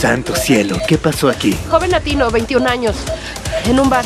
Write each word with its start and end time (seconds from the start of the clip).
Santo 0.00 0.34
cielo, 0.34 0.78
¿qué 0.88 0.96
pasó 0.96 1.28
aquí? 1.28 1.56
Joven 1.70 1.90
latino, 1.90 2.30
21 2.30 2.66
años, 2.68 2.96
en 3.66 3.78
un 3.78 3.90
bar. 3.90 4.04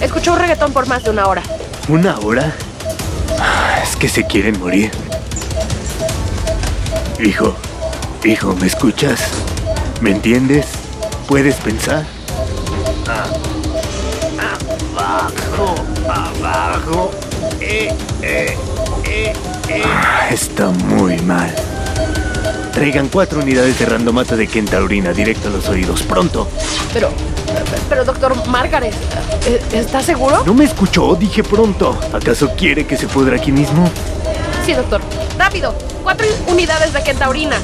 Escuchó 0.00 0.32
un 0.32 0.38
reggaetón 0.38 0.72
por 0.72 0.86
más 0.86 1.04
de 1.04 1.10
una 1.10 1.26
hora. 1.26 1.42
¿Una 1.88 2.18
hora? 2.20 2.54
Ah, 3.38 3.80
Es 3.82 3.96
que 3.96 4.08
se 4.08 4.24
quieren 4.26 4.58
morir. 4.58 4.90
Hijo, 7.22 7.54
hijo, 8.24 8.54
¿me 8.54 8.66
escuchas? 8.68 9.20
¿Me 10.00 10.12
entiendes? 10.12 10.66
¿Puedes 11.26 11.56
pensar? 11.56 12.04
Abajo, 14.96 15.74
abajo. 16.08 17.10
Eh, 17.60 17.92
eh, 18.22 18.56
eh, 19.04 19.32
eh. 19.68 19.82
Ah, 19.84 20.28
Está 20.30 20.68
muy 20.68 21.18
mal. 21.18 21.54
Traigan 22.78 23.08
cuatro 23.08 23.40
unidades 23.40 23.76
de 23.80 23.86
randomata 23.86 24.36
de 24.36 24.46
Kentaurina 24.46 25.12
directo 25.12 25.48
a 25.48 25.50
los 25.50 25.68
oídos, 25.68 26.04
pronto. 26.04 26.48
Pero, 26.94 27.10
pero 27.88 28.04
doctor 28.04 28.46
Margaret, 28.46 28.94
¿eh, 29.48 29.60
¿está 29.72 30.00
seguro? 30.00 30.44
¿No 30.46 30.54
me 30.54 30.64
escuchó? 30.64 31.16
Dije 31.16 31.42
pronto. 31.42 31.98
¿Acaso 32.12 32.52
quiere 32.56 32.86
que 32.86 32.96
se 32.96 33.08
pudra 33.08 33.34
aquí 33.34 33.50
mismo? 33.50 33.90
Sí, 34.64 34.74
doctor. 34.74 35.00
Rápido, 35.36 35.74
cuatro 36.04 36.24
unidades 36.46 36.92
de 36.92 37.02
kentaurina. 37.02 37.56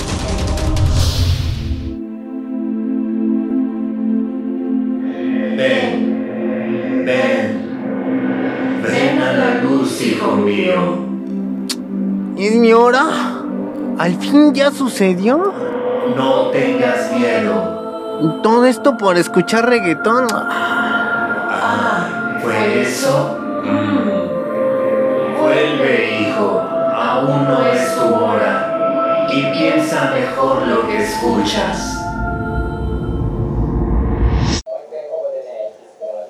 ¿Al 14.05 14.17
fin 14.17 14.53
ya 14.53 14.71
sucedió? 14.71 15.55
No 16.15 16.49
tengas 16.51 17.11
miedo. 17.13 18.19
¿Y 18.21 18.43
todo 18.43 18.67
esto 18.67 18.99
por 18.99 19.17
escuchar 19.17 19.67
reggaetón? 19.67 20.27
¿Fue 22.43 22.83
eso? 22.83 23.39
Mm. 23.65 25.41
Vuelve, 25.41 26.21
hijo. 26.21 26.61
Aún 26.95 27.45
no 27.49 27.65
es 27.65 27.97
tu 27.97 28.15
hora. 28.15 29.27
Y 29.33 29.43
piensa 29.57 30.13
mejor 30.13 30.67
lo 30.67 30.87
que 30.87 31.03
escuchas. 31.03 31.99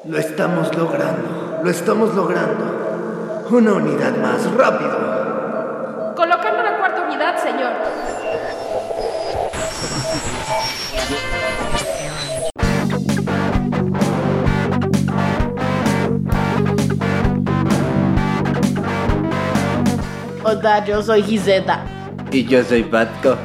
Lo 0.04 0.16
estamos 0.16 0.72
logrando. 0.76 1.58
Lo 1.64 1.70
estamos 1.70 2.14
logrando. 2.14 3.46
Una 3.50 3.72
unidad 3.72 4.16
más, 4.18 4.48
rápido. 4.52 5.13
Señor. 7.44 7.74
Hola, 20.42 20.84
yo 20.86 21.02
soy 21.02 21.22
Giseta. 21.22 21.84
Y 22.30 22.46
yo 22.46 22.64
soy 22.64 22.82
Batco. 22.82 23.36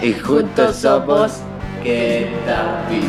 Y 0.00 0.14
Juntos 0.14 0.76
somos 0.76 1.40
Kentapi. 1.82 3.02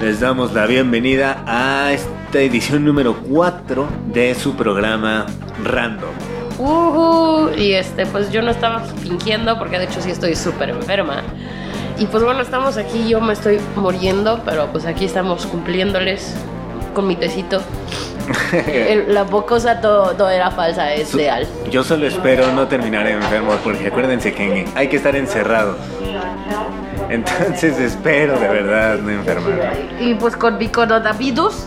Les 0.00 0.20
damos 0.20 0.52
la 0.52 0.66
bienvenida 0.66 1.42
a 1.46 1.92
esta 1.92 2.40
edición 2.40 2.84
número 2.84 3.16
4 3.16 3.88
de 4.12 4.34
su 4.34 4.54
programa 4.54 5.26
Random. 5.64 6.31
Y 7.56 7.72
este, 7.72 8.06
pues 8.06 8.30
yo 8.32 8.42
no 8.42 8.50
estaba 8.50 8.80
fingiendo 8.80 9.58
porque 9.58 9.78
de 9.78 9.84
hecho 9.84 10.00
sí 10.00 10.10
estoy 10.10 10.34
súper 10.36 10.70
enferma. 10.70 11.22
Y 11.98 12.06
pues 12.06 12.22
bueno, 12.24 12.40
estamos 12.40 12.76
aquí, 12.76 13.08
yo 13.08 13.20
me 13.20 13.32
estoy 13.32 13.60
muriendo, 13.76 14.40
pero 14.44 14.66
pues 14.72 14.86
aquí 14.86 15.04
estamos 15.04 15.46
cumpliéndoles 15.46 16.34
con 16.94 17.06
mi 17.06 17.16
tecito. 17.16 17.60
El- 18.52 19.12
la 19.14 19.24
bocosa 19.24 19.80
todo, 19.80 20.12
todo 20.12 20.30
era 20.30 20.50
falsa, 20.50 20.92
es 20.94 21.12
real. 21.14 21.46
Yo 21.70 21.82
solo 21.84 22.06
espero 22.06 22.50
no 22.52 22.66
terminar 22.68 23.06
enfermo 23.06 23.52
porque 23.62 23.88
acuérdense 23.88 24.32
que 24.32 24.66
hay 24.74 24.88
que 24.88 24.96
estar 24.96 25.14
encerrado. 25.16 25.76
Entonces 27.10 27.78
espero 27.78 28.38
de 28.38 28.48
verdad 28.48 28.98
no 28.98 29.10
enfermarme. 29.10 29.70
Y 30.00 30.14
pues 30.14 30.36
con 30.36 30.56
mi 30.58 30.68
coronavirus, 30.68 31.66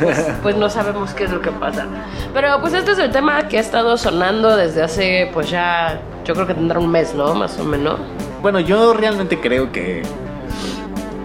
pues, 0.00 0.26
pues 0.42 0.56
no 0.56 0.68
sabemos 0.68 1.12
qué 1.14 1.24
es 1.24 1.30
lo 1.30 1.40
que 1.40 1.50
pasa. 1.50 1.86
Pero 2.32 2.60
pues 2.60 2.74
este 2.74 2.92
es 2.92 2.98
el 2.98 3.10
tema 3.10 3.48
que 3.48 3.58
ha 3.58 3.60
estado 3.60 3.96
sonando 3.96 4.56
desde 4.56 4.82
hace, 4.82 5.30
pues 5.32 5.50
ya, 5.50 6.00
yo 6.24 6.34
creo 6.34 6.46
que 6.46 6.54
tendrá 6.54 6.78
un 6.78 6.90
mes, 6.90 7.14
¿no? 7.14 7.34
Más 7.34 7.58
o 7.58 7.64
menos. 7.64 7.98
Bueno, 8.42 8.60
yo 8.60 8.94
realmente 8.94 9.40
creo 9.40 9.72
que 9.72 10.02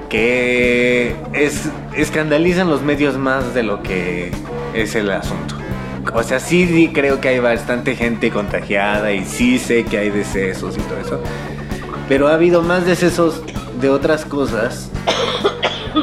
que 0.09 1.15
es 1.31 1.69
escandalizan 1.95 2.69
los 2.69 2.81
medios 2.81 3.17
más 3.17 3.53
de 3.53 3.63
lo 3.63 3.81
que 3.81 4.31
es 4.73 4.93
el 4.95 5.09
asunto. 5.09 5.55
O 6.13 6.23
sea, 6.23 6.39
sí, 6.39 6.91
creo 6.93 7.21
que 7.21 7.29
hay 7.29 7.39
bastante 7.39 7.95
gente 7.95 8.29
contagiada 8.29 9.13
y 9.13 9.23
sí 9.23 9.57
sé 9.57 9.85
que 9.85 9.97
hay 9.97 10.09
decesos 10.09 10.77
y 10.77 10.81
todo 10.81 10.99
eso. 10.99 11.21
Pero 12.09 12.27
ha 12.27 12.33
habido 12.33 12.61
más 12.61 12.85
decesos 12.85 13.41
de 13.79 13.89
otras 13.89 14.25
cosas 14.25 14.89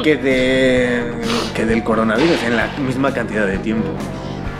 que 0.03 0.15
de 0.15 1.11
que 1.55 1.65
del 1.65 1.83
coronavirus 1.83 2.43
en 2.43 2.55
la 2.57 2.67
misma 2.85 3.13
cantidad 3.13 3.45
de 3.45 3.57
tiempo. 3.57 3.87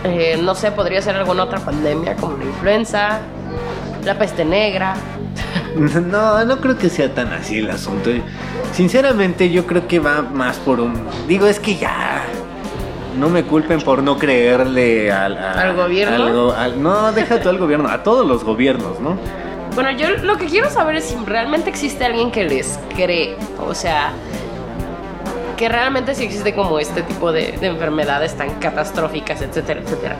Eh, 0.04 0.38
no 0.42 0.54
sé, 0.54 0.70
podría 0.72 1.00
ser 1.02 1.16
alguna 1.16 1.44
otra 1.44 1.58
pandemia 1.60 2.16
como 2.16 2.36
la 2.38 2.44
influenza, 2.44 3.18
la 4.04 4.18
peste 4.18 4.44
negra. 4.44 4.94
No, 5.76 6.44
no 6.44 6.56
creo 6.60 6.76
que 6.76 6.88
sea 6.88 7.14
tan 7.14 7.32
así 7.32 7.58
el 7.58 7.70
asunto. 7.70 8.10
Sinceramente, 8.72 9.50
yo 9.50 9.66
creo 9.66 9.86
que 9.86 10.00
va 10.00 10.22
más 10.22 10.56
por 10.58 10.80
un. 10.80 10.94
Digo, 11.28 11.46
es 11.46 11.60
que 11.60 11.76
ya. 11.76 12.22
No 13.18 13.28
me 13.28 13.44
culpen 13.44 13.80
por 13.80 14.02
no 14.02 14.18
creerle 14.18 15.12
al, 15.12 15.38
a- 15.38 15.52
¿Al 15.52 15.76
gobierno? 15.76 16.26
algo- 16.26 16.52
al- 16.52 16.82
no, 16.82 17.12
deja 17.12 17.40
tú 17.40 17.48
al 17.48 17.58
gobierno, 17.58 17.88
a 17.88 18.02
todos 18.02 18.26
los 18.26 18.42
gobiernos, 18.44 18.98
¿no? 19.00 19.16
Bueno, 19.74 19.90
yo 19.92 20.10
lo 20.22 20.36
que 20.36 20.46
quiero 20.46 20.68
saber 20.70 20.96
es 20.96 21.04
si 21.04 21.16
realmente 21.24 21.70
existe 21.70 22.04
alguien 22.04 22.30
que 22.32 22.44
les 22.44 22.78
cree. 22.96 23.36
O 23.64 23.74
sea, 23.74 24.10
que 25.60 25.68
realmente 25.68 26.14
sí 26.14 26.24
existe 26.24 26.54
como 26.54 26.78
este 26.78 27.02
tipo 27.02 27.32
de, 27.32 27.52
de 27.60 27.66
enfermedades 27.66 28.34
tan 28.34 28.48
catastróficas, 28.60 29.42
etcétera, 29.42 29.80
etcétera. 29.80 30.16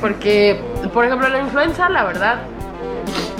Porque, 0.00 0.60
por 0.92 1.04
ejemplo, 1.04 1.28
la 1.28 1.38
influenza, 1.38 1.88
la 1.88 2.02
verdad. 2.02 2.40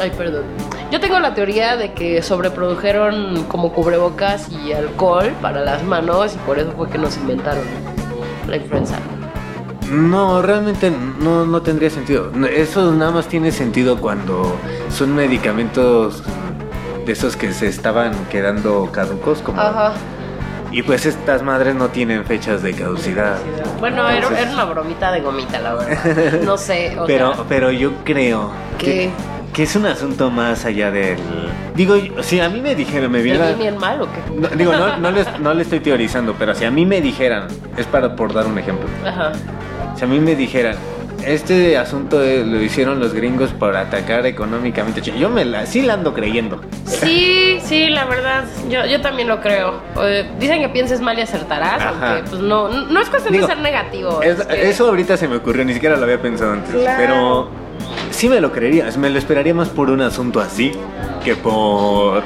Ay, 0.00 0.12
perdón. 0.16 0.44
Yo 0.92 1.00
tengo 1.00 1.18
la 1.18 1.34
teoría 1.34 1.76
de 1.76 1.94
que 1.94 2.22
sobreprodujeron 2.22 3.42
como 3.48 3.72
cubrebocas 3.72 4.52
y 4.52 4.72
alcohol 4.72 5.32
para 5.42 5.62
las 5.62 5.82
manos 5.82 6.36
y 6.36 6.38
por 6.46 6.60
eso 6.60 6.70
fue 6.76 6.88
que 6.88 6.98
nos 6.98 7.16
inventaron 7.16 7.64
la 8.46 8.56
influenza. 8.56 9.00
No, 9.90 10.42
realmente 10.42 10.92
no, 11.18 11.44
no 11.44 11.60
tendría 11.60 11.90
sentido. 11.90 12.30
Eso 12.46 12.92
nada 12.92 13.10
más 13.10 13.26
tiene 13.26 13.50
sentido 13.50 13.98
cuando 13.98 14.54
son 14.90 15.16
medicamentos 15.16 16.22
de 17.04 17.12
esos 17.12 17.34
que 17.34 17.52
se 17.52 17.66
estaban 17.66 18.12
quedando 18.26 18.88
caducos, 18.92 19.40
como. 19.42 19.60
Ajá. 19.60 19.94
Y 20.70 20.82
pues 20.82 21.06
estas 21.06 21.42
madres 21.42 21.74
no 21.74 21.88
tienen 21.88 22.24
fechas 22.24 22.62
de 22.62 22.74
caducidad. 22.74 23.36
Bueno, 23.80 24.06
era, 24.08 24.16
Entonces- 24.18 24.40
era 24.42 24.52
una 24.52 24.64
bromita 24.66 25.10
de 25.12 25.20
gomita, 25.20 25.58
la 25.60 25.74
verdad. 25.74 26.40
No 26.44 26.56
sé, 26.58 26.96
o 26.98 27.06
Pero, 27.06 27.34
sea, 27.34 27.44
pero 27.48 27.70
yo 27.70 27.92
creo 28.04 28.50
¿Qué? 28.78 28.84
que, 28.84 29.10
que 29.54 29.62
es 29.62 29.74
un 29.76 29.86
asunto 29.86 30.30
más 30.30 30.64
allá 30.66 30.90
del. 30.90 31.18
Digo, 31.74 31.94
si 32.20 32.38
a 32.40 32.48
mí 32.50 32.60
me 32.60 32.74
dijeran, 32.74 33.10
me 33.10 33.18
¿el 33.18 33.24
viera. 33.24 33.52
bien 33.52 33.78
mal 33.78 34.02
o 34.02 34.06
qué? 34.06 34.20
No, 34.38 34.48
digo, 34.48 34.72
no, 34.74 34.98
no, 34.98 35.10
les- 35.10 35.40
no 35.40 35.54
le 35.54 35.62
estoy 35.62 35.80
teorizando, 35.80 36.34
pero 36.38 36.54
si 36.54 36.64
a 36.66 36.70
mí 36.70 36.84
me 36.84 37.00
dijeran, 37.00 37.46
es 37.76 37.86
para 37.86 38.14
por 38.14 38.34
dar 38.34 38.46
un 38.46 38.58
ejemplo, 38.58 38.86
Ajá. 39.06 39.32
si 39.96 40.04
a 40.04 40.06
mí 40.06 40.20
me 40.20 40.36
dijeran, 40.36 40.76
este 41.28 41.76
asunto 41.76 42.22
eh, 42.22 42.44
lo 42.44 42.60
hicieron 42.62 42.98
los 43.00 43.12
gringos 43.14 43.50
para 43.50 43.80
atacar 43.80 44.26
económicamente, 44.26 45.00
a 45.00 45.02
China", 45.02 45.16
yo 45.19 45.28
me 45.30 45.44
la, 45.44 45.66
sí 45.66 45.82
la 45.82 45.94
ando 45.94 46.14
creyendo. 46.14 46.60
Sí, 46.84 47.58
sí, 47.64 47.88
la 47.88 48.04
verdad, 48.06 48.44
yo, 48.69 48.84
yo 48.86 49.00
también 49.00 49.28
lo 49.28 49.40
creo. 49.40 49.80
Eh, 50.02 50.28
dicen 50.40 50.60
que 50.60 50.69
pienses 50.69 51.00
mal 51.00 51.19
y 51.19 51.22
acertarás, 51.22 51.80
Ajá. 51.82 52.14
aunque 52.16 52.30
pues 52.30 52.42
no, 52.42 52.69
no 52.69 53.00
es 53.00 53.08
cuestión 53.10 53.32
Digo, 53.34 53.46
de 53.46 53.52
ser 53.54 53.62
negativo. 53.62 54.22
Es- 54.22 54.40
es 54.40 54.46
que- 54.46 54.70
Eso 54.70 54.88
ahorita 54.88 55.16
se 55.16 55.28
me 55.28 55.36
ocurrió, 55.36 55.64
ni 55.64 55.75
siquiera 55.75 55.96
lo 55.96 56.04
había 56.04 56.20
pensado 56.20 56.52
antes, 56.52 56.75
Claro. 56.75 56.96
pero 56.98 57.48
sí 58.10 58.28
me 58.28 58.40
lo 58.40 58.50
creería, 58.52 58.86
me 58.98 59.10
lo 59.10 59.19
esperaría 59.19 59.54
más 59.54 59.69
por 59.69 59.90
un 59.90 60.00
asunto 60.00 60.40
así 60.40 60.72
que 61.24 61.34
por... 61.36 62.22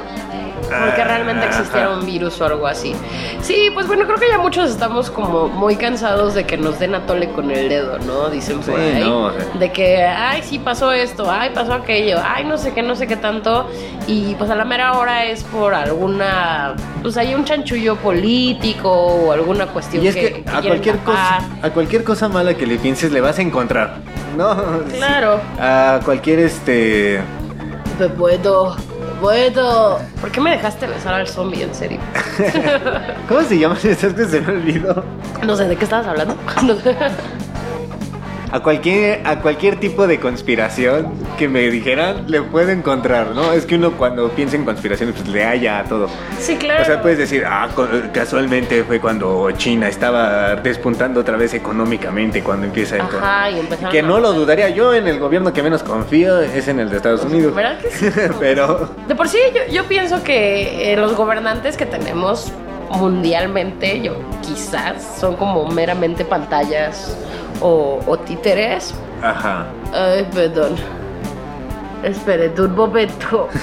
Porque 0.63 1.03
realmente 1.03 1.45
existiera 1.45 1.89
un 1.91 2.05
virus 2.05 2.39
o 2.41 2.45
algo 2.45 2.67
así. 2.67 2.93
Sí, 3.41 3.69
pues 3.73 3.87
bueno, 3.87 4.05
creo 4.05 4.17
que 4.17 4.27
ya 4.29 4.37
muchos 4.37 4.69
estamos 4.71 5.09
como 5.11 5.47
muy 5.49 5.75
cansados 5.75 6.33
de 6.33 6.45
que 6.45 6.57
nos 6.57 6.79
den 6.79 6.95
a 6.95 7.05
tole 7.05 7.29
con 7.29 7.51
el 7.51 7.69
dedo, 7.69 7.99
¿no? 7.99 8.29
Dicen 8.29 8.57
por 8.59 8.75
Sí, 8.75 8.81
ahí. 8.81 9.03
no, 9.03 9.25
o 9.25 9.31
sea. 9.31 9.45
De 9.59 9.71
que, 9.71 10.03
ay, 10.03 10.41
sí 10.43 10.59
pasó 10.59 10.91
esto, 10.91 11.29
ay, 11.29 11.51
pasó 11.53 11.73
aquello, 11.73 12.17
ay, 12.23 12.43
no 12.45 12.57
sé 12.57 12.73
qué, 12.73 12.81
no 12.81 12.95
sé 12.95 13.07
qué 13.07 13.15
tanto. 13.17 13.69
Y 14.07 14.35
pues 14.35 14.49
a 14.49 14.55
la 14.55 14.65
mera 14.65 14.93
hora 14.93 15.25
es 15.25 15.43
por 15.43 15.73
alguna, 15.73 16.75
pues 17.01 17.17
hay 17.17 17.35
un 17.35 17.45
chanchullo 17.45 17.95
político 17.97 18.89
o 18.91 19.31
alguna 19.31 19.67
cuestión 19.67 20.03
Y 20.03 20.07
es 20.07 20.15
que, 20.15 20.33
que, 20.33 20.43
que 20.43 20.49
a 20.49 20.61
cualquier 20.61 20.97
cosa, 20.99 21.37
a 21.61 21.69
cualquier 21.69 22.03
cosa 22.03 22.29
mala 22.29 22.53
que 22.55 22.65
le 22.65 22.77
pienses 22.77 23.11
le 23.11 23.21
vas 23.21 23.37
a 23.39 23.41
encontrar. 23.41 23.95
No, 24.37 24.55
Claro. 24.95 25.37
sí. 25.37 25.59
A 25.61 25.99
cualquier 26.03 26.39
este 26.39 27.21
Me 27.99 28.09
puedo, 28.09 28.75
puedo. 29.23 30.01
¿Por 30.19 30.31
qué 30.31 30.41
me 30.41 30.51
dejaste 30.51 30.85
besar 30.85 31.13
al 31.13 31.27
zombie, 31.29 31.63
en 31.63 31.73
serio? 31.73 31.97
¿Cómo 33.29 33.41
se 33.43 33.57
llaman 33.57 33.77
esas 33.81 34.13
que 34.13 34.25
se 34.25 34.41
me 34.41 34.51
olvidó? 34.51 35.01
No 35.45 35.55
sé, 35.55 35.63
¿de 35.63 35.77
qué 35.77 35.85
estabas 35.85 36.07
hablando? 36.07 36.35
No 36.61 36.75
sé. 36.75 36.93
A 38.53 38.59
cualquier, 38.59 39.25
a 39.25 39.39
cualquier 39.39 39.79
tipo 39.79 40.05
de 40.05 40.19
conspiración 40.19 41.11
que 41.39 41.47
me 41.49 41.61
dijeran, 41.71 42.25
le 42.29 42.43
puedo 42.43 42.69
encontrar, 42.69 43.29
¿no? 43.33 43.51
Es 43.51 43.65
que 43.65 43.73
uno 43.73 43.93
cuando 43.93 44.29
piensa 44.29 44.55
en 44.55 44.63
conspiraciones, 44.63 45.15
pues 45.15 45.27
le 45.27 45.43
halla 45.43 45.79
a 45.79 45.83
todo. 45.85 46.07
Sí, 46.37 46.55
claro. 46.57 46.83
O 46.83 46.85
sea, 46.85 47.01
puedes 47.01 47.17
decir, 47.17 47.43
ah, 47.47 47.67
co- 47.73 47.87
casualmente 48.13 48.83
fue 48.83 48.99
cuando 48.99 49.49
China 49.53 49.87
estaba 49.87 50.55
despuntando 50.57 51.21
otra 51.21 51.35
vez 51.35 51.55
económicamente, 51.55 52.43
cuando 52.43 52.67
empieza 52.67 52.97
esto. 52.97 53.17
Ajá, 53.17 53.49
y 53.49 53.59
Que 53.89 54.01
a- 54.01 54.03
no 54.03 54.19
lo 54.19 54.33
dudaría 54.33 54.69
yo, 54.69 54.93
en 54.93 55.07
el 55.07 55.17
gobierno 55.17 55.51
que 55.51 55.63
menos 55.63 55.81
confío 55.81 56.39
es 56.39 56.67
en 56.67 56.79
el 56.79 56.91
de 56.91 56.97
Estados 56.97 57.23
Unidos. 57.25 57.55
¿Verdad 57.55 57.79
que 57.79 57.89
sí? 57.89 58.05
Pero 58.39 58.87
De 59.07 59.15
por 59.15 59.27
sí, 59.29 59.39
yo, 59.55 59.73
yo 59.73 59.85
pienso 59.85 60.21
que 60.23 60.93
eh, 60.93 60.95
los 60.95 61.15
gobernantes 61.15 61.75
que 61.75 61.87
tenemos 61.87 62.51
mundialmente, 62.91 63.99
yo 64.01 64.13
quizás 64.43 65.17
son 65.19 65.35
como 65.37 65.65
meramente 65.69 66.23
pantallas 66.23 67.17
o, 67.63 67.99
o 68.05 68.17
títeres. 68.19 68.93
Ajá. 69.21 69.65
Ay, 69.91 70.27
perdón. 70.31 70.75
Espere, 72.03 72.51
un 72.59 72.75
momento. 72.75 73.47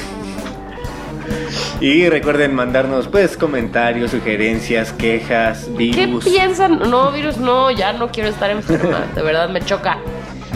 Y 1.80 2.08
recuerden 2.10 2.54
mandarnos 2.54 3.08
pues 3.08 3.38
comentarios, 3.38 4.10
sugerencias, 4.10 4.92
quejas, 4.92 5.64
¿Qué 5.64 5.92
virus. 6.06 6.24
piensan? 6.24 6.90
No, 6.90 7.10
virus, 7.10 7.38
no, 7.38 7.70
ya 7.70 7.94
no 7.94 8.10
quiero 8.10 8.28
estar 8.28 8.50
enferma. 8.50 9.06
De 9.14 9.22
verdad 9.22 9.48
me 9.48 9.62
choca. 9.62 9.96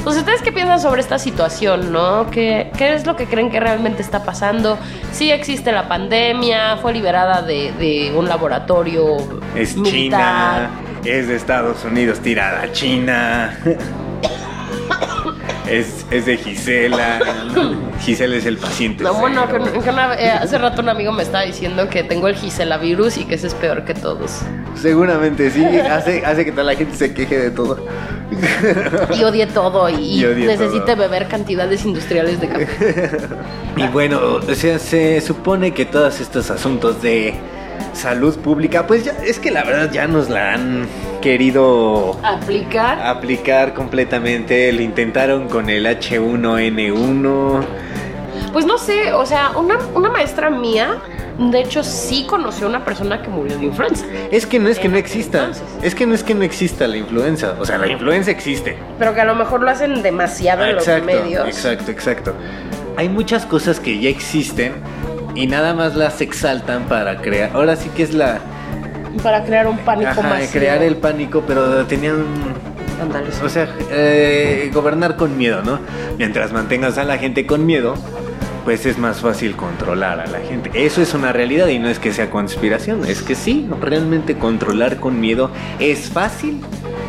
Pues 0.03 0.19
ustedes 0.19 0.43
qué 0.43 0.53
piensan 0.53 0.81
sobre 0.81 1.01
esta 1.01 1.19
situación, 1.19 1.91
¿no? 1.91 2.31
¿Qué, 2.31 2.71
¿Qué 2.77 2.93
es 2.95 3.07
lo 3.07 3.17
que 3.17 3.25
creen 3.25 3.51
que 3.51 3.59
realmente 3.59 4.03
está 4.03 4.23
pasando? 4.23 4.77
Sí 5.13 5.31
existe 5.31 5.73
la 5.73 5.89
pandemia, 5.89 6.77
fue 6.77 6.93
liberada 6.93 7.41
de, 7.41 7.73
de 7.73 8.13
un 8.15 8.29
laboratorio 8.29 9.17
Es 9.55 9.75
militar. 9.79 10.69
China, 10.69 10.71
es 11.05 11.29
de 11.29 11.37
Estados 11.37 11.85
Unidos 11.85 12.21
tirada 12.21 12.63
a 12.63 12.73
China. 12.73 13.57
Es, 15.69 16.05
es 16.11 16.27
de 16.27 16.37
Gisela. 16.37 17.21
Gisela 18.01 18.37
es 18.37 18.45
el 18.45 18.59
paciente. 18.59 19.03
No, 19.03 19.15
bueno, 19.15 19.45
cero. 19.51 19.65
que, 19.73 19.81
que 19.81 19.91
una- 19.91 20.15
eh, 20.15 20.31
hace 20.31 20.59
rato 20.59 20.83
un 20.83 20.91
amigo 20.91 21.11
me 21.13 21.23
estaba 21.23 21.45
diciendo 21.45 21.89
que 21.89 22.03
tengo 22.05 22.29
el 22.29 22.35
Gisela 22.37 22.77
virus 22.77 23.17
y 23.17 23.25
que 23.25 23.37
ese 23.37 23.47
es 23.47 23.55
peor 23.55 23.85
que 23.85 23.95
todos. 23.95 24.41
Seguramente 24.75 25.51
sí, 25.51 25.65
hace, 25.65 26.25
hace 26.27 26.45
que 26.45 26.51
toda 26.53 26.65
la 26.65 26.75
gente 26.75 26.95
se 26.97 27.15
queje 27.15 27.39
de 27.39 27.51
todo. 27.51 27.79
Y 29.19 29.23
odie 29.25 29.47
todo 29.47 29.89
y, 29.89 30.21
Y 30.21 30.25
odie 30.27 30.47
necesite 30.47 30.81
todo. 30.85 30.97
beber 30.97 31.29
cantidades 31.29 31.85
industriales 31.87 32.41
de 32.41 32.49
café. 32.49 32.67
Y 33.77 33.87
bueno, 33.89 34.21
o 34.47 34.55
sea, 34.55 34.79
se 34.79 35.21
supone 35.21 35.73
que 35.75 35.85
todos 35.87 36.21
estos 36.21 36.51
asuntos 36.51 37.01
de 37.03 37.35
salud 37.93 38.39
pública, 38.39 38.87
pues 38.87 39.05
ya, 39.05 39.13
es 39.25 39.39
que 39.39 39.51
la 39.51 39.65
verdad 39.65 39.91
ya 39.93 40.07
nos 40.07 40.29
la 40.29 40.55
han 40.55 40.87
querido 41.21 42.19
Aplicar. 42.23 43.01
aplicar 43.01 43.75
completamente. 43.75 44.73
Lo 44.73 44.83
intentaron 44.83 45.49
con 45.49 45.71
el 45.71 45.87
H1N1. 45.87 47.65
Pues 48.53 48.67
no 48.67 48.79
sé, 48.79 49.13
o 49.13 49.27
sea, 49.27 49.51
una, 49.57 49.79
una 49.95 50.11
maestra 50.11 50.49
mía, 50.51 50.99
de 51.39 51.61
hecho, 51.61 51.83
sí 51.83 52.25
conoció 52.29 52.67
a 52.67 52.69
una 52.69 52.85
persona 52.85 53.21
que 53.21 53.29
murió 53.29 53.59
de 53.59 53.65
influenza. 53.65 54.07
Es 54.31 54.47
que 54.47 54.61
no 54.61 54.69
es 54.69 54.79
que 54.79 54.89
no 54.89 54.97
exista. 54.97 55.51
Es 55.83 55.95
que 55.95 56.07
no 56.07 56.15
es 56.15 56.23
que 56.23 56.35
no 56.35 56.45
exista 56.45 56.87
la 56.87 56.97
influenza. 56.97 57.57
O 57.59 57.67
sea, 57.67 57.79
la 57.79 57.89
influenza 57.89 58.31
existe. 58.31 58.77
Pero 58.99 59.15
que 59.15 59.21
a 59.21 59.25
lo 59.25 59.35
mejor 59.35 59.61
lo 59.61 59.71
hacen 59.71 60.03
demasiado 60.03 60.65
en 60.65 60.77
los 60.77 60.87
exacto, 60.87 61.07
medios. 61.07 61.49
exacto, 61.49 61.91
exacto. 61.91 62.35
Hay 62.97 63.09
muchas 63.09 63.45
cosas 63.47 63.81
que 63.81 63.99
ya 63.99 64.09
existen 64.09 64.75
y 65.35 65.47
nada 65.47 65.75
más 65.75 65.95
las 65.95 66.21
exaltan 66.21 66.85
para 66.85 67.21
crear. 67.21 67.51
Ahora 67.55 67.77
sí 67.77 67.91
que 67.97 68.03
es 68.03 68.15
la. 68.15 68.41
Para 69.23 69.45
crear 69.45 69.67
un 69.67 69.79
pánico 69.79 70.11
Ajá, 70.11 70.23
masivo. 70.23 70.53
crear 70.53 70.83
el 70.83 70.97
pánico, 70.97 71.43
pero 71.47 71.85
tenían. 71.87 72.25
Ándale, 73.01 73.33
sí. 73.33 73.41
O 73.45 73.49
sea, 73.49 73.69
eh, 73.91 74.71
gobernar 74.73 75.17
con 75.17 75.37
miedo, 75.37 75.63
¿no? 75.63 75.81
Mientras 76.19 76.53
mantengas 76.53 76.97
a 76.99 77.05
la 77.05 77.19
gente 77.19 77.47
con 77.47 77.67
miedo, 77.67 77.95
pues 78.65 78.87
es 78.87 78.99
más 78.99 79.21
fácil 79.21 79.57
controlar 79.57 80.21
a 80.21 80.27
la 80.27 80.41
gente. 80.41 80.71
Eso 80.75 81.03
es 81.03 81.13
una 81.15 81.33
realidad 81.33 81.69
y 81.69 81.79
no 81.79 81.89
es 81.89 81.99
que 81.99 82.13
sea 82.13 82.31
conspiración, 82.31 83.05
es 83.07 83.23
que 83.23 83.35
sí, 83.35 83.69
realmente 83.81 84.37
controlar 84.37 84.97
con 84.97 85.21
miedo 85.21 85.51
es 85.81 86.09
fácil, 86.11 86.61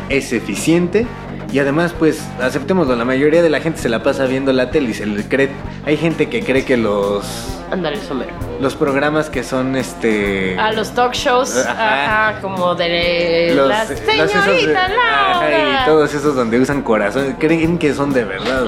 es 0.08 0.32
eficiente. 0.32 1.06
Y 1.52 1.58
además, 1.60 1.94
pues, 1.98 2.20
aceptémoslo, 2.42 2.96
la 2.96 3.04
mayoría 3.04 3.40
de 3.42 3.48
la 3.48 3.60
gente 3.60 3.80
se 3.80 3.88
la 3.88 4.02
pasa 4.02 4.24
viendo 4.26 4.52
la 4.52 4.70
tele 4.70 4.90
y 4.90 4.94
se 4.94 5.06
le 5.06 5.22
cree... 5.24 5.48
Hay 5.86 5.96
gente 5.96 6.28
que 6.28 6.42
cree 6.44 6.64
que 6.64 6.76
los, 6.76 7.24
Ándale, 7.70 7.96
somero. 7.98 8.32
los 8.60 8.74
programas 8.74 9.30
que 9.30 9.42
son, 9.44 9.76
este... 9.76 10.58
A 10.58 10.72
los 10.72 10.92
talk 10.92 11.12
shows, 11.14 11.56
Ajá. 11.56 12.30
ajá, 12.32 12.40
como 12.40 12.74
de 12.74 13.52
los- 13.54 13.68
la 13.68 13.78
los 13.80 13.88
de- 13.88 13.96
señorita 13.96 14.84
Ajá, 14.86 15.40
Laura. 15.40 15.82
y 15.82 15.86
todos 15.86 16.12
esos 16.14 16.34
donde 16.34 16.58
usan 16.58 16.82
corazón, 16.82 17.36
creen 17.38 17.78
que 17.78 17.94
son 17.94 18.12
de 18.12 18.24
verdad. 18.24 18.64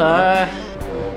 ¿no? 0.46 0.67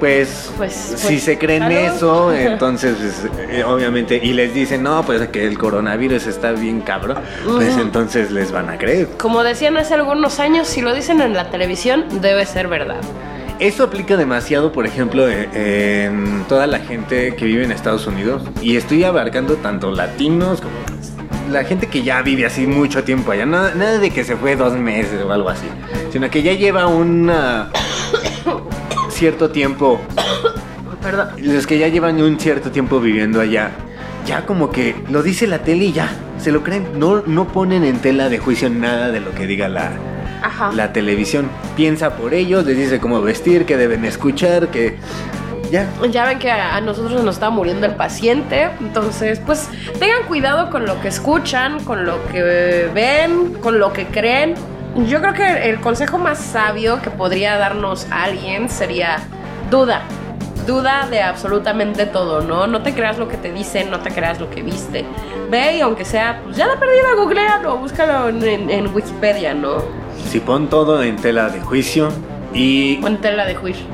Pues, 0.02 0.52
Pues- 0.58 0.74
si 0.74 1.08
pues, 1.08 1.24
se 1.24 1.38
creen 1.38 1.72
eso, 1.72 2.34
entonces, 2.36 2.96
pues, 2.98 3.50
eh, 3.52 3.64
obviamente, 3.64 4.20
y 4.22 4.34
les 4.34 4.52
dicen, 4.52 4.82
no, 4.82 5.04
pues 5.04 5.28
que 5.28 5.46
el 5.46 5.60
coronavirus 5.60 6.26
está 6.26 6.54
bien 6.54 6.82
cabrón, 6.82 7.20
pues 7.46 7.78
entonces 7.78 8.32
les 8.32 8.52
van 8.52 8.68
a 8.72 8.80
creer. 8.80 9.10
como 9.20 9.44
decían 9.44 9.78
hace 9.78 9.94
algunos 9.94 10.40
años, 10.40 10.68
si 10.68 10.82
lo 10.82 10.96
dicen 10.96 11.22
en 11.22 11.36
la 11.36 11.52
televisión, 11.52 12.06
debe 12.20 12.48
ser 12.48 12.68
verdad. 12.68 13.00
Eso 13.60 13.84
aplica 13.84 14.18
demasiado, 14.18 14.72
por 14.72 14.88
ejemplo, 14.88 15.30
eh, 15.30 16.06
en 16.06 16.46
toda 16.50 16.66
la 16.66 16.80
gente 16.80 17.36
que 17.36 17.46
vive 17.46 17.64
en 17.64 17.72
Estados 17.72 18.08
Unidos, 18.08 18.42
y 18.60 18.78
estoy 18.78 19.04
abarcando 19.04 19.54
tanto 19.58 19.92
latinos 19.92 20.62
como 20.62 20.74
la 21.52 21.64
gente 21.64 21.86
que 21.86 22.02
ya 22.02 22.24
vive 22.24 22.48
así 22.48 22.66
mucho 22.66 23.04
tiempo 23.04 23.34
allá, 23.34 23.46
nada, 23.46 23.76
nada 23.76 24.00
de 24.00 24.10
que 24.10 24.24
se 24.24 24.36
fue 24.36 24.56
dos 24.56 24.74
meses 24.74 25.22
o 25.24 25.32
algo 25.32 25.50
así, 25.50 25.68
sino 26.12 26.28
que 26.32 26.42
ya 26.42 26.54
lleva 26.54 26.88
una 26.88 27.70
cierto 29.22 29.52
tiempo 29.52 30.02
Perdón. 31.04 31.28
los 31.38 31.68
que 31.68 31.78
ya 31.78 31.88
llevan 31.90 32.20
un 32.20 32.40
cierto 32.40 32.72
tiempo 32.72 33.00
viviendo 33.00 33.40
allá, 33.40 33.70
ya 34.26 34.48
como 34.48 34.72
que 34.72 34.96
lo 35.12 35.22
dice 35.22 35.46
la 35.46 35.60
tele 35.60 35.86
y 35.86 35.92
ya, 35.92 36.10
se 36.40 36.52
lo 36.52 36.64
creen. 36.64 36.88
No, 37.00 37.22
no 37.28 37.48
ponen 37.48 37.84
en 37.84 38.00
tela 38.00 38.30
de 38.30 38.40
juicio 38.40 38.68
nada 38.72 39.12
de 39.12 39.20
lo 39.20 39.32
que 39.36 39.46
diga 39.46 39.70
la, 39.70 39.92
Ajá. 40.42 40.72
la 40.72 40.92
televisión. 40.92 41.50
Piensa 41.76 42.18
por 42.18 42.34
ellos, 42.34 42.66
les 42.66 42.76
dice 42.76 43.00
cómo 43.00 43.22
vestir, 43.22 43.66
que 43.68 43.78
deben 43.78 44.06
escuchar, 44.06 44.70
que 44.70 44.98
ya. 45.72 45.88
Ya 46.12 46.26
ven 46.26 46.40
que 46.40 46.50
a 46.50 46.78
a 46.78 46.82
nosotros 46.82 47.24
nos 47.24 47.36
está 47.36 47.52
muriendo 47.52 47.86
el 47.86 47.94
paciente, 47.94 48.70
entonces 48.80 49.40
pues 49.46 49.70
tengan 50.00 50.24
cuidado 50.28 50.72
con 50.72 50.88
lo 50.88 51.00
que 51.00 51.10
escuchan, 51.10 51.80
con 51.84 52.06
lo 52.06 52.18
que 52.32 52.90
ven, 52.92 53.54
con 53.62 53.78
lo 53.78 53.94
que 53.94 54.08
creen. 54.08 54.56
Yo 54.96 55.20
creo 55.22 55.34
que 55.34 55.70
el 55.70 55.80
consejo 55.80 56.18
más 56.18 56.38
sabio 56.40 57.02
que 57.02 57.10
podría 57.10 57.58
darnos 57.58 58.08
alguien 58.12 58.70
sería 58.70 59.20
duda. 59.70 60.02
Duda 60.68 61.08
de 61.10 61.22
absolutamente 61.22 62.06
todo, 62.06 62.42
¿no? 62.42 62.68
No 62.68 62.84
te 62.84 62.94
creas 62.94 63.18
lo 63.18 63.28
que 63.28 63.38
te 63.38 63.52
dicen, 63.52 63.90
no 63.90 64.00
te 64.02 64.12
creas 64.12 64.40
lo 64.40 64.50
que 64.50 64.62
viste. 64.62 65.06
Ve 65.50 65.78
y 65.78 65.82
aunque 65.82 66.06
sea, 66.06 66.42
pues 66.44 66.58
ya 66.58 66.68
la 66.68 66.80
perdida, 66.80 67.16
googlealo, 67.16 67.78
búscalo 67.78 68.30
en, 68.30 68.44
en- 68.44 68.70
en 68.70 68.94
Wikipedia, 68.94 69.54
¿no? 69.54 69.78
Si 70.30 70.40
pon 70.40 70.70
todo 70.70 71.02
en 71.04 71.16
tela 71.16 71.50
de 71.50 71.62
juicio 71.62 72.10
y 72.54 73.04
en 73.06 73.18
tela 73.22 73.46
de 73.46 73.56
juicio. 73.56 73.86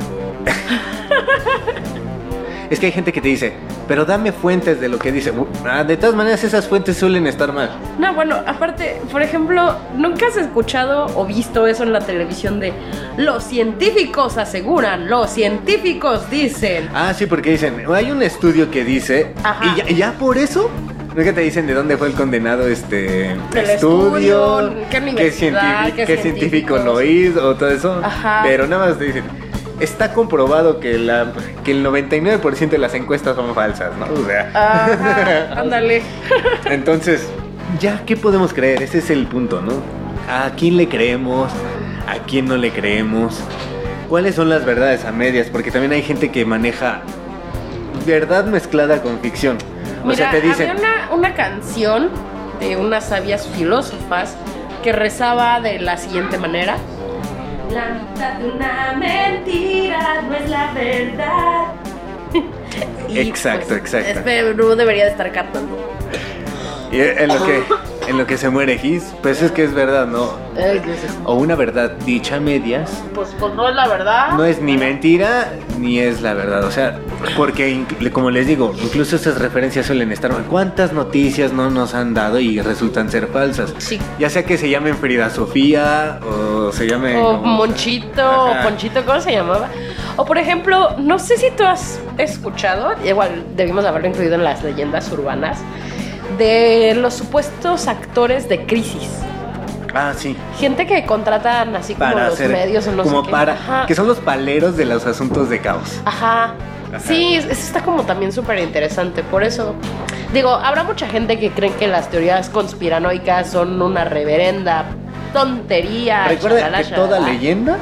es 2.69 2.79
que 2.79 2.87
hay 2.87 2.91
gente 2.91 3.13
que 3.13 3.21
te 3.21 3.27
dice, 3.29 3.53
pero 3.87 4.05
dame 4.05 4.31
fuentes 4.31 4.79
de 4.79 4.89
lo 4.89 4.99
que 4.99 5.11
dice. 5.11 5.33
Ah, 5.65 5.83
de 5.83 5.97
todas 5.97 6.15
maneras 6.15 6.43
esas 6.43 6.67
fuentes 6.67 6.97
suelen 6.97 7.27
estar 7.27 7.53
mal. 7.53 7.71
No, 7.99 8.13
bueno, 8.13 8.37
aparte, 8.45 9.01
por 9.11 9.21
ejemplo, 9.21 9.75
¿nunca 9.95 10.27
has 10.27 10.37
escuchado 10.37 11.07
o 11.15 11.25
visto 11.25 11.67
eso 11.67 11.83
en 11.83 11.93
la 11.93 12.01
televisión 12.01 12.59
de 12.59 12.73
los 13.17 13.43
científicos 13.43 14.37
aseguran, 14.37 15.09
los 15.09 15.29
científicos 15.29 16.29
dicen? 16.29 16.89
Ah, 16.93 17.13
sí, 17.13 17.25
porque 17.25 17.51
dicen, 17.51 17.83
hay 17.93 18.11
un 18.11 18.21
estudio 18.21 18.69
que 18.69 18.83
dice, 18.83 19.33
Ajá. 19.43 19.65
y 19.65 19.77
ya, 19.77 20.11
ya 20.11 20.11
por 20.13 20.37
eso, 20.37 20.69
no 21.15 21.21
es 21.21 21.27
que 21.27 21.33
te 21.33 21.41
dicen 21.41 21.65
de 21.65 21.73
dónde 21.73 21.97
fue 21.97 22.07
el 22.07 22.13
condenado 22.13 22.67
este 22.67 23.35
Del 23.51 23.69
estudio, 23.69 24.67
estudio, 24.67 24.85
qué 24.91 25.15
qué, 25.15 25.31
científico, 25.31 25.95
qué 26.05 26.17
científico 26.17 26.77
lo 26.77 27.01
hizo, 27.01 27.49
o 27.49 27.55
todo 27.55 27.69
eso, 27.69 28.01
Ajá. 28.03 28.41
pero 28.43 28.67
nada 28.67 28.87
más 28.89 28.99
te 28.99 29.05
dicen, 29.05 29.23
está 29.79 30.13
comprobado 30.13 30.79
que, 30.79 30.97
la, 30.97 31.31
que 31.63 31.71
el 31.71 31.85
99% 31.85 32.69
de 32.69 32.77
las 32.77 32.93
encuestas 32.93 33.35
son 33.35 33.53
falsas, 33.53 33.95
¿no? 33.97 34.05
O 34.05 34.25
sea, 34.25 34.49
Ajá, 34.53 35.53
ándale. 35.61 36.01
entonces, 36.65 37.27
ya, 37.79 38.01
¿qué 38.05 38.17
podemos 38.17 38.53
creer? 38.53 38.81
Ese 38.81 38.99
es 38.99 39.09
el 39.09 39.27
punto, 39.27 39.61
¿no? 39.61 39.73
¿A 40.29 40.51
quién 40.55 40.77
le 40.77 40.89
creemos? 40.89 41.51
¿A 42.07 42.19
quién 42.25 42.45
no 42.45 42.57
le 42.57 42.71
creemos? 42.71 43.39
¿Cuáles 44.09 44.35
son 44.35 44.49
las 44.49 44.65
verdades 44.65 45.05
a 45.05 45.11
medias? 45.11 45.47
Porque 45.51 45.71
también 45.71 45.91
hay 45.91 46.01
gente 46.01 46.31
que 46.31 46.45
maneja 46.45 47.01
verdad 48.05 48.45
mezclada 48.45 49.01
con 49.01 49.19
ficción. 49.19 49.57
O 50.03 50.07
Mira, 50.07 50.17
sea, 50.17 50.31
te 50.31 50.41
dicen... 50.41 50.69
había 50.69 50.81
una, 50.81 51.13
una 51.13 51.33
canción 51.33 52.09
de 52.59 52.77
unas 52.77 53.09
sabias 53.09 53.47
filósofas 53.47 54.35
que 54.81 54.93
rezaba 54.93 55.59
de 55.59 55.79
la 55.79 55.97
siguiente 55.97 56.37
manera. 56.37 56.77
La 57.71 57.89
mitad 57.89 58.33
de 58.33 58.49
una 58.49 58.93
mentira 58.97 60.21
no 60.21 60.35
es 60.35 60.49
la 60.49 60.71
verdad. 60.73 61.65
Y, 63.09 63.19
Exacto, 63.19 63.75
exacto. 63.75 64.19
Este 64.19 64.53
no 64.53 64.75
debería 64.75 65.05
de 65.05 65.11
estar 65.11 65.31
cantando. 65.31 65.75
Y 66.91 66.99
en 66.99 67.27
lo 67.27 67.45
que, 67.45 67.63
en 68.07 68.17
lo 68.17 68.25
que 68.25 68.37
se 68.37 68.49
muere 68.49 68.77
Gis, 68.77 69.13
pues 69.21 69.41
es 69.41 69.51
que 69.51 69.63
es 69.63 69.73
verdad, 69.73 70.07
¿no? 70.07 70.29
O 71.25 71.35
una 71.35 71.55
verdad 71.55 71.91
dicha 72.05 72.37
a 72.37 72.39
medias, 72.39 73.03
Pues, 73.13 73.29
pues 73.39 73.53
no 73.53 73.67
es 73.69 73.75
la 73.75 73.87
verdad. 73.87 74.31
no 74.33 74.43
es 74.45 74.61
ni 74.61 74.77
mentira 74.77 75.49
ni 75.77 75.99
es 75.99 76.21
la 76.21 76.33
verdad. 76.33 76.63
O 76.63 76.71
sea, 76.71 76.99
porque 77.35 77.83
como 78.11 78.31
les 78.31 78.47
digo, 78.47 78.73
incluso 78.81 79.15
estas 79.17 79.37
referencias 79.39 79.85
suelen 79.85 80.11
estar. 80.11 80.31
¿Cuántas 80.49 80.93
noticias 80.93 81.53
no 81.53 81.69
nos 81.69 81.93
han 81.93 82.13
dado 82.13 82.39
y 82.39 82.59
resultan 82.61 83.09
ser 83.11 83.27
falsas? 83.27 83.73
Sí. 83.77 83.99
Ya 84.19 84.29
sea 84.29 84.43
que 84.43 84.57
se 84.57 84.69
llamen 84.69 84.95
Frida 84.97 85.29
Sofía 85.29 86.19
o 86.25 86.71
se 86.71 86.87
llame. 86.87 87.17
O 87.17 87.37
como- 87.41 87.57
Monchito, 87.57 88.21
Ajá. 88.21 88.61
o 88.61 88.63
Ponchito, 88.63 89.03
¿cómo 89.05 89.19
se 89.21 89.31
llamaba? 89.33 89.69
O 90.15 90.25
por 90.25 90.37
ejemplo, 90.37 90.95
no 90.97 91.19
sé 91.19 91.37
si 91.37 91.51
tú 91.51 91.63
has 91.63 91.99
escuchado, 92.17 92.93
igual 93.05 93.43
debimos 93.55 93.85
haberlo 93.85 94.07
incluido 94.07 94.35
en 94.35 94.43
las 94.43 94.63
leyendas 94.63 95.11
urbanas, 95.11 95.59
de 96.37 96.93
los 96.95 97.13
supuestos 97.13 97.87
actores 97.87 98.47
de 98.49 98.65
crisis. 98.65 99.09
Ah, 99.93 100.13
sí. 100.15 100.35
Gente 100.59 100.85
que 100.85 101.05
contratan 101.05 101.75
así 101.75 101.93
como 101.95 102.11
Para 102.11 102.25
los 102.25 102.33
hacer. 102.35 102.49
medios 102.51 102.85
o 102.87 102.91
no 102.91 103.03
como 103.03 103.21
sé 103.21 103.25
qué. 103.27 103.31
para. 103.31 103.53
Ajá. 103.53 103.85
Que 103.87 103.95
son 103.95 104.07
los 104.07 104.19
paleros 104.19 104.77
de 104.77 104.85
los 104.85 105.05
asuntos 105.05 105.49
de 105.49 105.59
caos. 105.59 105.99
Ajá. 106.05 106.53
Ajá. 106.89 106.99
Sí, 106.99 107.35
eso 107.35 107.49
está 107.49 107.81
como 107.81 108.03
también 108.03 108.31
súper 108.31 108.59
interesante. 108.59 109.23
Por 109.23 109.43
eso, 109.43 109.75
digo, 110.33 110.49
habrá 110.51 110.83
mucha 110.83 111.07
gente 111.07 111.39
que 111.39 111.49
cree 111.51 111.71
que 111.73 111.87
las 111.87 112.09
teorías 112.09 112.49
conspiranoicas 112.49 113.49
son 113.49 113.81
una 113.81 114.05
reverenda 114.05 114.85
tontería. 115.33 116.27
Recuerda 116.27 116.71
que 116.83 116.93
toda 116.93 117.19
leyenda. 117.19 117.77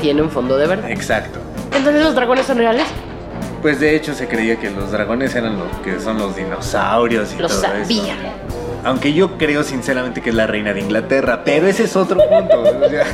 tiene 0.00 0.22
un 0.22 0.30
fondo 0.30 0.56
de 0.58 0.66
verdad. 0.66 0.90
Exacto. 0.90 1.38
Entonces, 1.74 2.02
¿los 2.02 2.14
dragones 2.14 2.46
son 2.46 2.58
reales? 2.58 2.86
Pues 3.66 3.80
de 3.80 3.96
hecho 3.96 4.14
se 4.14 4.28
creía 4.28 4.60
que 4.60 4.70
los 4.70 4.92
dragones 4.92 5.34
eran 5.34 5.58
lo 5.58 5.64
que 5.82 5.98
son 5.98 6.18
los 6.18 6.36
dinosaurios 6.36 7.34
y 7.34 7.38
Lo 7.42 7.48
todo 7.48 7.60
sabía. 7.62 8.14
eso. 8.14 8.22
Aunque 8.84 9.12
yo 9.12 9.36
creo 9.38 9.64
sinceramente 9.64 10.22
que 10.22 10.30
es 10.30 10.36
la 10.36 10.46
reina 10.46 10.72
de 10.72 10.82
Inglaterra, 10.82 11.42
pero 11.44 11.66
ese 11.66 11.82
es 11.82 11.96
otro 11.96 12.16
punto. 12.28 12.60
o 12.60 12.88
sea, 12.88 13.04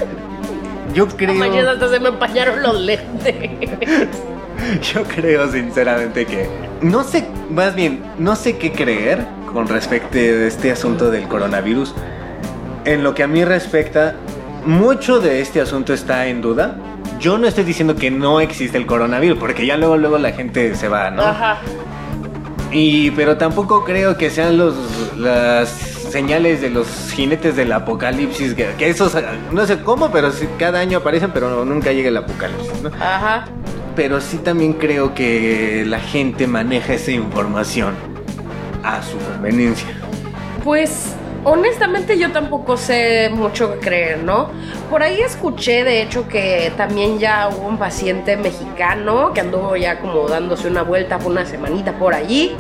yo 0.92 1.08
creo, 1.08 1.32
Manches, 1.36 1.66
hasta 1.66 1.88
se 1.88 2.00
me 2.00 2.10
empañaron 2.10 2.62
los 2.62 2.78
lentes. 2.78 3.34
yo 4.92 5.04
creo 5.04 5.50
sinceramente 5.50 6.26
que 6.26 6.46
no 6.82 7.02
sé, 7.02 7.26
más 7.48 7.74
bien 7.74 8.02
no 8.18 8.36
sé 8.36 8.58
qué 8.58 8.72
creer 8.72 9.24
con 9.54 9.66
respecto 9.68 10.18
a 10.18 10.20
este 10.20 10.70
asunto 10.70 11.10
del 11.10 11.28
coronavirus. 11.28 11.94
En 12.84 13.02
lo 13.02 13.14
que 13.14 13.22
a 13.22 13.26
mí 13.26 13.42
respecta, 13.42 14.16
mucho 14.66 15.18
de 15.18 15.40
este 15.40 15.62
asunto 15.62 15.94
está 15.94 16.26
en 16.26 16.42
duda. 16.42 16.76
Yo 17.22 17.38
no 17.38 17.46
estoy 17.46 17.62
diciendo 17.62 17.94
que 17.94 18.10
no 18.10 18.40
existe 18.40 18.76
el 18.76 18.84
coronavirus, 18.84 19.38
porque 19.38 19.64
ya 19.64 19.76
luego 19.76 19.96
luego 19.96 20.18
la 20.18 20.32
gente 20.32 20.74
se 20.74 20.88
va, 20.88 21.08
¿no? 21.12 21.22
Ajá. 21.22 21.60
Y 22.72 23.12
pero 23.12 23.36
tampoco 23.36 23.84
creo 23.84 24.18
que 24.18 24.28
sean 24.28 24.58
los 24.58 24.74
las 25.16 25.68
señales 25.68 26.60
de 26.60 26.70
los 26.70 27.12
jinetes 27.12 27.54
del 27.54 27.70
apocalipsis 27.70 28.54
que, 28.54 28.66
que 28.76 28.90
esos 28.90 29.16
no 29.52 29.64
sé 29.66 29.80
cómo, 29.82 30.10
pero 30.10 30.32
cada 30.58 30.80
año 30.80 30.98
aparecen, 30.98 31.30
pero 31.30 31.64
nunca 31.64 31.92
llega 31.92 32.08
el 32.08 32.16
apocalipsis, 32.16 32.82
¿no? 32.82 32.88
Ajá. 32.88 33.44
Pero 33.94 34.20
sí 34.20 34.38
también 34.38 34.72
creo 34.72 35.14
que 35.14 35.84
la 35.86 36.00
gente 36.00 36.48
maneja 36.48 36.94
esa 36.94 37.12
información 37.12 37.94
a 38.82 39.00
su 39.00 39.16
conveniencia. 39.18 39.86
Pues 40.64 41.14
honestamente 41.44 42.18
yo 42.18 42.30
tampoco 42.30 42.76
sé 42.76 43.30
mucho 43.32 43.72
que 43.74 43.78
creer, 43.80 44.22
¿no? 44.22 44.50
Por 44.90 45.02
ahí 45.02 45.20
escuché 45.20 45.84
de 45.84 46.02
hecho 46.02 46.28
que 46.28 46.72
también 46.76 47.18
ya 47.18 47.48
hubo 47.48 47.68
un 47.68 47.78
paciente 47.78 48.36
mexicano 48.36 49.32
que 49.32 49.40
anduvo 49.40 49.76
ya 49.76 49.98
como 50.00 50.28
dándose 50.28 50.68
una 50.68 50.82
vuelta 50.82 51.18
por 51.18 51.32
una 51.32 51.44
semanita 51.46 51.92
por 51.98 52.14
allí 52.14 52.52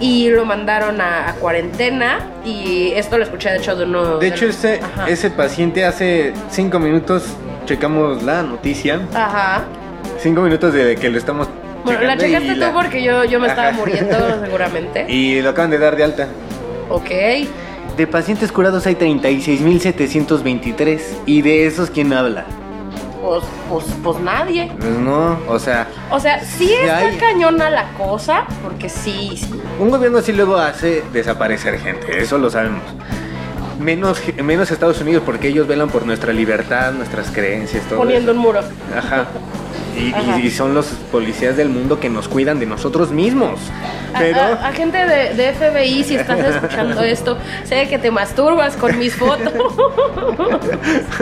y 0.00 0.28
lo 0.28 0.44
mandaron 0.44 1.00
a, 1.00 1.30
a 1.30 1.34
cuarentena 1.34 2.18
y 2.44 2.92
esto 2.94 3.16
lo 3.16 3.24
escuché 3.24 3.50
de 3.50 3.58
hecho 3.58 3.76
de 3.76 3.84
uno... 3.84 4.18
De 4.18 4.28
hecho, 4.28 4.46
ese, 4.46 4.80
Ajá. 4.82 5.08
ese 5.08 5.30
paciente 5.30 5.84
hace 5.84 6.32
cinco 6.50 6.78
minutos 6.78 7.24
checamos 7.64 8.22
la 8.22 8.42
noticia. 8.42 9.00
Ajá. 9.14 9.64
Cinco 10.18 10.42
minutos 10.42 10.72
de 10.74 10.96
que 10.96 11.08
lo 11.10 11.18
estamos 11.18 11.48
Bueno, 11.84 12.00
la 12.02 12.16
checaste 12.16 12.54
tú 12.54 12.56
la- 12.60 12.72
porque 12.72 13.02
yo, 13.02 13.24
yo 13.24 13.40
me 13.40 13.48
estaba 13.48 13.72
muriendo 13.72 14.16
seguramente. 14.44 15.06
Y 15.08 15.40
lo 15.40 15.50
acaban 15.50 15.70
de 15.70 15.78
dar 15.78 15.96
de 15.96 16.04
alta. 16.04 16.28
Ok. 16.90 17.10
De 17.96 18.06
pacientes 18.06 18.52
curados 18.52 18.86
hay 18.86 18.94
36.723. 18.94 21.00
¿Y 21.26 21.42
de 21.42 21.66
esos 21.66 21.90
quién 21.90 22.12
habla? 22.12 22.44
Pues, 23.22 23.42
pues, 23.70 23.84
pues 24.04 24.18
nadie. 24.20 24.70
Pues 24.78 24.90
no, 24.98 25.36
o 25.48 25.58
sea, 25.58 25.88
O 26.10 26.20
sea, 26.20 26.44
sí 26.44 26.66
Sí 26.68 26.74
está 26.74 26.98
hay. 26.98 27.16
cañona 27.16 27.70
la 27.70 27.88
cosa, 27.94 28.44
porque 28.62 28.88
sí, 28.88 29.32
sí. 29.36 29.50
un 29.80 29.90
gobierno 29.90 30.18
así 30.18 30.32
luego 30.32 30.56
hace 30.56 31.02
desaparecer 31.12 31.78
gente, 31.80 32.20
eso 32.22 32.38
lo 32.38 32.50
sabemos. 32.50 32.82
Menos, 33.80 34.22
menos 34.42 34.70
Estados 34.70 35.00
Unidos 35.00 35.22
porque 35.26 35.48
ellos 35.48 35.66
velan 35.66 35.88
por 35.90 36.06
nuestra 36.06 36.32
libertad, 36.32 36.92
nuestras 36.92 37.30
creencias, 37.30 37.82
todo 37.88 37.98
Poniendo 37.98 38.30
un 38.32 38.38
muro. 38.38 38.60
eso. 38.60 38.68
Ajá. 38.96 39.26
Y, 39.96 40.14
y- 40.46 40.50
son 40.50 40.74
los 40.74 40.86
policías 41.10 41.56
del 41.56 41.68
mundo 41.70 41.98
que 41.98 42.08
nos 42.10 42.28
cuidan 42.28 42.58
de 42.60 42.66
nosotros 42.66 43.10
mismos. 43.10 43.58
A- 44.14 44.18
Pero... 44.18 44.38
A, 44.40 44.68
a 44.68 44.72
gente 44.72 44.98
de, 44.98 45.34
de 45.34 45.52
FBI, 45.54 46.04
si 46.04 46.16
estás 46.16 46.38
escuchando 46.54 47.02
esto, 47.02 47.38
sé 47.64 47.88
que 47.88 47.98
te 47.98 48.10
masturbas 48.10 48.76
con 48.76 48.98
mis 48.98 49.14
fotos. 49.14 49.52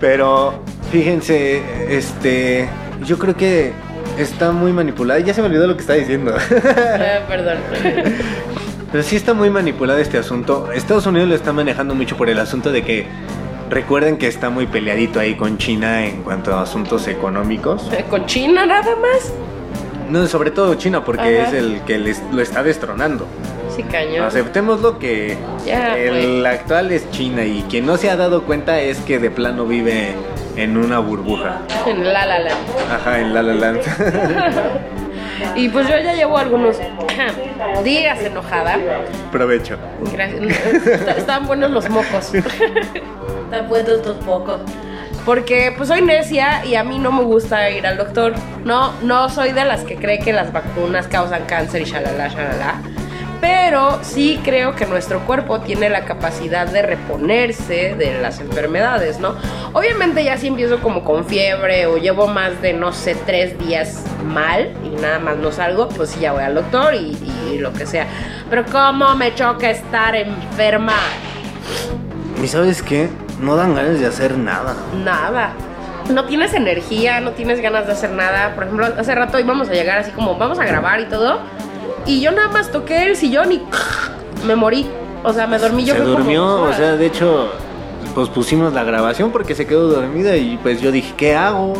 Pero 0.00 0.62
fíjense, 0.90 1.62
este, 1.96 2.68
yo 3.04 3.18
creo 3.18 3.36
que 3.36 3.72
está 4.18 4.52
muy 4.52 4.72
manipulada. 4.72 5.20
Ya 5.20 5.34
se 5.34 5.40
me 5.40 5.48
olvidó 5.48 5.66
lo 5.66 5.74
que 5.76 5.80
estaba 5.82 5.98
diciendo. 5.98 6.34
Ah, 6.36 7.20
perdón. 7.28 7.58
Pero 8.92 9.02
sí 9.02 9.16
está 9.16 9.34
muy 9.34 9.50
manipulado 9.50 9.98
este 9.98 10.18
asunto. 10.18 10.70
Estados 10.72 11.06
Unidos 11.06 11.28
lo 11.28 11.34
está 11.34 11.52
manejando 11.52 11.94
mucho 11.94 12.16
por 12.16 12.28
el 12.28 12.38
asunto 12.38 12.70
de 12.72 12.82
que 12.82 13.06
recuerden 13.70 14.16
que 14.18 14.26
está 14.28 14.50
muy 14.50 14.66
peleadito 14.66 15.20
ahí 15.20 15.34
con 15.34 15.58
China 15.58 16.04
en 16.06 16.22
cuanto 16.22 16.54
a 16.54 16.62
asuntos 16.62 17.08
económicos. 17.08 17.90
Con 18.10 18.26
China 18.26 18.66
nada 18.66 18.94
más. 18.96 19.32
No, 20.10 20.26
sobre 20.26 20.50
todo 20.50 20.74
China 20.74 21.04
porque 21.04 21.40
Ajá. 21.40 21.48
es 21.48 21.54
el 21.54 21.80
que 21.82 21.98
les, 21.98 22.22
lo 22.32 22.40
está 22.40 22.62
destronando. 22.62 23.26
Sí, 23.74 23.82
cañón. 23.82 24.24
Aceptémoslo 24.24 24.98
que 24.98 25.36
Ya, 25.66 25.98
el 25.98 26.46
actual 26.46 26.92
es 26.92 27.10
China 27.10 27.44
y 27.44 27.62
quien 27.68 27.84
no 27.86 27.96
se 27.96 28.08
ha 28.10 28.16
dado 28.16 28.42
cuenta 28.44 28.80
es 28.80 28.98
que 29.00 29.18
de 29.18 29.30
plano 29.30 29.66
vive 29.66 30.14
en 30.56 30.76
una 30.76 30.98
burbuja. 31.00 31.60
En 31.86 32.04
la 32.04 32.24
la 32.24 32.38
la. 32.38 32.50
Ajá, 32.94 33.20
en 33.20 33.34
La 33.34 33.42
La 33.42 33.54
Land. 33.54 33.80
Y 35.54 35.68
pues 35.68 35.88
yo 35.88 35.98
ya 35.98 36.14
llevo 36.14 36.38
algunos 36.38 36.76
días 37.84 38.20
enojada. 38.22 38.78
Provecho. 39.32 39.76
Gracias. 40.12 40.40
Est- 40.74 41.18
Estaban 41.18 41.46
buenos 41.46 41.70
los 41.70 41.88
mocos. 41.88 42.34
Están 42.34 43.68
buenos 43.68 43.88
estos 43.90 44.20
mocos. 44.24 44.60
Porque 45.24 45.74
pues 45.76 45.88
soy 45.88 46.02
necia 46.02 46.64
y 46.64 46.76
a 46.76 46.84
mí 46.84 46.98
no 47.00 47.10
me 47.10 47.22
gusta 47.24 47.68
ir 47.70 47.86
al 47.86 47.96
doctor. 47.96 48.34
No, 48.64 48.92
no 49.02 49.28
soy 49.28 49.52
de 49.52 49.64
las 49.64 49.82
que 49.82 49.96
cree 49.96 50.20
que 50.20 50.32
las 50.32 50.52
vacunas 50.52 51.08
causan 51.08 51.44
cáncer 51.46 51.82
y 51.82 51.84
shalala, 51.84 52.28
shalala. 52.28 52.74
Pero 53.40 53.98
sí 54.02 54.40
creo 54.42 54.74
que 54.74 54.86
nuestro 54.86 55.20
cuerpo 55.20 55.60
tiene 55.60 55.90
la 55.90 56.04
capacidad 56.04 56.66
de 56.66 56.82
reponerse 56.82 57.94
de 57.94 58.20
las 58.20 58.40
enfermedades, 58.40 59.18
¿no? 59.20 59.34
Obviamente 59.72 60.24
ya 60.24 60.36
si 60.36 60.46
empiezo 60.46 60.80
como 60.80 61.04
con 61.04 61.26
fiebre 61.26 61.86
o 61.86 61.98
llevo 61.98 62.26
más 62.26 62.62
de, 62.62 62.72
no 62.72 62.92
sé, 62.92 63.14
tres 63.14 63.58
días 63.58 64.04
mal 64.24 64.72
y 64.84 65.00
nada 65.00 65.18
más 65.18 65.36
no 65.36 65.52
salgo, 65.52 65.88
pues 65.88 66.10
sí 66.10 66.20
ya 66.20 66.32
voy 66.32 66.44
al 66.44 66.54
doctor 66.54 66.94
y, 66.94 67.16
y 67.52 67.58
lo 67.58 67.72
que 67.72 67.86
sea. 67.86 68.06
Pero 68.48 68.64
cómo 68.64 69.14
me 69.14 69.34
choca 69.34 69.70
estar 69.70 70.14
enferma. 70.16 70.96
¿Y 72.42 72.48
sabes 72.48 72.82
qué? 72.82 73.08
No 73.40 73.56
dan 73.56 73.74
ganas 73.74 74.00
de 74.00 74.06
hacer 74.06 74.36
nada. 74.38 74.74
Nada. 75.04 75.50
No 76.10 76.24
tienes 76.24 76.54
energía, 76.54 77.20
no 77.20 77.32
tienes 77.32 77.60
ganas 77.60 77.86
de 77.86 77.92
hacer 77.92 78.10
nada. 78.10 78.54
Por 78.54 78.64
ejemplo, 78.64 78.86
hace 78.98 79.14
rato 79.14 79.38
íbamos 79.38 79.68
a 79.68 79.72
llegar 79.72 79.98
así 79.98 80.12
como, 80.12 80.36
vamos 80.36 80.58
a 80.58 80.64
grabar 80.64 81.00
y 81.00 81.06
todo. 81.06 81.40
Y 82.06 82.20
yo 82.20 82.32
nada 82.32 82.48
más 82.48 82.70
toqué 82.70 83.04
el 83.04 83.16
sillón 83.16 83.52
y 83.52 83.62
me 84.46 84.54
morí. 84.56 84.86
O 85.24 85.32
sea, 85.32 85.46
me 85.46 85.58
dormí 85.58 85.84
yo 85.84 85.94
se 85.94 86.00
como 86.00 86.12
durmió, 86.12 86.62
o 86.62 86.72
sea, 86.72 86.96
de 86.96 87.06
hecho, 87.06 87.50
pues 88.14 88.28
pusimos 88.28 88.72
la 88.72 88.84
grabación 88.84 89.32
porque 89.32 89.56
se 89.56 89.66
quedó 89.66 89.88
dormida 89.88 90.36
y 90.36 90.56
pues 90.58 90.80
yo 90.80 90.92
dije, 90.92 91.12
¿qué 91.16 91.34
hago? 91.34 91.74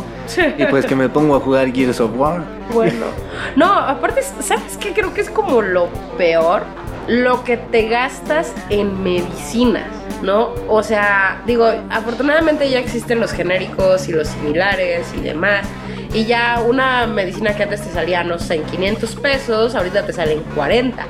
Y 0.59 0.67
pues 0.67 0.85
que 0.85 0.97
me 0.97 1.09
pongo 1.09 1.37
a 1.37 1.41
jugar 1.41 1.73
Gears 1.73 2.01
of 2.01 2.11
War. 2.17 2.43
Bueno. 2.73 3.07
No, 3.55 3.73
aparte, 3.73 4.23
¿sabes 4.41 4.77
qué? 4.79 4.93
Creo 4.93 5.15
que 5.15 5.21
es 5.21 5.31
como 5.31 5.63
lo 5.63 5.89
peor. 6.19 6.63
Lo 7.07 7.45
que 7.45 7.57
te 7.57 7.89
gastas 7.89 8.53
en 8.69 9.01
medicinas, 9.05 9.87
¿no? 10.23 10.49
O 10.67 10.83
sea, 10.83 11.41
digo, 11.47 11.71
afortunadamente 11.89 12.69
ya 12.69 12.81
existen 12.81 13.21
los 13.21 13.31
genéricos 13.31 14.09
y 14.09 14.13
los 14.13 14.27
similares 14.27 15.07
y 15.17 15.21
demás. 15.21 15.69
Y 16.15 16.25
ya 16.25 16.63
una 16.67 17.07
medicina 17.07 17.55
que 17.55 17.65
antes 17.65 17.83
te 17.83 17.93
salía, 17.93 18.25
no 18.25 18.39
sé, 18.39 18.57
en 18.57 18.65
500 18.65 19.17
pesos, 19.17 19.75
ahorita 19.75 20.07
te 20.07 20.13
sale 20.13 20.33
en 20.35 20.43
40. 20.55 21.07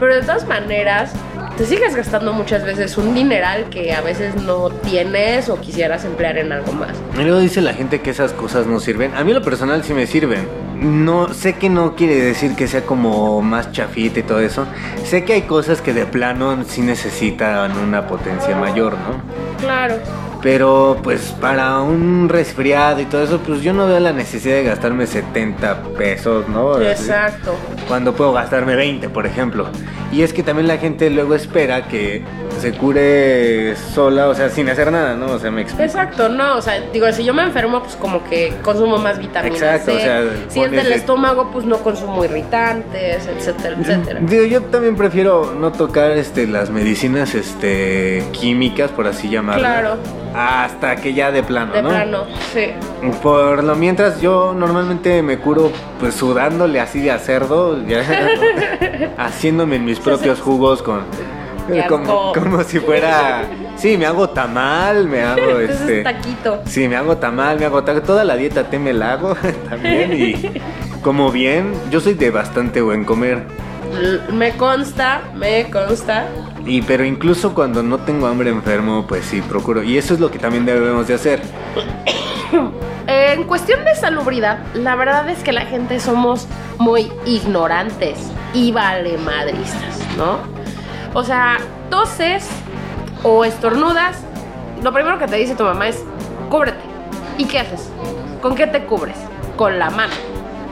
Pero 0.00 0.14
de 0.14 0.22
todas 0.22 0.46
maneras, 0.46 1.12
te 1.56 1.66
sigues 1.66 1.96
gastando 1.96 2.32
muchas 2.32 2.64
veces 2.64 2.96
un 2.98 3.14
dineral 3.14 3.68
que 3.68 3.92
a 3.92 4.00
veces 4.00 4.36
no 4.36 4.70
tienes 4.70 5.48
o 5.48 5.60
quisieras 5.60 6.04
emplear 6.04 6.38
en 6.38 6.52
algo 6.52 6.72
más. 6.72 6.96
Y 7.18 7.22
luego 7.22 7.40
dice 7.40 7.60
la 7.60 7.74
gente 7.74 8.00
que 8.00 8.10
esas 8.10 8.32
cosas 8.32 8.66
no 8.66 8.78
sirven. 8.78 9.12
A 9.16 9.24
mí 9.24 9.32
lo 9.32 9.42
personal 9.42 9.82
sí 9.82 9.92
me 9.92 10.06
sirven. 10.06 10.46
no 10.80 11.34
sé 11.34 11.54
que 11.54 11.68
no 11.68 11.96
quiere 11.96 12.14
decir 12.14 12.54
que 12.54 12.68
sea 12.68 12.82
como 12.82 13.42
más 13.42 13.72
chafita 13.72 14.20
y 14.20 14.22
todo 14.22 14.38
eso. 14.38 14.66
Sé 15.04 15.24
que 15.24 15.32
hay 15.32 15.42
cosas 15.42 15.80
que 15.80 15.92
de 15.92 16.06
plano 16.06 16.64
sí 16.64 16.82
necesitan 16.82 17.76
una 17.76 18.06
potencia 18.06 18.54
mayor, 18.54 18.92
¿no? 18.92 19.20
Claro. 19.60 19.96
Pero 20.42 20.96
pues 21.02 21.34
para 21.40 21.80
un 21.80 22.28
resfriado 22.28 23.00
y 23.00 23.06
todo 23.06 23.22
eso, 23.24 23.38
pues 23.40 23.60
yo 23.62 23.72
no 23.72 23.86
veo 23.88 23.98
la 23.98 24.12
necesidad 24.12 24.54
de 24.54 24.64
gastarme 24.64 25.06
70 25.06 25.82
pesos, 25.96 26.48
¿no? 26.48 26.80
Exacto. 26.80 27.54
Cuando 27.88 28.12
puedo 28.14 28.32
gastarme 28.32 28.76
20, 28.76 29.08
por 29.08 29.26
ejemplo. 29.26 29.66
Y 30.12 30.22
es 30.22 30.32
que 30.32 30.42
también 30.42 30.68
la 30.68 30.78
gente 30.78 31.10
luego 31.10 31.34
espera 31.34 31.86
que 31.88 32.22
se 32.60 32.72
cure 32.72 33.76
sola, 33.94 34.28
o 34.28 34.34
sea, 34.34 34.48
sin 34.48 34.68
hacer 34.68 34.90
nada, 34.90 35.14
¿no? 35.14 35.26
O 35.32 35.38
sea, 35.38 35.50
me 35.50 35.60
explico. 35.62 35.84
Exacto, 35.84 36.28
no, 36.28 36.56
o 36.56 36.62
sea, 36.62 36.80
digo, 36.92 37.10
si 37.12 37.24
yo 37.24 37.34
me 37.34 37.42
enfermo, 37.42 37.82
pues 37.82 37.94
como 37.96 38.24
que 38.24 38.54
consumo 38.62 38.96
más 38.98 39.18
vitamina 39.18 39.54
Exacto, 39.54 39.90
C. 39.92 39.96
o 39.96 40.00
sea, 40.00 40.22
si 40.48 40.60
es 40.62 40.70
del 40.70 40.88
de- 40.88 40.94
estómago, 40.94 41.50
pues 41.52 41.66
no 41.66 41.78
consumo 41.78 42.24
irritantes, 42.24 43.26
etcétera, 43.26 43.76
etcétera. 43.78 44.20
Digo, 44.22 44.44
yo 44.44 44.62
también 44.62 44.96
prefiero 44.96 45.54
no 45.54 45.72
tocar 45.72 46.12
este 46.12 46.46
las 46.46 46.70
medicinas 46.70 47.34
este 47.34 48.24
químicas, 48.32 48.90
por 48.90 49.06
así 49.06 49.28
llamarlas. 49.28 49.70
Claro. 49.80 49.96
Hasta 50.38 50.94
que 50.94 51.14
ya 51.14 51.32
de 51.32 51.42
plano, 51.42 51.72
De 51.72 51.82
¿no? 51.82 51.88
plano, 51.88 52.24
sí. 52.52 52.70
Por 53.20 53.64
lo 53.64 53.74
mientras 53.74 54.20
yo 54.20 54.54
normalmente 54.56 55.20
me 55.20 55.38
curo 55.38 55.72
pues 55.98 56.14
sudándole 56.14 56.78
así 56.78 57.00
de 57.00 57.10
a 57.10 57.18
cerdo, 57.18 57.84
ya, 57.84 58.04
haciéndome 59.18 59.76
en 59.76 59.84
mis 59.84 59.98
propios 59.98 60.40
jugos 60.40 60.80
con 60.80 61.02
como, 61.88 62.32
como 62.32 62.62
si 62.62 62.78
fuera 62.78 63.46
sí, 63.76 63.96
me 63.96 64.06
hago 64.06 64.28
tamal, 64.30 65.08
me 65.08 65.22
hago 65.22 65.58
este 65.58 66.02
taquito. 66.04 66.62
Sí, 66.66 66.86
me 66.86 66.94
hago 66.94 67.16
tamal, 67.16 67.58
me 67.58 67.66
hago 67.66 67.82
taco, 67.82 68.02
toda 68.02 68.22
la 68.22 68.36
dieta 68.36 68.62
te 68.70 68.78
me 68.78 68.92
la 68.92 69.14
hago 69.14 69.34
también 69.68 70.12
y 70.12 70.60
como 71.02 71.32
bien, 71.32 71.72
yo 71.90 71.98
soy 72.00 72.14
de 72.14 72.30
bastante 72.30 72.80
buen 72.80 73.04
comer. 73.04 73.42
Me 74.32 74.52
consta, 74.56 75.22
me 75.34 75.70
consta. 75.70 76.26
Y 76.64 76.82
pero 76.82 77.04
incluso 77.04 77.54
cuando 77.54 77.82
no 77.82 77.98
tengo 77.98 78.26
hambre 78.26 78.50
enfermo, 78.50 79.06
pues 79.06 79.24
sí, 79.24 79.40
procuro. 79.42 79.82
Y 79.82 79.98
eso 79.98 80.14
es 80.14 80.20
lo 80.20 80.30
que 80.30 80.38
también 80.38 80.64
debemos 80.66 81.06
de 81.06 81.14
hacer. 81.14 81.40
En 83.10 83.44
cuestión 83.44 83.86
de 83.86 83.94
salubridad, 83.94 84.58
la 84.74 84.94
verdad 84.94 85.30
es 85.30 85.42
que 85.42 85.50
la 85.50 85.62
gente 85.62 85.98
somos 85.98 86.46
muy 86.78 87.10
ignorantes 87.24 88.18
y 88.52 88.70
valemadristas, 88.70 89.98
¿no? 90.18 90.40
O 91.14 91.24
sea, 91.24 91.56
toses 91.88 92.46
o 93.22 93.46
estornudas, 93.46 94.18
lo 94.82 94.92
primero 94.92 95.18
que 95.18 95.26
te 95.26 95.36
dice 95.36 95.54
tu 95.54 95.64
mamá 95.64 95.88
es, 95.88 96.04
cúbrete. 96.50 96.80
¿Y 97.38 97.46
qué 97.46 97.60
haces? 97.60 97.88
¿Con 98.42 98.54
qué 98.54 98.66
te 98.66 98.84
cubres? 98.84 99.16
Con 99.56 99.78
la 99.78 99.88
mano. 99.88 100.12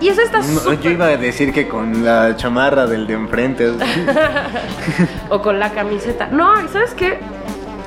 Y 0.00 0.08
eso 0.08 0.20
está 0.22 0.38
No, 0.38 0.44
súper- 0.60 0.80
yo 0.80 0.90
iba 0.90 1.06
a 1.06 1.16
decir 1.16 1.52
que 1.52 1.66
con 1.68 2.04
la 2.04 2.36
chamarra 2.36 2.86
del 2.86 3.06
de 3.06 3.14
enfrente. 3.14 3.72
o 5.30 5.40
con 5.40 5.58
la 5.58 5.70
camiseta. 5.70 6.28
No, 6.30 6.62
¿y 6.62 6.68
sabes 6.68 6.94
qué? 6.94 7.18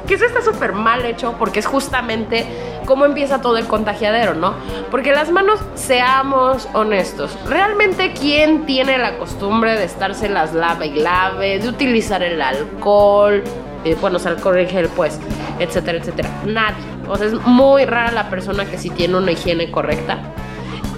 Que 0.08 0.16
eso 0.16 0.26
está 0.26 0.42
súper 0.42 0.74
mal 0.74 1.06
hecho 1.06 1.36
porque 1.38 1.60
es 1.60 1.68
justamente 1.68 2.48
cómo 2.86 3.06
empieza 3.06 3.42
todo 3.42 3.58
el 3.58 3.68
contagiadero, 3.68 4.34
¿no? 4.34 4.56
Porque 4.90 5.12
las 5.12 5.30
manos, 5.32 5.60
seamos 5.76 6.68
honestos, 6.74 7.38
realmente 7.48 8.14
quién 8.20 8.66
tiene 8.66 8.98
la 8.98 9.20
costumbre 9.20 9.78
de 9.78 9.84
estarse 9.84 10.28
las 10.28 10.54
lave 10.56 10.88
y 10.88 10.96
lave, 11.00 11.60
de 11.60 11.70
utilizar 11.70 12.24
el 12.24 12.42
alcohol, 12.42 13.44
eh, 13.86 13.96
bueno, 14.02 14.18
o 14.18 14.20
sea, 14.20 14.32
alcohol 14.32 14.58
en 14.58 14.68
gel, 14.68 14.90
pues, 14.96 15.20
etcétera, 15.60 16.00
etcétera. 16.00 16.30
Nadie. 16.44 16.84
O 17.08 17.16
sea, 17.16 17.28
es 17.28 17.34
muy 17.46 17.86
rara 17.86 18.12
la 18.12 18.32
persona 18.32 18.66
que 18.66 18.80
sí 18.80 18.90
tiene 18.90 19.16
una 19.16 19.32
higiene 19.32 19.70
correcta. 19.70 20.18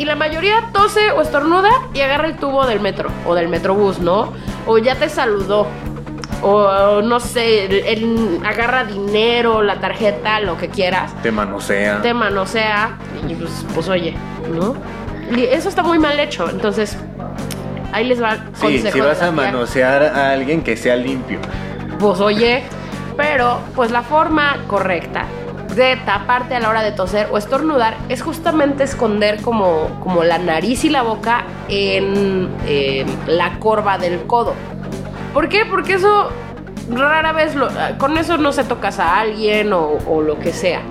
Y 0.01 0.05
la 0.05 0.15
mayoría 0.15 0.71
tose 0.73 1.11
o 1.11 1.21
estornuda 1.21 1.69
y 1.93 2.01
agarra 2.01 2.25
el 2.27 2.35
tubo 2.37 2.65
del 2.65 2.79
metro 2.79 3.09
o 3.23 3.35
del 3.35 3.49
metrobús, 3.49 3.99
¿no? 3.99 4.33
O 4.65 4.79
ya 4.79 4.95
te 4.95 5.07
saludó. 5.09 5.67
O 6.41 7.03
no 7.03 7.19
sé, 7.19 7.65
el- 7.93 8.39
agarra 8.43 8.83
dinero, 8.83 9.61
la 9.61 9.79
tarjeta, 9.79 10.39
lo 10.39 10.57
que 10.57 10.69
quieras. 10.69 11.13
Te 11.21 11.31
manosea. 11.31 12.01
Te 12.01 12.15
manosea 12.15 12.97
y 13.29 13.35
pues, 13.35 13.63
pues 13.75 13.87
oye, 13.89 14.15
¿no? 14.51 14.73
Y 15.37 15.43
eso 15.43 15.69
está 15.69 15.83
muy 15.83 15.99
mal 15.99 16.19
hecho. 16.19 16.49
Entonces, 16.49 16.97
ahí 17.93 18.03
les 18.07 18.19
va 18.23 18.37
Sí, 18.53 18.79
si 18.79 18.99
vas 19.01 19.21
a 19.21 19.31
manosear 19.31 20.01
a 20.01 20.31
alguien 20.31 20.63
que 20.63 20.75
sea 20.77 20.95
limpio. 20.95 21.37
Pues 21.99 22.19
oye, 22.21 22.63
pero 23.15 23.59
pues 23.75 23.91
la 23.91 24.01
forma 24.01 24.57
correcta 24.67 25.25
de 25.75 25.95
taparte 26.05 26.55
a 26.55 26.59
la 26.59 26.69
hora 26.69 26.81
de 26.81 26.91
toser 26.91 27.27
o 27.31 27.37
estornudar 27.37 27.95
es 28.09 28.21
justamente 28.21 28.83
esconder 28.83 29.41
como, 29.41 29.87
como 30.01 30.23
la 30.23 30.37
nariz 30.37 30.83
y 30.83 30.89
la 30.89 31.01
boca 31.01 31.45
en 31.69 32.49
eh, 32.67 33.05
la 33.27 33.57
corva 33.59 33.97
del 33.97 34.21
codo. 34.27 34.53
¿Por 35.33 35.47
qué? 35.49 35.65
Porque 35.65 35.93
eso 35.93 36.29
rara 36.89 37.31
vez, 37.31 37.55
lo- 37.55 37.69
con 37.97 38.17
eso 38.17 38.37
no 38.37 38.51
se 38.51 38.63
tocas 38.65 38.99
a 38.99 39.19
alguien 39.19 39.71
o, 39.71 39.97
o 40.07 40.21
lo 40.21 40.37
que 40.39 40.51
sea. 40.51 40.81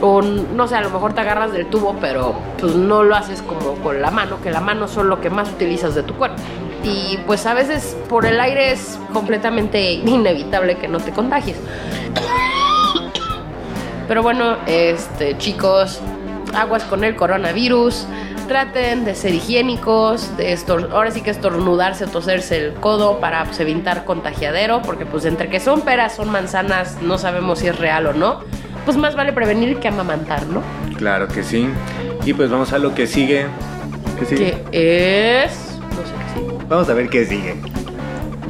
O 0.00 0.22
no 0.22 0.66
sé, 0.68 0.76
a 0.76 0.80
lo 0.80 0.90
mejor 0.90 1.12
te 1.12 1.20
agarras 1.20 1.52
del 1.52 1.66
tubo, 1.66 1.96
pero 2.00 2.34
pues 2.58 2.74
no 2.74 3.02
lo 3.02 3.14
haces 3.14 3.42
como 3.42 3.74
con 3.82 4.00
la 4.02 4.10
mano, 4.10 4.40
que 4.42 4.50
la 4.50 4.60
mano 4.60 4.88
son 4.88 5.08
lo 5.08 5.20
que 5.20 5.30
más 5.30 5.48
utilizas 5.50 5.94
de 5.94 6.02
tu 6.02 6.14
cuerpo. 6.14 6.36
Y 6.82 7.18
pues 7.26 7.46
a 7.46 7.54
veces 7.54 7.96
por 8.08 8.26
el 8.26 8.40
aire 8.40 8.72
es 8.72 8.98
completamente 9.12 9.92
inevitable 9.92 10.76
que 10.76 10.88
no 10.88 10.98
te 10.98 11.12
contagies. 11.12 11.56
Pero 14.08 14.22
bueno, 14.22 14.56
este, 14.66 15.36
chicos, 15.38 16.00
aguas 16.54 16.84
con 16.84 17.04
el 17.04 17.16
coronavirus. 17.16 18.06
Traten 18.48 19.06
de 19.06 19.14
ser 19.14 19.32
higiénicos, 19.34 20.36
de 20.36 20.52
estor- 20.52 20.90
ahora 20.92 21.10
sí 21.10 21.22
que 21.22 21.30
estornudarse 21.30 22.04
o 22.04 22.08
toserse 22.08 22.58
el 22.58 22.74
codo 22.74 23.18
para 23.18 23.42
pues, 23.44 23.58
evitar 23.60 24.04
contagiadero, 24.04 24.82
porque 24.82 25.06
pues 25.06 25.24
entre 25.24 25.48
que 25.48 25.60
son 25.60 25.80
peras, 25.80 26.14
son 26.16 26.28
manzanas, 26.30 26.98
no 27.00 27.16
sabemos 27.16 27.60
si 27.60 27.68
es 27.68 27.78
real 27.78 28.06
o 28.06 28.12
no. 28.12 28.40
Pues 28.84 28.98
más 28.98 29.16
vale 29.16 29.32
prevenir 29.32 29.78
que 29.78 29.88
amamantar, 29.88 30.46
¿no? 30.48 30.60
Claro 30.98 31.26
que 31.26 31.42
sí. 31.42 31.66
Y 32.26 32.34
pues 32.34 32.50
vamos 32.50 32.74
a 32.74 32.78
lo 32.78 32.94
que 32.94 33.06
sigue. 33.06 33.46
¿Qué 34.18 34.26
sigue? 34.26 34.62
Que 34.70 35.44
es... 35.44 35.78
No 35.80 35.96
sé 36.04 36.12
qué 36.12 36.40
sí. 36.40 36.66
Vamos 36.68 36.88
a 36.90 36.92
ver 36.92 37.08
qué 37.08 37.24
sigue. 37.24 37.56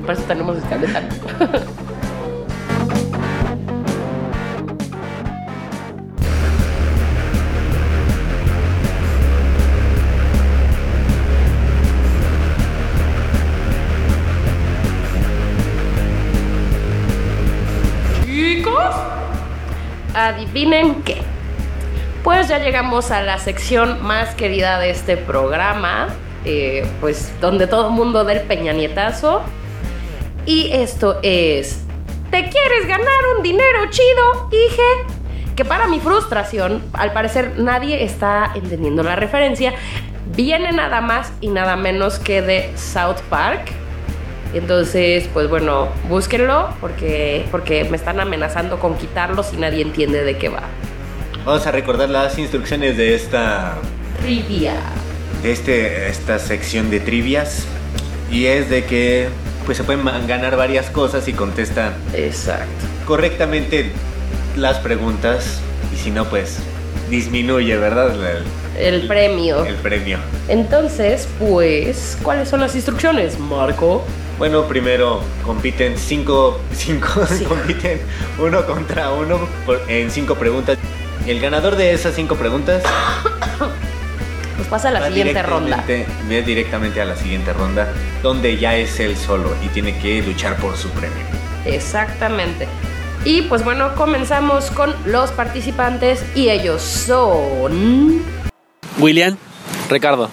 Para 0.02 0.14
eso 0.14 0.22
tenemos 0.26 0.56
escaleta. 0.58 1.02
adivinen 20.14 21.02
qué. 21.02 21.18
Pues 22.22 22.48
ya 22.48 22.58
llegamos 22.58 23.10
a 23.10 23.22
la 23.22 23.38
sección 23.38 24.02
más 24.02 24.34
querida 24.34 24.78
de 24.78 24.90
este 24.90 25.16
programa, 25.16 26.08
eh, 26.44 26.86
pues 27.00 27.32
donde 27.40 27.66
todo 27.66 27.88
el 27.88 27.92
mundo 27.92 28.24
del 28.24 28.40
peñanietazo. 28.40 29.42
Y 30.46 30.70
esto 30.72 31.18
es, 31.22 31.80
¿te 32.30 32.48
quieres 32.48 32.86
ganar 32.86 33.36
un 33.36 33.42
dinero 33.42 33.90
chido, 33.90 34.48
dije? 34.50 34.82
Que 35.56 35.64
para 35.64 35.86
mi 35.86 36.00
frustración, 36.00 36.82
al 36.92 37.12
parecer 37.12 37.58
nadie 37.58 38.02
está 38.04 38.52
entendiendo 38.54 39.02
la 39.02 39.16
referencia. 39.16 39.74
Viene 40.34 40.72
nada 40.72 41.00
más 41.00 41.32
y 41.40 41.48
nada 41.48 41.76
menos 41.76 42.18
que 42.18 42.42
de 42.42 42.72
South 42.76 43.20
Park. 43.28 43.83
Entonces, 44.54 45.28
pues 45.32 45.48
bueno, 45.48 45.88
búsquenlo 46.08 46.68
porque, 46.80 47.44
porque 47.50 47.84
me 47.84 47.96
están 47.96 48.20
amenazando 48.20 48.78
con 48.78 48.96
quitarlos 48.96 49.52
y 49.52 49.56
nadie 49.56 49.82
entiende 49.82 50.22
de 50.24 50.36
qué 50.38 50.48
va. 50.48 50.62
Vamos 51.44 51.66
a 51.66 51.70
recordar 51.72 52.08
las 52.08 52.38
instrucciones 52.38 52.96
de 52.96 53.14
esta 53.14 53.74
Trivia. 54.22 54.74
de 55.42 55.52
este, 55.52 56.08
esta 56.08 56.38
sección 56.38 56.90
de 56.90 57.00
trivias. 57.00 57.64
Y 58.30 58.46
es 58.46 58.70
de 58.70 58.84
que 58.84 59.28
pues 59.66 59.76
se 59.78 59.84
pueden 59.84 60.04
ganar 60.26 60.56
varias 60.56 60.90
cosas 60.90 61.26
y 61.28 61.32
contestan 61.32 61.94
Exacto. 62.14 62.66
correctamente 63.06 63.90
las 64.56 64.78
preguntas. 64.78 65.60
Y 65.92 65.96
si 65.96 66.10
no, 66.10 66.24
pues 66.26 66.58
disminuye, 67.10 67.76
¿verdad? 67.76 68.14
El, 68.78 68.94
El 69.02 69.06
premio. 69.06 69.64
el 69.64 69.74
premio. 69.76 70.18
Entonces, 70.48 71.28
pues, 71.38 72.16
¿cuáles 72.22 72.48
son 72.48 72.60
las 72.60 72.74
instrucciones, 72.74 73.38
Marco? 73.38 74.04
Bueno, 74.38 74.64
primero 74.64 75.20
compiten 75.44 75.96
cinco, 75.96 76.60
cinco 76.72 77.08
Sí. 77.28 77.44
compiten 77.44 78.00
uno 78.38 78.64
contra 78.66 79.10
uno 79.12 79.38
por- 79.64 79.82
en 79.88 80.10
cinco 80.10 80.34
preguntas. 80.34 80.78
El 81.26 81.40
ganador 81.40 81.76
de 81.76 81.92
esas 81.94 82.14
cinco 82.14 82.34
preguntas 82.34 82.82
Pues 84.56 84.68
pasa 84.68 84.88
a 84.88 84.92
la 84.92 85.06
siguiente 85.08 85.42
ronda. 85.42 85.78
va 85.88 86.40
directamente 86.42 87.00
a 87.00 87.04
la 87.04 87.16
siguiente 87.16 87.52
ronda, 87.52 87.92
donde 88.22 88.56
ya 88.58 88.76
es 88.76 88.98
él 89.00 89.16
solo 89.16 89.54
y 89.64 89.68
tiene 89.68 89.96
que 89.98 90.20
luchar 90.22 90.56
por 90.56 90.76
su 90.76 90.88
premio. 90.90 91.24
Exactamente. 91.64 92.66
Y 93.24 93.42
pues 93.42 93.64
bueno, 93.64 93.94
comenzamos 93.94 94.70
con 94.70 94.94
los 95.06 95.30
participantes 95.30 96.22
y 96.34 96.50
ellos 96.50 96.82
son... 96.82 98.22
William, 98.98 99.36
Ricardo. 99.88 100.28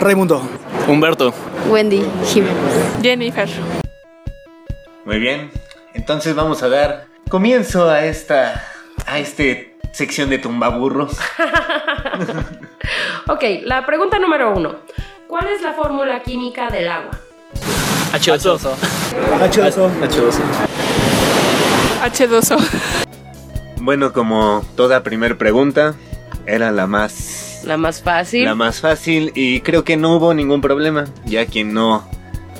Raimundo. 0.00 0.42
Humberto. 0.86 1.32
Wendy. 1.68 2.04
Jiménez. 2.26 2.54
Jennifer. 3.02 3.48
Muy 5.04 5.18
bien. 5.18 5.50
Entonces 5.94 6.34
vamos 6.34 6.62
a 6.62 6.68
dar 6.68 7.06
comienzo 7.28 7.88
a 7.88 8.04
esta. 8.04 8.62
a 9.06 9.18
este 9.18 9.76
sección 9.92 10.30
de 10.30 10.38
tumbaburros. 10.38 11.16
Ok, 13.28 13.42
la 13.64 13.84
pregunta 13.84 14.20
número 14.20 14.54
uno. 14.54 14.76
¿Cuál 15.26 15.48
es 15.48 15.60
la 15.60 15.72
fórmula 15.72 16.22
química 16.22 16.70
del 16.70 16.88
agua? 16.88 17.10
H2O. 18.12 18.70
H2O. 19.40 19.90
H2O. 20.00 20.40
H2O. 22.04 22.58
Bueno, 23.80 24.12
como 24.12 24.64
toda 24.76 25.02
primer 25.02 25.36
pregunta, 25.36 25.96
era 26.46 26.70
la 26.70 26.86
más. 26.86 27.55
La 27.66 27.76
más 27.76 28.00
fácil. 28.00 28.44
La 28.44 28.54
más 28.54 28.80
fácil 28.80 29.32
y 29.34 29.60
creo 29.60 29.82
que 29.84 29.96
no 29.96 30.16
hubo 30.16 30.32
ningún 30.32 30.60
problema. 30.60 31.06
Ya 31.24 31.46
quien 31.46 31.74
no 31.74 32.04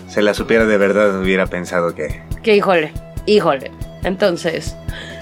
se 0.08 0.20
la 0.20 0.34
supiera 0.34 0.66
de 0.66 0.76
verdad 0.78 1.20
hubiera 1.20 1.46
pensado 1.46 1.94
que. 1.94 2.22
Que 2.42 2.56
híjole, 2.56 2.92
híjole. 3.24 3.70
Entonces, 4.02 4.74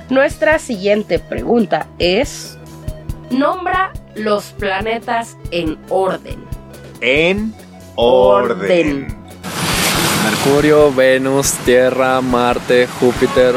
nuestra 0.09 0.59
siguiente 0.59 1.19
pregunta 1.19 1.87
es: 1.99 2.57
Nombra 3.31 3.93
los 4.15 4.47
planetas 4.59 5.37
en 5.51 5.77
orden. 5.91 6.43
En 7.03 7.55
Orden. 7.97 8.57
orden. 8.57 9.25
Mercurio, 10.25 10.95
Venus, 10.95 11.53
Tierra, 11.67 12.23
Marte, 12.23 12.87
Júpiter, 12.99 13.55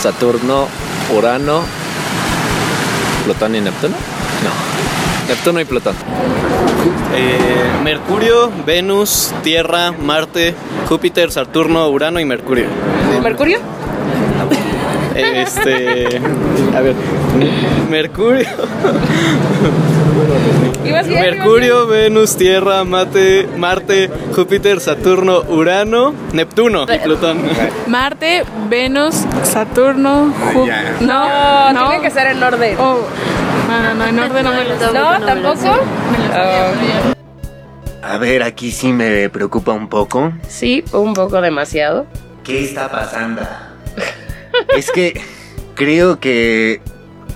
Saturno, 0.00 0.66
Urano, 1.16 1.62
Plutón 3.24 3.54
y 3.54 3.60
Neptuno. 3.60 3.94
No. 3.94 4.73
Neptuno 5.28 5.60
y 5.60 5.64
Plutón. 5.64 5.94
Eh, 7.14 7.38
Mercurio, 7.82 8.50
Venus, 8.66 9.32
Tierra, 9.42 9.92
Marte, 9.92 10.54
Júpiter, 10.88 11.30
Saturno, 11.30 11.88
Urano 11.88 12.20
y 12.20 12.24
Mercurio. 12.24 12.66
¿Mercurio? 13.22 13.58
Este. 15.14 16.20
A 16.76 16.80
ver. 16.80 16.94
Mercurio. 17.90 18.48
Mercurio, 20.82 21.86
Venus, 21.86 22.36
Tierra, 22.36 22.84
Marte, 22.84 23.48
Marte, 23.56 24.10
Júpiter, 24.34 24.80
Saturno, 24.80 25.42
Urano, 25.48 26.12
Neptuno 26.32 26.86
y 26.92 26.98
Plutón. 26.98 27.42
Marte, 27.86 28.44
Venus, 28.68 29.14
Saturno, 29.44 30.32
ya. 30.66 30.96
No, 31.00 31.72
No, 31.72 31.88
tiene 31.88 32.02
que 32.02 32.10
ser 32.10 32.26
en 32.28 32.42
orden. 32.42 32.76
Oh, 32.78 33.00
no, 33.82 33.94
no, 33.94 33.94
no, 33.94 34.06
en 34.06 34.18
orden 34.18 34.44
no 34.44 34.52
me 34.52 34.64
lo 34.64 34.78
sé. 34.78 34.86
¿No? 34.92 35.26
¿Tampoco? 35.26 35.78
Ah, 36.32 36.72
A 38.02 38.18
ver, 38.18 38.42
aquí 38.42 38.70
sí 38.70 38.92
me 38.92 39.28
preocupa 39.30 39.72
un 39.72 39.88
poco. 39.88 40.32
sí, 40.48 40.84
un 40.92 41.14
poco 41.14 41.40
demasiado. 41.40 42.06
¿Qué 42.42 42.64
está 42.64 42.90
pasando? 42.90 43.42
es 44.76 44.90
que 44.90 45.20
creo 45.74 46.20
que 46.20 46.80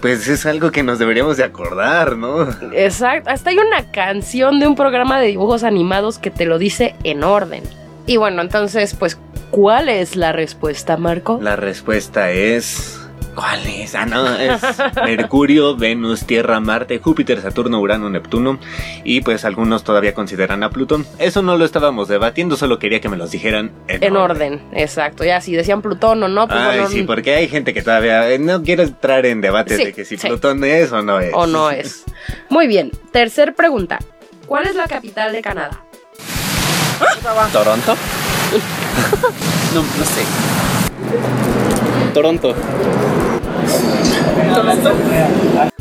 pues 0.00 0.28
es 0.28 0.46
algo 0.46 0.70
que 0.70 0.82
nos 0.82 0.98
deberíamos 0.98 1.36
de 1.38 1.44
acordar, 1.44 2.16
¿no? 2.16 2.48
Exacto. 2.72 3.30
Hasta 3.30 3.50
hay 3.50 3.58
una 3.58 3.90
canción 3.90 4.60
de 4.60 4.66
un 4.68 4.76
programa 4.76 5.18
de 5.18 5.26
dibujos 5.26 5.64
animados 5.64 6.18
que 6.18 6.30
te 6.30 6.44
lo 6.44 6.58
dice 6.58 6.94
en 7.02 7.24
orden. 7.24 7.64
Y 8.06 8.16
bueno, 8.16 8.40
entonces, 8.42 8.94
pues, 8.94 9.18
¿cuál 9.50 9.88
es 9.88 10.14
la 10.14 10.32
respuesta, 10.32 10.96
Marco? 10.96 11.40
La 11.42 11.56
respuesta 11.56 12.30
es 12.30 12.97
¿Cuál 13.38 13.64
es? 13.68 13.94
Ah, 13.94 14.04
no, 14.04 14.34
es 14.34 14.60
Mercurio, 14.96 15.76
Venus, 15.76 16.24
Tierra, 16.26 16.58
Marte, 16.58 16.98
Júpiter, 16.98 17.40
Saturno, 17.40 17.80
Urano, 17.80 18.10
Neptuno 18.10 18.58
y 19.04 19.20
pues 19.20 19.44
algunos 19.44 19.84
todavía 19.84 20.12
consideran 20.12 20.64
a 20.64 20.70
Plutón. 20.70 21.06
Eso 21.20 21.40
no 21.40 21.56
lo 21.56 21.64
estábamos 21.64 22.08
debatiendo, 22.08 22.56
solo 22.56 22.80
quería 22.80 23.00
que 23.00 23.08
me 23.08 23.16
los 23.16 23.30
dijeran 23.30 23.70
en, 23.86 24.02
En 24.02 24.16
orden, 24.16 24.60
exacto. 24.72 25.22
Ya, 25.22 25.40
si 25.40 25.54
decían 25.54 25.82
Plutón 25.82 26.20
o 26.24 26.26
no, 26.26 26.48
pues 26.48 26.58
Ay, 26.58 26.78
bueno, 26.80 26.90
sí, 26.90 27.04
porque 27.04 27.36
hay 27.36 27.46
gente 27.46 27.72
que 27.72 27.80
todavía 27.82 28.28
eh, 28.28 28.40
no 28.40 28.60
quiere 28.64 28.82
entrar 28.82 29.24
en 29.24 29.40
debates 29.40 29.76
Sí, 29.76 29.84
de 29.84 29.92
que 29.92 30.04
si 30.04 30.16
sí. 30.16 30.26
Plutón 30.26 30.64
es 30.64 30.90
o 30.90 31.00
no 31.02 31.20
es. 31.20 31.30
o 31.32 31.46
no 31.46 31.70
es. 31.70 32.06
Muy 32.48 32.66
bien, 32.66 32.90
tercer 33.12 33.54
pregunta. 33.54 34.00
¿Cuál 34.46 34.66
es 34.66 34.74
la 34.74 34.88
capital 34.88 35.30
de 35.30 35.42
Canadá? 35.42 35.84
Toronto. 37.52 37.94
No, 39.74 39.82
no 39.82 40.04
sé. 40.06 40.24
Toronto. 42.14 42.54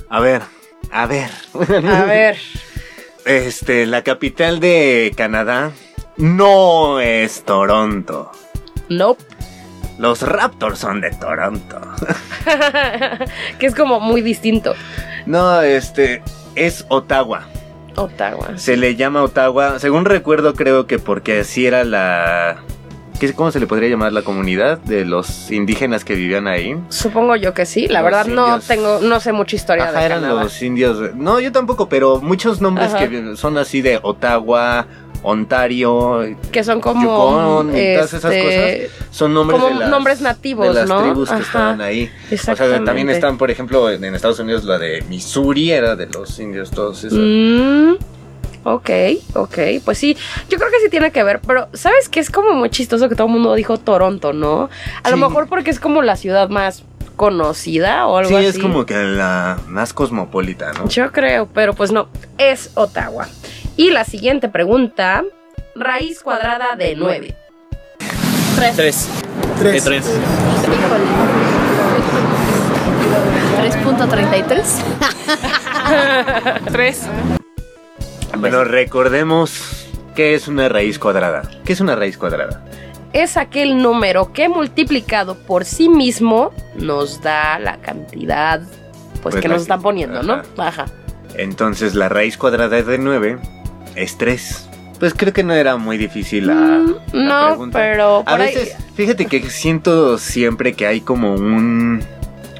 A 0.10 0.19
ver, 0.19 0.41
a 0.91 1.06
ver. 1.06 1.30
A 1.54 2.04
ver, 2.06 2.38
Este, 3.26 3.86
la 3.86 4.04
capital 4.04 4.60
de 4.60 5.13
Canadá 5.15 5.71
no 6.17 7.00
es 7.00 7.43
Toronto. 7.43 8.32
nope. 8.89 9.23
Los 10.00 10.21
Raptors 10.21 10.78
son 10.78 11.02
de 11.02 11.10
Toronto. 11.10 11.82
que 13.60 13.65
es 13.65 13.73
como 13.73 14.00
muy 14.00 14.21
distinto. 14.21 14.76
No, 15.26 15.62
este, 15.63 16.21
es 16.54 16.86
Ottawa. 16.89 17.47
Ottawa. 17.95 18.58
Se 18.60 18.78
le 18.78 18.95
llama 18.95 19.23
Ottawa. 19.23 19.80
Según 19.80 20.06
recuerdo, 20.06 20.54
creo 20.54 20.86
que 20.86 21.00
porque 21.00 21.39
así 21.39 21.65
era 21.65 21.84
la. 21.84 22.60
¿Qué- 23.19 23.34
¿Cómo 23.34 23.51
se 23.51 23.60
le 23.60 23.67
podría 23.67 23.89
llamar 23.89 24.13
la 24.13 24.21
comunidad 24.21 24.77
de 24.80 25.06
los 25.06 25.51
indígenas 25.51 26.03
que 26.06 26.15
vivían 26.15 26.47
ahí? 26.47 26.75
Supongo 26.89 27.36
yo 27.36 27.53
que 27.53 27.65
sí. 27.65 27.88
La 27.88 28.01
Los 28.01 28.06
verdad 28.06 28.25
no 28.27 28.60
tengo, 28.60 28.99
no 29.01 29.19
sé 29.19 29.32
mucha 29.32 29.56
historia 29.56 29.89
Ajá, 29.89 29.99
de 29.99 30.06
eran 30.06 30.21
Canadá. 30.21 30.43
los 30.43 30.62
indios. 30.62 31.15
No, 31.15 31.39
yo 31.39 31.51
tampoco, 31.51 31.89
pero 31.89 32.19
muchos 32.21 32.62
nombres 32.62 32.93
Ajá. 32.93 33.08
que 33.08 33.36
son 33.36 33.58
así 33.58 33.82
de 33.82 33.99
Ottawa, 34.01 34.86
Ontario, 35.23 36.21
Que 36.51 36.63
son 36.63 36.80
como 36.80 37.01
Yukon 37.01 37.69
y 37.77 37.93
todas 37.95 38.13
esas 38.13 38.32
este, 38.34 38.88
cosas. 38.89 39.08
Son 39.12 39.34
nombres 39.34 39.60
como 39.60 39.73
de 39.73 39.80
las, 39.82 39.89
nombres 39.89 40.21
nativos, 40.21 40.67
de 40.67 40.73
las 40.73 40.88
¿no? 40.89 41.01
tribus 41.01 41.30
que 41.32 41.41
estaban 41.41 41.82
ahí. 41.82 42.10
O 42.32 42.38
sea, 42.56 42.84
también 42.84 43.10
están, 43.10 43.38
por 43.38 43.49
ejemplo, 43.51 43.89
en 43.89 44.03
en 44.03 44.15
Estados 44.15 44.39
Unidos 44.39 44.63
la 44.63 44.77
de 44.77 45.03
Missouri 45.10 45.71
era 45.71 45.95
de 45.95 46.06
los 46.08 46.39
indios 46.39 46.69
todos 46.71 47.03
esos. 47.03 47.17
Mm, 47.19 47.95
ok, 48.73 48.89
ok. 49.36 49.58
Pues 49.86 49.97
sí, 49.97 50.15
yo 50.49 50.58
creo 50.58 50.69
que 50.71 50.80
sí 50.84 50.89
tiene 50.89 51.12
que 51.12 51.23
ver, 51.23 51.39
pero 51.45 51.67
¿sabes 51.73 52.10
qué? 52.10 52.19
Es 52.19 52.30
como 52.30 52.53
muy 52.53 52.69
chistoso 52.69 53.08
que 53.10 53.15
todo 53.15 53.27
el 53.27 53.34
mundo 53.34 53.53
dijo 53.56 53.77
Toronto, 53.77 54.34
¿no? 54.34 54.69
A 55.03 55.10
lo 55.10 55.15
Sí. 55.17 55.21
mejor 55.23 55.47
porque 55.47 55.69
es 55.71 55.80
como 55.80 56.01
la 56.01 56.15
ciudad 56.15 56.49
más 56.49 56.84
conocida 57.15 58.06
o 58.08 58.17
algo 58.17 58.30
sí, 58.30 58.36
así. 58.36 58.45
es 58.45 58.60
como 58.60 58.86
que 58.86 58.95
la 58.95 59.58
más 59.67 59.93
cosmopolita, 59.93 60.71
¿no? 60.73 60.88
Yo 60.88 61.12
creo, 61.12 61.47
pero 61.47 61.73
pues 61.73 61.91
no, 61.91 62.10
es 62.38 62.71
Ottawa. 62.75 63.27
Y 63.75 63.89
la 63.91 64.03
siguiente 64.06 64.49
pregunta, 64.49 65.23
raíz 65.75 66.21
cuadrada 66.21 66.75
de 66.75 66.95
9. 66.95 67.36
Tres. 68.56 68.75
Tres. 68.75 69.10
¿Qué 69.62 69.82
tres? 69.82 70.06
3.33. 73.58 74.63
Tres. 76.71 77.08
Bueno, 78.38 78.63
recordemos 78.63 79.88
qué 80.16 80.34
es 80.36 80.48
una 80.48 80.70
raíz 80.70 81.00
cuadrada. 81.00 81.44
¿Qué 81.66 81.74
es 81.74 81.80
una 81.82 81.96
raíz 81.96 82.18
cuadrada? 82.18 82.63
Es 83.13 83.38
aquel 83.38 83.78
número 83.82 84.34
que 84.34 84.50
multiplicado 84.50 85.36
por 85.36 85.66
sí 85.66 85.90
mismo 85.90 86.52
nos 86.76 87.22
da 87.22 87.58
la 87.60 87.78
cantidad 87.78 88.62
pues, 89.22 89.34
Pues 89.34 89.36
que 89.38 89.48
nos 89.48 89.62
están 89.63 89.82
poniendo, 89.82 90.22
¿no? 90.24 90.34
ajá. 90.34 90.44
Ajá. 90.58 90.86
Entonces 91.36 91.96
la 91.96 92.10
raíz 92.10 92.38
cuadrada 92.38 92.82
de 92.82 92.98
9 92.98 93.40
es 93.96 94.18
3. 94.18 94.70
Pues 95.00 95.13
creo 95.16 95.32
que 95.34 95.44
no 95.44 95.54
era 95.54 95.78
muy 95.78 95.98
difícil 95.98 96.48
la, 96.48 96.54
Mm, 96.56 96.96
la 97.13 97.40
no, 97.42 97.48
pregunta. 97.50 97.80
pero 97.80 98.18
A 98.20 98.24
por 98.26 98.42
ahí- 98.42 98.56
veces, 98.56 98.76
fíjate 98.96 99.26
que 99.28 99.50
siento 99.50 100.18
siempre 100.18 100.74
que 100.74 100.88
hay 100.88 101.02
como 101.02 101.34
un, 101.36 102.04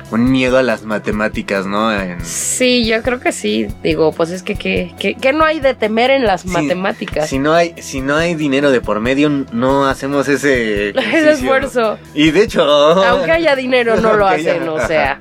un 0.10 0.32
miedo 0.32 0.58
a 0.58 0.64
las 0.64 0.84
matemáticas, 0.84 1.66
¿no? 1.66 1.92
En- 1.94 2.24
Sí, 2.24 2.86
yo 2.86 3.02
creo 3.04 3.20
que 3.20 3.32
sí. 3.32 3.68
Digo, 3.84 4.12
pues 4.14 4.30
es 4.32 4.42
que, 4.44 4.56
que, 4.56 4.94
que, 5.00 5.16
que 5.16 5.34
no 5.34 5.44
hay 5.44 5.60
de 5.60 5.74
temer 5.74 6.12
en 6.12 6.24
las 6.26 6.46
matemáticas. 6.46 7.28
Si 7.30 7.40
no 7.40 7.54
hay, 7.54 7.74
si 7.82 8.00
no 8.02 8.16
hay 8.16 8.34
dinero 8.36 8.72
de 8.72 8.80
por 8.82 9.00
medio, 9.02 9.30
no 9.52 9.86
hacemos 9.86 10.28
ese, 10.30 10.90
esfuerzo. 11.30 11.98
Y 12.14 12.32
de 12.32 12.44
hecho, 12.44 12.64
Aunque 13.04 13.32
haya 13.32 13.56
dinero, 13.56 13.98
no 13.98 14.14
lo 14.14 14.28
haya- 14.28 14.54
hacen, 14.54 14.70
o 14.70 14.80
sea. 14.88 15.20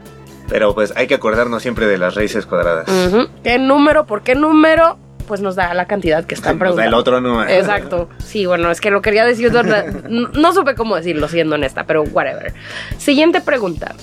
Pero 0.48 0.74
pues 0.74 0.92
hay 0.96 1.08
que 1.08 1.14
acordarnos 1.14 1.60
siempre 1.62 1.86
de 1.86 1.98
las 1.98 2.14
raíces 2.14 2.46
cuadradas. 2.46 2.86
¿Qué 3.42 3.58
número? 3.58 4.06
¿Por 4.06 4.22
qué 4.22 4.36
número? 4.36 4.96
Pues 5.26 5.40
nos 5.40 5.56
da 5.56 5.74
la 5.74 5.86
cantidad 5.86 6.24
que 6.24 6.36
están 6.36 6.56
Nos 6.60 6.76
da 6.76 6.84
el 6.84 6.90
preguntando. 6.90 6.96
otro 6.98 7.20
número. 7.20 7.50
Exacto. 7.50 8.08
Sí, 8.24 8.46
bueno, 8.46 8.70
es 8.70 8.80
que 8.80 8.92
lo 8.92 9.02
quería 9.02 9.24
decir 9.24 9.50
No, 9.52 10.28
no 10.28 10.52
supe 10.52 10.76
cómo 10.76 10.94
decirlo, 10.94 11.26
siendo 11.26 11.56
honesta, 11.56 11.82
pero 11.84 12.04
whatever. 12.04 12.54
Siguiente 12.98 13.40
pregunta. 13.40 13.96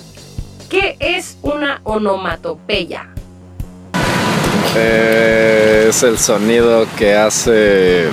¿Qué 0.74 0.98
es 1.00 1.38
una 1.44 1.82
onomatopeya? 1.84 3.06
Eh, 4.76 5.86
es 5.90 6.02
el 6.02 6.18
sonido 6.18 6.88
que 6.98 7.16
hace 7.16 8.08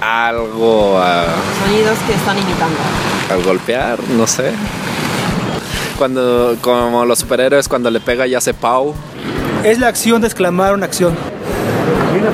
algo 0.00 0.98
a- 0.98 1.26
Sonidos 1.64 1.96
que 2.04 2.14
están 2.14 2.36
imitando. 2.36 2.76
al 3.30 3.44
golpear, 3.44 4.00
no 4.18 4.26
sé. 4.26 4.50
Cuando, 5.96 6.56
como 6.62 7.04
los 7.04 7.20
superhéroes, 7.20 7.68
cuando 7.68 7.92
le 7.92 8.00
pega 8.00 8.26
y 8.26 8.34
hace 8.34 8.52
pau. 8.54 8.92
Es 9.62 9.78
la 9.78 9.86
acción 9.86 10.20
de 10.20 10.26
exclamar 10.26 10.74
una 10.74 10.86
acción. 10.86 11.14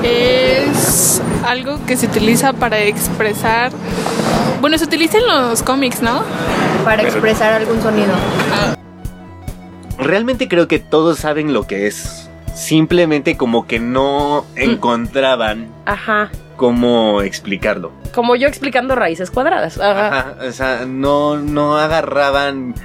Es 0.01 1.21
algo 1.45 1.77
que 1.85 1.97
se 1.97 2.07
utiliza 2.07 2.53
para 2.53 2.79
expresar. 2.79 3.71
Bueno, 4.59 4.79
se 4.79 4.85
utiliza 4.85 5.19
en 5.19 5.27
los 5.27 5.61
cómics, 5.61 6.01
¿no? 6.01 6.23
Para 6.83 7.03
expresar 7.03 7.53
algún 7.53 7.79
sonido. 7.79 8.13
Realmente 10.01 10.47
creo 10.47 10.67
que 10.67 10.79
todos 10.79 11.19
saben 11.19 11.53
lo 11.53 11.65
que 11.67 11.87
es. 11.87 12.27
Simplemente 12.55 13.37
como 13.37 13.65
que 13.65 13.79
no 13.79 14.45
encontraban 14.55 15.67
Ajá. 15.85 16.29
cómo 16.57 17.21
explicarlo. 17.21 17.91
Como 18.13 18.35
yo 18.35 18.47
explicando 18.47 18.93
raíces 18.95 19.31
cuadradas. 19.31 19.77
Ajá. 19.79 20.07
Ajá, 20.07 20.35
o 20.47 20.51
sea, 20.51 20.85
no, 20.85 21.37
no 21.37 21.77
agarraban. 21.77 22.75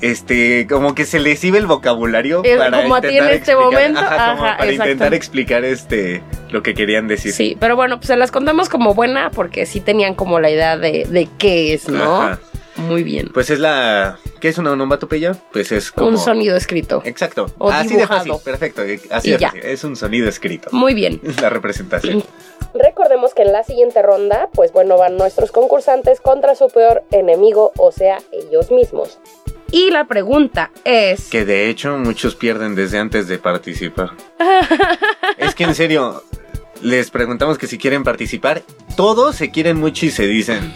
Este, 0.00 0.66
como 0.66 0.96
que 0.96 1.04
se 1.04 1.20
les 1.20 1.44
iba 1.44 1.58
el 1.58 1.66
vocabulario 1.66 2.42
Eh, 2.44 2.56
para 2.58 2.82
como 2.82 2.96
a 2.96 3.00
ti 3.00 3.06
en 3.06 3.12
intentar 3.12 3.32
este 3.34 3.52
explicar- 3.52 3.64
momento, 3.72 4.00
ajá, 4.00 4.36
para 4.36 4.52
exacto. 4.64 4.72
intentar 4.74 5.14
explicar 5.14 5.64
este 5.64 6.22
lo 6.50 6.64
que 6.64 6.74
querían 6.74 7.06
decir. 7.06 7.32
Sí, 7.32 7.56
pero 7.60 7.76
bueno, 7.76 7.98
pues 7.98 8.08
se 8.08 8.16
las 8.16 8.32
contamos 8.32 8.68
como 8.68 8.94
buena 8.94 9.30
porque 9.30 9.64
sí 9.64 9.78
tenían 9.80 10.14
como 10.16 10.40
la 10.40 10.50
idea 10.50 10.76
de, 10.76 11.06
de 11.08 11.28
qué 11.38 11.72
es, 11.74 11.88
¿no? 11.88 12.20
Ajá. 12.20 12.40
Muy 12.76 13.02
bien. 13.02 13.30
Pues 13.32 13.50
es 13.50 13.58
la 13.58 14.18
¿qué 14.40 14.48
es 14.48 14.58
una 14.58 14.72
onomatopeya? 14.72 15.34
Pues 15.52 15.72
es 15.72 15.92
como 15.92 16.08
Un 16.08 16.18
sonido 16.18 16.56
escrito. 16.56 17.02
Exacto. 17.04 17.46
O 17.58 17.70
así 17.70 17.96
de 17.96 18.06
fácil, 18.06 18.24
dibujado. 18.32 18.44
perfecto, 18.44 18.82
así 19.10 19.28
Y 19.28 19.32
de 19.32 19.38
ya. 19.38 19.48
fácil. 19.48 19.64
Es 19.64 19.84
un 19.84 19.96
sonido 19.96 20.28
escrito. 20.28 20.68
Muy 20.72 20.94
bien. 20.94 21.20
Es 21.22 21.40
la 21.40 21.50
representación. 21.50 22.24
Recordemos 22.74 23.34
que 23.34 23.42
en 23.42 23.52
la 23.52 23.64
siguiente 23.64 24.00
ronda, 24.02 24.48
pues 24.54 24.72
bueno, 24.72 24.96
van 24.96 25.16
nuestros 25.16 25.52
concursantes 25.52 26.20
contra 26.20 26.54
su 26.54 26.68
peor 26.68 27.04
enemigo, 27.10 27.72
o 27.76 27.92
sea, 27.92 28.18
ellos 28.32 28.70
mismos. 28.70 29.18
Y 29.70 29.90
la 29.90 30.06
pregunta 30.06 30.70
es... 30.84 31.28
Que 31.28 31.44
de 31.44 31.68
hecho 31.68 31.96
muchos 31.98 32.34
pierden 32.34 32.74
desde 32.74 32.98
antes 32.98 33.28
de 33.28 33.38
participar. 33.38 34.10
es 35.38 35.54
que 35.54 35.64
en 35.64 35.74
serio, 35.74 36.22
les 36.82 37.10
preguntamos 37.10 37.58
que 37.58 37.66
si 37.66 37.78
quieren 37.78 38.04
participar, 38.04 38.62
todos 38.96 39.36
se 39.36 39.50
quieren 39.50 39.78
mucho 39.78 40.06
y 40.06 40.10
se 40.10 40.26
dicen, 40.26 40.72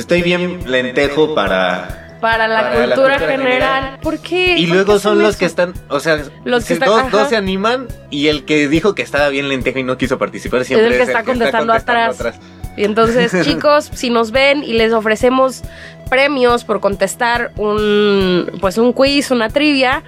estoy 0.00 0.22
bien 0.22 0.60
lentejo 0.70 1.34
para... 1.34 2.06
Para 2.20 2.46
la, 2.46 2.60
Para 2.60 2.86
la 2.86 2.94
cultura, 2.96 3.18
general. 3.18 3.42
general. 3.46 3.98
¿Por 4.02 4.18
qué? 4.18 4.58
Y 4.58 4.66
¿Por 4.66 4.74
luego 4.76 4.92
qué 4.94 5.00
son 5.00 5.18
los 5.20 5.30
eso? 5.30 5.38
que 5.38 5.44
están, 5.46 5.72
o 5.88 6.00
sea, 6.00 6.20
Los 6.44 6.64
que 6.64 6.66
si 6.68 6.72
están- 6.74 6.88
dos, 6.90 6.98
ajá. 7.00 7.08
dos 7.10 7.28
se 7.30 7.36
animan 7.36 7.88
y 8.10 8.26
el 8.26 8.44
que 8.44 8.68
dijo 8.68 8.94
que 8.94 9.00
estaba 9.00 9.30
bien 9.30 9.48
lentejo 9.48 9.78
y 9.78 9.84
no 9.84 9.96
quiso 9.96 10.18
participar 10.18 10.66
siempre 10.66 10.88
el 10.88 10.92
que 10.96 11.02
es 11.04 11.08
está 11.08 11.24
contestando 11.24 11.72
atrás. 11.72 12.16
atrás. 12.20 12.38
Y 12.76 12.84
entonces, 12.84 13.32
chicos, 13.44 13.90
si 13.94 14.10
nos 14.10 14.32
ven 14.32 14.62
y 14.62 14.74
les 14.74 14.92
ofrecemos 14.92 15.62
premios 16.10 16.64
por 16.64 16.80
contestar 16.80 17.52
un 17.56 18.50
pues 18.60 18.76
un 18.76 18.92
quiz, 18.92 19.30
una 19.30 19.48
trivia, 19.48 20.02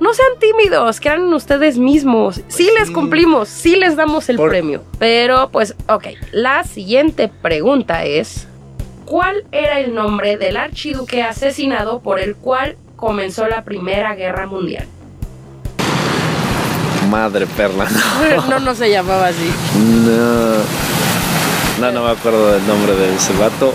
no 0.00 0.12
sean 0.12 0.32
tímidos, 0.38 1.00
crean 1.00 1.32
ustedes 1.32 1.78
mismos. 1.78 2.42
Sí 2.48 2.68
les 2.78 2.90
cumplimos, 2.90 3.48
sí 3.48 3.76
les 3.76 3.96
damos 3.96 4.28
el 4.28 4.36
Por- 4.36 4.50
premio. 4.50 4.84
Pero 4.98 5.48
pues, 5.50 5.74
ok, 5.88 6.08
la 6.30 6.64
siguiente 6.64 7.28
pregunta 7.40 8.04
es 8.04 8.48
¿Cuál 9.04 9.44
era 9.52 9.80
el 9.80 9.94
nombre 9.94 10.36
del 10.36 10.56
archiduque 10.56 11.22
asesinado 11.22 12.00
por 12.00 12.20
el 12.20 12.36
cual 12.36 12.76
comenzó 12.96 13.46
la 13.46 13.62
Primera 13.64 14.14
Guerra 14.14 14.46
Mundial? 14.46 14.86
Madre 17.10 17.46
perla, 17.46 17.86
no. 17.90 18.46
No, 18.48 18.58
no 18.60 18.74
se 18.74 18.90
llamaba 18.90 19.28
así. 19.28 19.52
No. 20.06 20.54
No, 21.80 21.92
no 21.92 22.04
me 22.04 22.10
acuerdo 22.10 22.52
del 22.52 22.66
nombre 22.66 22.94
de 22.94 23.14
ese 23.14 23.32
vato. 23.34 23.74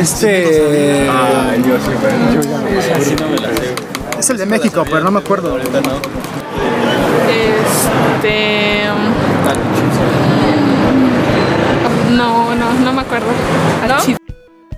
Este. 0.00 1.06
yo 1.66 1.78
sí, 3.00 3.16
Es 4.18 4.30
el 4.30 4.38
de 4.38 4.46
México, 4.46 4.84
pero 4.84 5.00
no 5.00 5.10
me 5.10 5.18
acuerdo. 5.18 5.58
Este. 7.28 8.67
No, 12.18 12.52
no, 12.52 12.74
no 12.80 12.92
me 12.92 13.02
acuerdo. 13.02 13.28
¿No? 13.86 14.18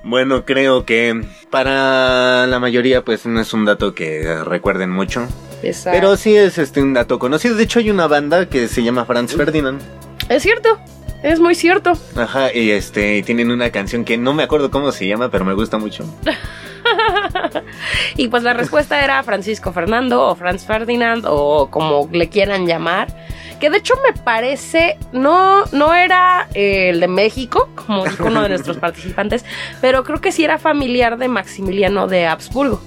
Bueno, 0.04 0.44
creo 0.44 0.84
que 0.84 1.24
para 1.48 2.46
la 2.46 2.58
mayoría 2.58 3.02
pues 3.02 3.24
no 3.24 3.40
es 3.40 3.54
un 3.54 3.64
dato 3.64 3.94
que 3.94 4.44
recuerden 4.44 4.90
mucho. 4.90 5.26
Exacto. 5.62 5.98
Pero 5.98 6.18
sí 6.18 6.36
es 6.36 6.58
este 6.58 6.82
un 6.82 6.92
dato 6.92 7.18
conocido. 7.18 7.54
De 7.56 7.62
hecho 7.62 7.78
hay 7.78 7.90
una 7.90 8.06
banda 8.06 8.46
que 8.46 8.68
se 8.68 8.82
llama 8.82 9.06
Franz 9.06 9.34
Ferdinand. 9.34 9.80
Es 10.28 10.42
cierto, 10.42 10.78
es 11.22 11.40
muy 11.40 11.54
cierto. 11.54 11.92
Ajá, 12.16 12.54
y 12.54 12.70
este 12.70 13.22
tienen 13.22 13.50
una 13.50 13.70
canción 13.70 14.04
que 14.04 14.16
no 14.16 14.32
me 14.32 14.42
acuerdo 14.42 14.70
cómo 14.70 14.92
se 14.92 15.06
llama, 15.06 15.30
pero 15.30 15.44
me 15.44 15.54
gusta 15.54 15.78
mucho. 15.78 16.04
Y 18.16 18.28
pues 18.28 18.42
la 18.42 18.52
respuesta 18.52 19.02
era 19.02 19.22
Francisco 19.22 19.72
Fernando 19.72 20.26
o 20.26 20.34
Franz 20.34 20.64
Ferdinand 20.64 21.24
o 21.26 21.68
como 21.70 22.08
le 22.12 22.28
quieran 22.28 22.66
llamar. 22.66 23.08
Que 23.58 23.68
de 23.68 23.78
hecho 23.78 23.94
me 24.06 24.18
parece, 24.18 24.98
no, 25.12 25.64
no 25.72 25.94
era 25.94 26.48
eh, 26.54 26.90
el 26.90 27.00
de 27.00 27.08
México, 27.08 27.68
como 27.74 28.04
dijo 28.08 28.24
uno 28.24 28.42
de 28.42 28.48
nuestros 28.48 28.78
participantes, 28.78 29.44
pero 29.80 30.02
creo 30.02 30.20
que 30.20 30.32
sí 30.32 30.44
era 30.44 30.58
familiar 30.58 31.18
de 31.18 31.28
Maximiliano 31.28 32.06
de 32.06 32.26
Habsburgo, 32.26 32.80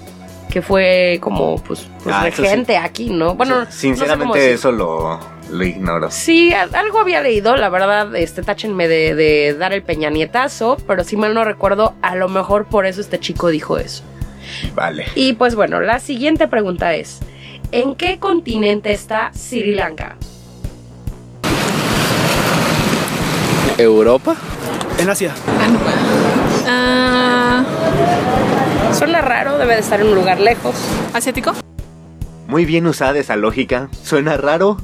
que 0.52 0.64
fue 0.64 1.20
como 1.22 1.58
pues, 1.58 1.88
pues, 2.04 2.16
Ah, 2.16 2.24
regente 2.24 2.78
aquí, 2.78 3.12
¿no? 3.12 3.36
Bueno, 3.36 3.60
no 3.60 3.66
sé 3.68 3.72
Sinceramente 3.72 4.54
eso 4.54 4.72
lo, 4.72 5.20
lo 5.54 5.64
ignoro. 5.66 6.12
Sí, 6.12 6.54
algo 6.54 7.00
había 7.00 7.22
leído, 7.22 7.56
la 7.56 7.70
verdad, 7.70 8.16
este, 8.16 8.42
táchenme 8.44 8.88
de, 8.88 9.16
de 9.16 9.56
dar 9.58 9.74
el 9.74 9.84
peñanietazo, 9.84 10.78
pero 10.88 11.04
si 11.04 11.16
mal 11.16 11.34
no 11.34 11.44
recuerdo, 11.46 11.94
a 12.02 12.16
lo 12.16 12.28
mejor 12.30 12.66
por 12.66 12.86
eso 12.86 13.02
este 13.02 13.20
chico 13.20 13.50
dijo 13.50 13.78
eso. 13.78 14.04
Vale. 14.76 15.06
Y 15.16 15.34
pues 15.34 15.56
bueno, 15.56 15.80
la 15.80 16.00
siguiente 16.00 16.48
pregunta 16.48 16.94
es, 16.94 17.20
¿en 17.72 17.96
qué 17.96 18.20
continente 18.20 18.92
está 18.92 19.32
Sri 19.34 19.74
Lanka? 19.74 20.18
¿Europa? 23.78 24.36
En 25.00 25.10
Asia. 25.10 25.34
Ah, 26.68 27.64
Suena 28.94 29.22
raro, 29.22 29.58
debe 29.58 29.74
de 29.74 29.80
estar 29.82 30.00
en 30.00 30.08
un 30.08 30.16
lugar 30.16 30.40
lejos. 30.40 30.76
¿Asiático? 31.14 31.54
Muy 32.48 32.66
bien 32.66 32.86
usada 32.86 33.18
esa 33.18 33.36
lógica. 33.36 33.90
Suena 34.04 34.38
raro. 34.38 34.78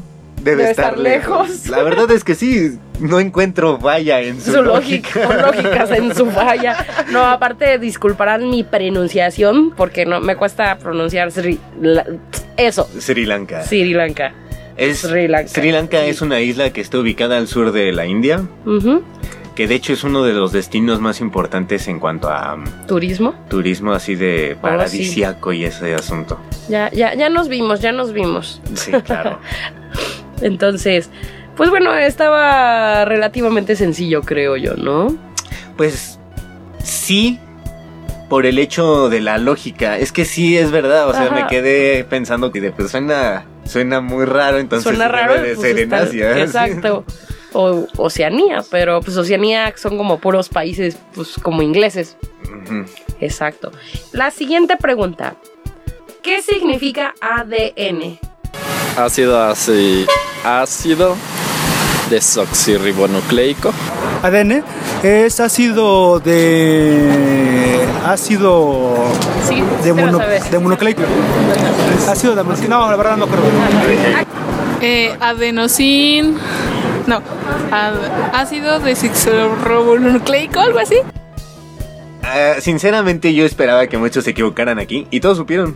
Debe, 0.43 0.57
Debe 0.57 0.69
estar, 0.71 0.85
estar 0.91 0.97
lejos. 0.99 1.49
lejos. 1.49 1.67
La 1.69 1.83
verdad 1.83 2.09
es 2.11 2.23
que 2.23 2.35
sí, 2.35 2.77
no 2.99 3.19
encuentro 3.19 3.77
valla 3.77 4.21
en 4.21 4.39
su, 4.41 4.51
Su 4.53 4.61
lógica, 4.63 5.41
lógicas 5.41 5.91
en 5.91 6.15
su 6.15 6.25
falla. 6.31 6.85
No, 7.11 7.25
aparte, 7.25 7.77
disculparán 7.79 8.49
mi 8.49 8.63
pronunciación, 8.63 9.71
porque 9.71 10.05
no 10.05 10.19
me 10.21 10.35
cuesta 10.35 10.77
pronunciar 10.77 11.31
Sri, 11.31 11.59
la- 11.81 12.05
eso, 12.57 12.89
Sri 12.99 13.25
Lanka. 13.25 13.63
Sri 13.63 13.93
Lanka. 13.93 14.33
Es, 14.77 14.99
Sri 14.99 15.27
Lanka. 15.27 15.49
Sri 15.49 15.71
Lanka 15.71 16.05
es 16.05 16.21
una 16.21 16.39
isla 16.39 16.71
que 16.71 16.79
está 16.81 16.99
ubicada 16.99 17.37
al 17.37 17.47
sur 17.47 17.71
de 17.73 17.91
la 17.91 18.05
India, 18.05 18.41
que 19.55 19.67
de 19.67 19.75
hecho 19.75 19.91
es 19.91 20.05
uno 20.05 20.23
de 20.23 20.31
los 20.33 20.53
destinos 20.53 21.01
más 21.01 21.19
importantes 21.19 21.89
en 21.89 21.99
cuanto 21.99 22.29
a 22.29 22.53
um, 22.55 22.63
Turismo. 22.87 23.35
turismo 23.49 23.91
así 23.91 24.15
de 24.15 24.55
Oh, 24.57 24.61
paradisiaco 24.61 25.51
y 25.51 25.65
ese 25.65 25.93
asunto. 25.95 26.39
Ya, 26.69 26.89
ya, 26.91 27.13
ya 27.13 27.27
nos 27.29 27.49
vimos, 27.49 27.81
ya 27.81 27.91
nos 27.91 28.13
vimos. 28.13 28.61
Sí, 28.73 28.91
claro. 29.03 29.39
Entonces, 30.41 31.09
pues 31.57 31.69
bueno, 31.69 31.95
estaba 31.95 33.05
relativamente 33.05 33.75
sencillo, 33.75 34.21
creo 34.21 34.55
yo, 34.57 34.75
¿no? 34.75 35.15
Pues 35.77 36.19
sí, 36.83 37.39
por 38.29 38.45
el 38.45 38.59
hecho 38.59 39.09
de 39.09 39.21
la 39.21 39.37
lógica. 39.37 39.97
Es 39.97 40.11
que 40.11 40.25
sí, 40.25 40.57
es 40.57 40.71
verdad. 40.71 41.07
O 41.09 41.13
sea, 41.13 41.23
Ajá. 41.25 41.35
me 41.35 41.47
quedé 41.47 42.03
pensando 42.03 42.51
que 42.51 42.61
de, 42.61 42.71
pues 42.71 42.91
suena, 42.91 43.45
suena 43.65 44.01
muy 44.01 44.25
raro, 44.25 44.59
entonces 44.59 44.83
Suena 44.95 45.05
debe 45.07 45.17
raro. 45.21 45.41
de 45.41 45.55
pues, 45.55 45.59
ser 45.67 45.77
en 45.79 45.83
está- 45.93 46.03
Asia. 46.03 46.37
Exacto. 46.43 47.03
O 47.51 47.87
Oceanía, 47.97 48.63
pero 48.69 49.01
pues 49.01 49.17
Oceanía 49.17 49.73
son 49.75 49.97
como 49.97 50.19
puros 50.19 50.49
países, 50.49 50.99
pues 51.15 51.33
como 51.41 51.63
ingleses. 51.63 52.15
Exacto. 53.19 53.71
La 54.11 54.29
siguiente 54.29 54.77
pregunta. 54.77 55.35
¿Qué 56.21 56.41
significa 56.43 57.15
ADN? 57.21 58.19
Ácido 58.99 59.41
así. 59.41 60.05
Ácido 60.43 61.15
desoxirribonucleico. 62.09 63.71
ADN 64.23 64.63
es 65.03 65.39
ácido 65.39 66.19
de. 66.19 67.85
ácido. 68.05 68.95
Sí, 69.47 69.63
de, 69.83 69.93
mono- 69.93 70.17
de. 70.17 70.37
Ácido 70.37 70.51
de 70.51 70.59
mononucleico. 70.59 71.01
No, 72.67 72.89
la 72.91 72.97
verdad 72.97 73.17
no 73.17 73.25
acuerdo. 73.25 73.45
Eh, 74.81 75.15
adenosin. 75.19 76.37
No. 77.07 77.21
ad- 77.71 78.33
ácido 78.33 78.79
desoxirribonucleico, 78.79 80.59
algo 80.59 80.79
así. 80.79 80.95
Ah, 82.23 82.55
sinceramente, 82.59 83.33
yo 83.33 83.45
esperaba 83.45 83.87
que 83.87 83.97
muchos 83.97 84.23
se 84.25 84.31
equivocaran 84.31 84.77
aquí 84.79 85.07
y 85.09 85.19
todos 85.19 85.37
supieron. 85.37 85.75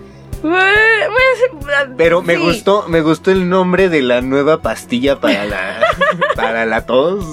Pero 1.98 2.22
me 2.22 2.36
sí. 2.36 2.42
gustó, 2.42 2.86
me 2.88 3.02
gustó 3.02 3.32
el 3.32 3.48
nombre 3.50 3.90
de 3.90 4.02
la 4.02 4.22
nueva 4.22 4.62
pastilla 4.62 5.20
para 5.20 5.46
la 5.46 5.80
para 6.36 6.66
la 6.66 6.86
tos. 6.86 7.26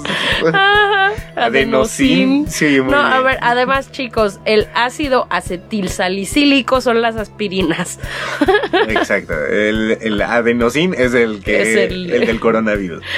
Ajá, 0.47 1.11
Adenosin. 1.35 2.47
Sí, 2.47 2.79
no, 2.83 2.97
a 2.97 3.19
ver, 3.21 3.37
además, 3.41 3.91
chicos, 3.91 4.39
el 4.45 4.67
ácido 4.73 5.27
acetilsalicílico 5.29 6.81
son 6.81 7.01
las 7.01 7.15
aspirinas. 7.17 7.99
Exacto. 8.87 9.33
El, 9.45 9.97
el 10.01 10.21
adenosin 10.21 10.93
es 10.97 11.13
el 11.13 11.43
que 11.43 11.61
Es 11.61 11.91
el- 11.91 12.11
el 12.11 12.25
del 12.27 12.39
coronavirus. 12.39 13.03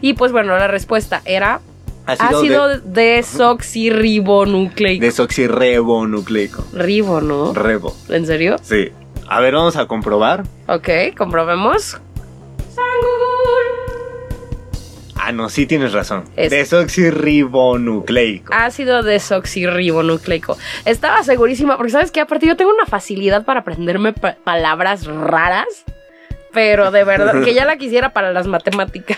Y 0.00 0.14
pues 0.14 0.32
bueno, 0.32 0.56
la 0.56 0.66
respuesta 0.66 1.20
era 1.24 1.60
Ácido, 2.08 2.38
ácido 2.40 2.68
de- 2.68 2.80
desoxirribonucleico. 3.16 5.04
desoxirribonucleico. 5.04 6.64
Ribo, 6.72 7.20
¿no? 7.20 7.52
Rebo. 7.54 7.94
¿En 8.08 8.26
serio? 8.26 8.56
Sí. 8.62 8.88
A 9.28 9.40
ver, 9.40 9.54
vamos 9.54 9.76
a 9.76 9.86
comprobar. 9.86 10.42
Ok, 10.66 10.88
comprobemos. 11.16 12.00
Ah, 15.20 15.32
no, 15.32 15.48
sí 15.50 15.66
tienes 15.66 15.92
razón. 15.92 16.24
Es- 16.36 16.50
Desoxirribonucleico. 16.50 18.52
Ácido 18.54 19.02
desoxirribonucleico. 19.02 20.56
Estaba 20.86 21.22
segurísima, 21.24 21.76
porque 21.76 21.90
sabes 21.92 22.10
que 22.12 22.20
aparte 22.20 22.46
yo 22.46 22.56
tengo 22.56 22.70
una 22.72 22.86
facilidad 22.86 23.44
para 23.44 23.60
aprenderme 23.60 24.12
pa- 24.14 24.36
palabras 24.44 25.04
raras, 25.06 25.66
pero 26.58 26.90
de 26.90 27.04
verdad 27.04 27.40
que 27.44 27.54
ya 27.54 27.64
la 27.64 27.76
quisiera 27.78 28.12
para 28.12 28.32
las 28.32 28.48
matemáticas. 28.48 29.16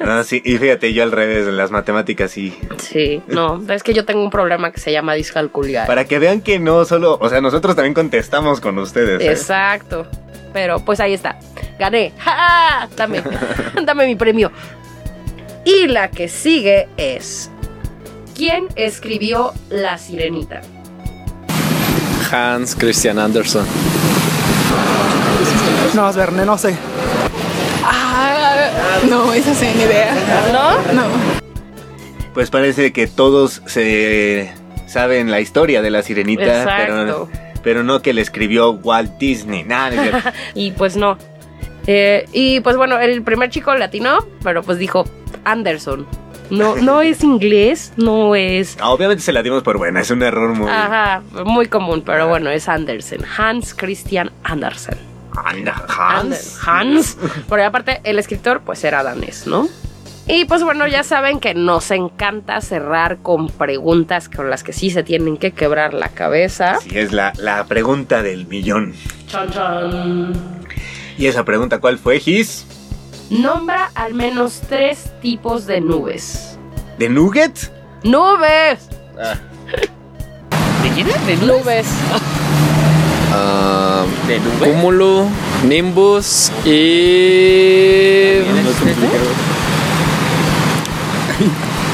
Ah, 0.00 0.24
sí, 0.26 0.42
y 0.44 0.58
fíjate, 0.58 0.92
yo 0.92 1.04
al 1.04 1.12
revés, 1.12 1.46
en 1.46 1.56
las 1.56 1.70
matemáticas 1.70 2.32
sí. 2.32 2.58
Sí, 2.78 3.22
no, 3.28 3.62
es 3.68 3.84
que 3.84 3.94
yo 3.94 4.04
tengo 4.04 4.24
un 4.24 4.30
problema 4.30 4.72
que 4.72 4.80
se 4.80 4.90
llama 4.90 5.14
discalculia. 5.14 5.86
Para 5.86 6.06
que 6.06 6.18
vean 6.18 6.40
que 6.40 6.58
no 6.58 6.84
solo, 6.84 7.16
o 7.20 7.28
sea, 7.28 7.40
nosotros 7.40 7.76
también 7.76 7.94
contestamos 7.94 8.60
con 8.60 8.76
ustedes. 8.78 9.22
¿eh? 9.22 9.30
Exacto. 9.30 10.08
Pero 10.52 10.84
pues 10.84 10.98
ahí 10.98 11.14
está. 11.14 11.38
Gané. 11.78 12.12
¡Ja! 12.18 12.88
Dame, 12.96 13.22
dame 13.84 14.06
mi 14.06 14.16
premio. 14.16 14.50
Y 15.64 15.86
la 15.86 16.10
que 16.10 16.26
sigue 16.26 16.88
es. 16.96 17.52
¿Quién 18.34 18.66
escribió 18.74 19.52
La 19.68 19.96
Sirenita? 19.96 20.60
Hans 22.32 22.74
Christian 22.74 23.20
Andersen. 23.20 23.62
No, 25.94 26.12
Verne, 26.12 26.44
no 26.46 26.56
sé. 26.56 26.76
Ah, 27.84 28.70
no, 29.08 29.32
esa 29.32 29.54
sí, 29.54 29.66
ni 29.76 29.82
idea. 29.82 30.14
¿No? 30.52 30.92
No. 30.92 31.02
Pues 32.34 32.50
parece 32.50 32.92
que 32.92 33.06
todos 33.06 33.62
se 33.66 34.52
saben 34.86 35.30
la 35.30 35.40
historia 35.40 35.82
de 35.82 35.90
la 35.90 36.02
sirenita, 36.02 36.62
Exacto. 36.62 36.94
pero, 36.96 37.28
pero 37.62 37.82
no 37.82 38.02
que 38.02 38.12
le 38.12 38.22
escribió 38.22 38.70
Walt 38.72 39.18
Disney. 39.18 39.64
Nada, 39.64 39.90
no 39.90 40.02
es 40.02 40.10
cierto. 40.10 40.30
Y 40.54 40.70
pues 40.72 40.96
no. 40.96 41.18
Eh, 41.86 42.26
y 42.32 42.60
pues 42.60 42.76
bueno, 42.76 42.98
el 43.00 43.22
primer 43.22 43.50
chico 43.50 43.74
latino, 43.74 44.18
pero 44.42 44.62
pues 44.62 44.78
dijo 44.78 45.04
Anderson. 45.44 46.06
No, 46.50 46.76
no 46.76 47.00
es 47.00 47.22
inglés, 47.22 47.92
no 47.96 48.34
es. 48.34 48.76
Ah, 48.80 48.90
Obviamente 48.90 49.22
se 49.22 49.32
la 49.32 49.42
dimos 49.42 49.62
por 49.62 49.78
buena, 49.78 50.00
es 50.00 50.10
un 50.10 50.22
error 50.22 50.52
muy. 50.54 50.68
Ajá, 50.68 51.22
muy 51.44 51.66
común, 51.66 52.02
pero 52.04 52.28
bueno, 52.28 52.50
es 52.50 52.68
Andersen. 52.68 53.20
Hans 53.38 53.74
Christian 53.74 54.30
Andersen. 54.42 55.09
Anda, 55.36 55.84
Hans. 55.88 56.58
Hans. 56.66 57.16
Por 57.48 57.60
ahí 57.60 57.66
aparte, 57.66 58.00
el 58.04 58.18
escritor 58.18 58.60
pues 58.60 58.82
era 58.84 59.02
danés, 59.02 59.46
¿no? 59.46 59.68
Y 60.26 60.44
pues 60.44 60.62
bueno, 60.62 60.86
ya 60.86 61.02
saben 61.02 61.40
que 61.40 61.54
nos 61.54 61.90
encanta 61.90 62.60
cerrar 62.60 63.18
con 63.18 63.48
preguntas 63.48 64.28
con 64.28 64.48
las 64.48 64.62
que 64.62 64.72
sí 64.72 64.90
se 64.90 65.02
tienen 65.02 65.36
que 65.36 65.50
quebrar 65.52 65.92
la 65.92 66.08
cabeza. 66.08 66.78
Sí, 66.80 66.90
es 66.96 67.12
la, 67.12 67.32
la 67.38 67.64
pregunta 67.64 68.22
del 68.22 68.46
millón. 68.46 68.94
Chon, 69.26 69.50
chon. 69.50 70.32
Y 71.18 71.26
esa 71.26 71.44
pregunta, 71.44 71.80
¿cuál 71.80 71.98
fue, 71.98 72.20
Gis? 72.20 72.64
Nombra 73.30 73.90
al 73.94 74.14
menos 74.14 74.60
tres 74.68 75.10
tipos 75.20 75.66
de 75.66 75.80
nubes. 75.80 76.58
¿De 76.98 77.08
Nugget? 77.08 77.72
¡Nubes! 78.04 78.88
¿De 80.82 80.90
quién? 80.94 81.08
¿De 81.26 81.36
Nubes. 81.46 81.86
Ah, 82.12 82.19
¿De 84.26 84.40
nube? 84.40 84.72
Cúmulo, 84.72 85.26
Nimbus 85.64 86.50
y. 86.64 88.40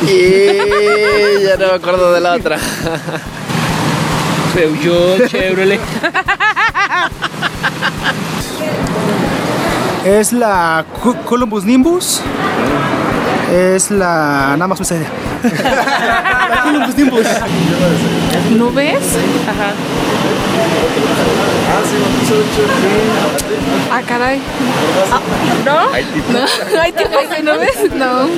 Y 0.03 1.43
ya 1.43 1.57
no 1.59 1.69
me 1.69 1.75
acuerdo 1.75 2.13
de 2.13 2.21
la 2.21 2.35
otra. 2.35 2.59
Peugeot, 4.55 5.27
Chevrolet. 5.29 5.81
Es 10.05 10.33
la 10.33 10.85
Columbus 11.25 11.65
Nimbus. 11.65 12.21
Es 13.53 13.91
la. 13.91 14.51
Nada 14.53 14.69
más 14.69 14.79
me 14.79 14.85
sé. 15.43 15.63
la 15.65 16.61
Columbus 16.65 16.97
Nimbus. 16.97 17.27
¿Nubes? 18.57 18.99
Ajá. 19.49 19.73
Ah, 23.91 24.03
caray. 24.07 24.41
¿No? 25.65 25.91
¿No? 26.33 26.81
¿Hay 26.81 26.93
tipos 26.93 27.31
de 27.31 27.43
nubes? 27.43 27.95
No. 27.95 28.29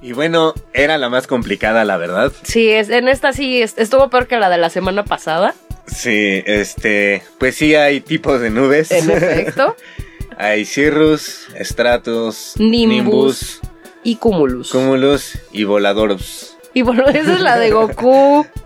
Y 0.00 0.12
bueno, 0.12 0.54
era 0.72 0.98
la 0.98 1.08
más 1.08 1.26
complicada, 1.26 1.84
la 1.84 1.96
verdad. 1.96 2.32
Sí, 2.42 2.68
es, 2.70 2.88
en 2.90 3.08
esta 3.08 3.32
sí 3.32 3.62
es- 3.62 3.74
estuvo 3.78 4.08
peor 4.10 4.26
que 4.26 4.36
la 4.38 4.48
de 4.50 4.58
la 4.58 4.70
semana 4.70 5.04
pasada. 5.04 5.54
Sí, 5.86 6.42
este. 6.46 7.22
Pues 7.38 7.56
sí, 7.56 7.74
hay 7.74 8.00
tipos 8.00 8.40
de 8.40 8.50
nubes. 8.50 8.90
En 8.90 9.10
efecto. 9.10 9.76
hay 10.38 10.64
cirrus, 10.64 11.48
estratos, 11.56 12.54
Nimbus. 12.58 13.60
Y 14.04 14.16
Cumulus. 14.16 14.70
cúmulos 14.70 15.38
y 15.52 15.64
voladores. 15.64 16.56
Y 16.74 16.82
bueno, 16.82 17.06
esa 17.08 17.34
es 17.34 17.40
la 17.40 17.58
de 17.58 17.70
Goku. 17.70 18.46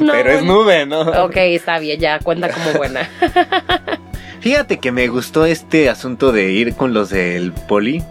No, 0.00 0.12
Pero 0.12 0.30
es 0.30 0.44
nube, 0.44 0.86
¿no? 0.86 1.00
Ok, 1.24 1.36
está 1.36 1.78
bien, 1.80 2.00
ya 2.00 2.18
cuenta 2.20 2.48
como 2.50 2.72
buena. 2.74 3.08
Fíjate 4.40 4.78
que 4.78 4.92
me 4.92 5.08
gustó 5.08 5.44
este 5.46 5.88
asunto 5.88 6.30
de 6.32 6.52
ir 6.52 6.74
con 6.74 6.94
los 6.94 7.10
del 7.10 7.52
poli. 7.52 8.02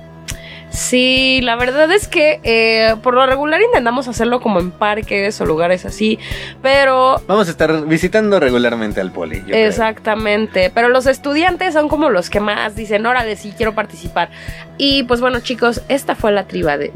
Sí, 0.77 1.39
la 1.41 1.55
verdad 1.55 1.91
es 1.91 2.07
que 2.07 2.39
eh, 2.43 2.95
por 3.01 3.15
lo 3.15 3.25
regular 3.25 3.59
intentamos 3.63 4.07
hacerlo 4.07 4.39
como 4.41 4.59
en 4.59 4.69
parques 4.69 5.41
o 5.41 5.45
lugares 5.45 5.85
así, 5.85 6.19
pero 6.61 7.19
Vamos 7.25 7.47
a 7.47 7.51
estar 7.51 7.83
visitando 7.87 8.39
regularmente 8.39 9.01
al 9.01 9.11
poli. 9.11 9.39
yo 9.39 9.45
creo. 9.47 9.67
Exactamente, 9.67 10.71
pero 10.73 10.89
los 10.89 11.07
estudiantes 11.07 11.73
son 11.73 11.89
como 11.89 12.11
los 12.11 12.29
que 12.29 12.39
más 12.41 12.75
dicen, 12.75 13.07
órale, 13.07 13.35
sí, 13.37 13.55
quiero 13.57 13.73
participar. 13.73 14.29
Y 14.77 15.01
pues 15.03 15.19
bueno, 15.19 15.39
chicos, 15.39 15.81
esta 15.89 16.13
fue 16.13 16.31
la 16.31 16.45
triba 16.45 16.77
de... 16.77 16.91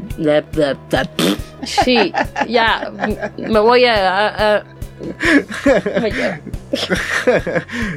Sí, 1.64 2.12
ya, 2.48 2.88
me 3.36 3.58
voy 3.58 3.84
a... 3.86 4.28
a- 4.28 4.56
a-. 4.58 4.64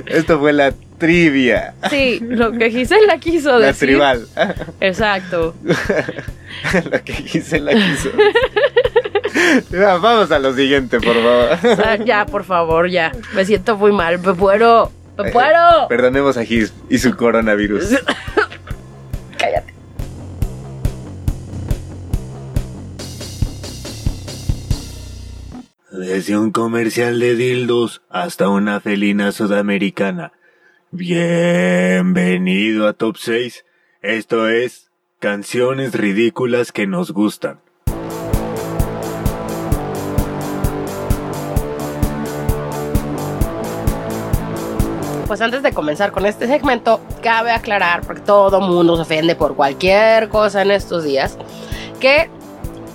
Esto 0.07 0.39
fue 0.39 0.51
la 0.53 0.73
trivia. 0.97 1.73
Sí, 1.89 2.19
lo 2.21 2.51
que 2.51 2.69
Gisela 2.71 3.17
quiso 3.17 3.59
La 3.59 3.67
decir. 3.67 3.89
tribal. 3.89 4.27
Exacto. 4.79 5.55
lo 6.91 7.03
que 7.03 7.13
Gisela 7.13 7.71
quiso. 7.73 8.09
Ya, 9.69 9.97
Vamos 9.97 10.31
a 10.31 10.39
lo 10.39 10.53
siguiente, 10.53 10.99
por 11.01 11.13
favor. 11.15 11.49
Ah, 11.85 11.97
Ya, 11.97 12.25
por 12.25 12.45
favor, 12.45 12.89
ya. 12.89 13.11
Me 13.33 13.43
siento 13.43 13.75
muy 13.77 13.91
mal, 13.91 14.17
me 14.19 14.33
puedo... 14.33 14.91
Eh, 15.17 15.23
Me 15.23 15.31
puedo... 15.31 15.87
Perdonemos 15.89 16.37
a 16.37 16.45
Gis 16.45 16.73
y 16.89 16.97
su 16.99 17.15
coronavirus. 17.17 17.83
Cállate. 19.37 19.73
Desde 25.91 26.37
un 26.37 26.51
comercial 26.51 27.19
de 27.19 27.35
dildos 27.35 28.01
hasta 28.09 28.49
una 28.49 28.79
felina 28.81 29.31
sudamericana. 29.31 30.33
Bienvenido 30.97 32.87
a 32.87 32.93
Top 32.93 33.17
6. 33.17 33.65
Esto 34.01 34.47
es 34.47 34.91
Canciones 35.19 35.93
ridículas 35.93 36.71
que 36.71 36.87
nos 36.87 37.11
gustan. 37.11 37.59
Pues 45.27 45.41
antes 45.41 45.63
de 45.63 45.73
comenzar 45.73 46.13
con 46.13 46.25
este 46.25 46.47
segmento, 46.47 47.01
cabe 47.21 47.51
aclarar, 47.51 47.99
porque 48.07 48.21
todo 48.21 48.61
mundo 48.61 48.95
se 48.95 49.01
ofende 49.01 49.35
por 49.35 49.57
cualquier 49.57 50.29
cosa 50.29 50.61
en 50.61 50.71
estos 50.71 51.03
días, 51.03 51.37
que 51.99 52.29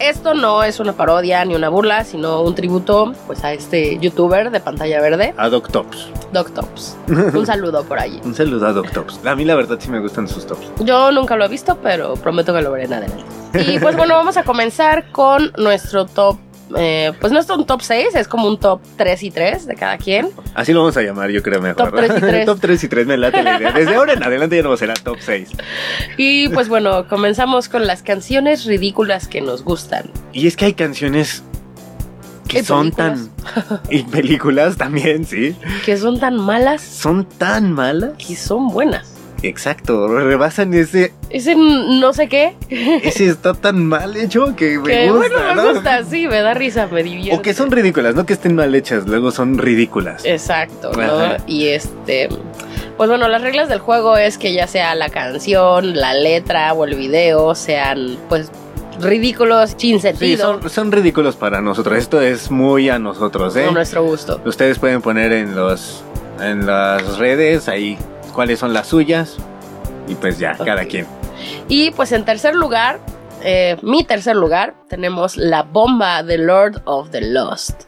esto 0.00 0.34
no 0.34 0.62
es 0.64 0.80
una 0.80 0.94
parodia 0.94 1.44
ni 1.44 1.54
una 1.54 1.68
burla, 1.68 2.04
sino 2.04 2.42
un 2.42 2.54
tributo 2.54 3.12
pues 3.26 3.44
a 3.44 3.52
este 3.52 3.98
youtuber 3.98 4.50
de 4.50 4.60
pantalla 4.60 5.00
verde, 5.00 5.34
A 5.36 5.48
Doctops. 5.48 6.08
Doctops. 6.32 6.96
Un 7.08 7.46
saludo 7.46 7.84
por 7.84 7.98
allí. 7.98 8.20
Un 8.24 8.34
saludo 8.34 8.66
a 8.66 8.72
Doctops. 8.72 9.24
A 9.26 9.34
mí 9.36 9.44
la 9.44 9.54
verdad 9.54 9.78
sí 9.80 9.90
me 9.90 10.00
gustan 10.00 10.28
sus 10.28 10.46
tops. 10.46 10.72
Yo 10.80 11.12
nunca 11.12 11.36
lo 11.36 11.44
he 11.44 11.48
visto, 11.48 11.76
pero 11.82 12.14
prometo 12.14 12.54
que 12.54 12.62
lo 12.62 12.70
veré 12.70 12.84
en 12.86 12.94
adelante. 12.94 13.24
Y 13.54 13.78
pues 13.78 13.96
bueno, 13.96 14.14
vamos 14.14 14.36
a 14.36 14.44
comenzar 14.44 15.10
con 15.12 15.52
nuestro 15.56 16.06
top. 16.06 16.36
Eh, 16.76 17.12
pues 17.20 17.32
no 17.32 17.40
es 17.40 17.48
un 17.50 17.66
top 17.66 17.82
6, 17.82 18.14
es 18.14 18.28
como 18.28 18.48
un 18.48 18.58
top 18.58 18.80
3 18.96 19.22
y 19.22 19.30
3 19.30 19.66
de 19.66 19.74
cada 19.74 19.98
quien. 19.98 20.30
Así 20.54 20.72
lo 20.72 20.80
vamos 20.80 20.96
a 20.96 21.02
llamar, 21.02 21.30
yo 21.30 21.42
creo 21.42 21.60
mejor. 21.60 21.90
Top 21.90 21.96
tres 21.96 22.12
y 22.16 22.20
tres. 22.20 22.46
top 22.46 22.60
3 22.60 22.84
y 22.84 22.88
3 22.88 23.06
me 23.06 23.16
late 23.16 23.42
la 23.42 23.58
idea. 23.58 23.72
Desde 23.72 23.94
ahora 23.94 24.12
en 24.12 24.22
adelante 24.22 24.56
ya 24.56 24.62
no 24.62 24.76
será 24.76 24.94
top 24.94 25.18
6. 25.20 25.50
Y 26.16 26.48
pues 26.48 26.68
bueno, 26.68 27.08
comenzamos 27.08 27.68
con 27.68 27.86
las 27.86 28.02
canciones 28.02 28.64
ridículas 28.64 29.28
que 29.28 29.40
nos 29.40 29.64
gustan. 29.64 30.10
Y 30.32 30.46
es 30.46 30.56
que 30.56 30.66
hay 30.66 30.74
canciones 30.74 31.42
que 32.48 32.64
son 32.64 32.90
películas. 32.90 33.30
tan... 33.54 33.80
Y 33.90 34.02
películas 34.02 34.76
también, 34.76 35.24
sí. 35.24 35.56
Que 35.84 35.96
son 35.96 36.18
tan 36.18 36.36
malas 36.36 36.82
Son 36.82 37.24
tan 37.24 37.72
malas 37.72 38.12
que 38.18 38.36
son 38.36 38.68
buenas. 38.68 39.09
Exacto, 39.42 40.06
rebasan 40.08 40.74
ese. 40.74 41.12
Ese 41.30 41.54
no 41.56 42.12
sé 42.12 42.28
qué. 42.28 42.54
Ese 42.68 43.28
está 43.28 43.54
tan 43.54 43.86
mal 43.86 44.16
hecho 44.16 44.54
que 44.56 44.78
me 44.78 44.90
que 44.90 45.10
gusta. 45.10 45.28
bueno, 45.28 45.48
me 45.48 45.54
¿no? 45.54 45.72
gusta, 45.74 46.04
sí, 46.04 46.28
me 46.28 46.40
da 46.40 46.54
risa, 46.54 46.88
me 46.90 47.02
divierte. 47.02 47.36
O 47.38 47.42
que 47.42 47.54
son 47.54 47.70
ridículas, 47.70 48.14
no 48.14 48.26
que 48.26 48.34
estén 48.34 48.54
mal 48.54 48.74
hechas, 48.74 49.06
luego 49.06 49.30
son 49.30 49.56
ridículas. 49.58 50.24
Exacto, 50.24 50.92
¿no? 50.92 51.36
Y 51.46 51.68
este. 51.68 52.28
Pues 52.96 53.08
bueno, 53.08 53.28
las 53.28 53.40
reglas 53.40 53.68
del 53.70 53.78
juego 53.78 54.16
es 54.18 54.36
que 54.36 54.52
ya 54.52 54.66
sea 54.66 54.94
la 54.94 55.08
canción, 55.08 55.98
la 55.98 56.12
letra 56.12 56.72
o 56.74 56.84
el 56.84 56.94
video 56.96 57.54
sean, 57.54 58.18
pues, 58.28 58.50
ridículos, 59.00 59.70
sin 59.78 59.96
Sí, 59.96 60.00
sentido. 60.00 60.60
son, 60.60 60.68
son 60.68 60.92
ridículos 60.92 61.36
para 61.36 61.62
nosotros. 61.62 61.96
Esto 61.96 62.20
es 62.20 62.50
muy 62.50 62.90
a 62.90 62.98
nosotros, 62.98 63.56
¿eh? 63.56 63.64
A 63.66 63.70
nuestro 63.70 64.02
gusto. 64.04 64.40
Ustedes 64.44 64.78
pueden 64.78 65.00
poner 65.00 65.32
en 65.32 65.56
los 65.56 66.04
en 66.42 66.66
las 66.66 67.16
redes 67.18 67.68
ahí 67.68 67.96
cuáles 68.40 68.58
son 68.58 68.72
las 68.72 68.86
suyas 68.86 69.36
y 70.08 70.14
pues 70.14 70.38
ya, 70.38 70.56
cada 70.56 70.86
quien. 70.86 71.06
Y 71.68 71.90
pues 71.90 72.10
en 72.12 72.24
tercer 72.24 72.54
lugar, 72.54 72.98
eh, 73.44 73.76
mi 73.82 74.02
tercer 74.02 74.34
lugar, 74.34 74.76
tenemos 74.88 75.36
La 75.36 75.62
Bomba 75.62 76.22
de 76.22 76.38
Lord 76.38 76.80
of 76.86 77.10
the 77.10 77.20
Lost. 77.20 77.82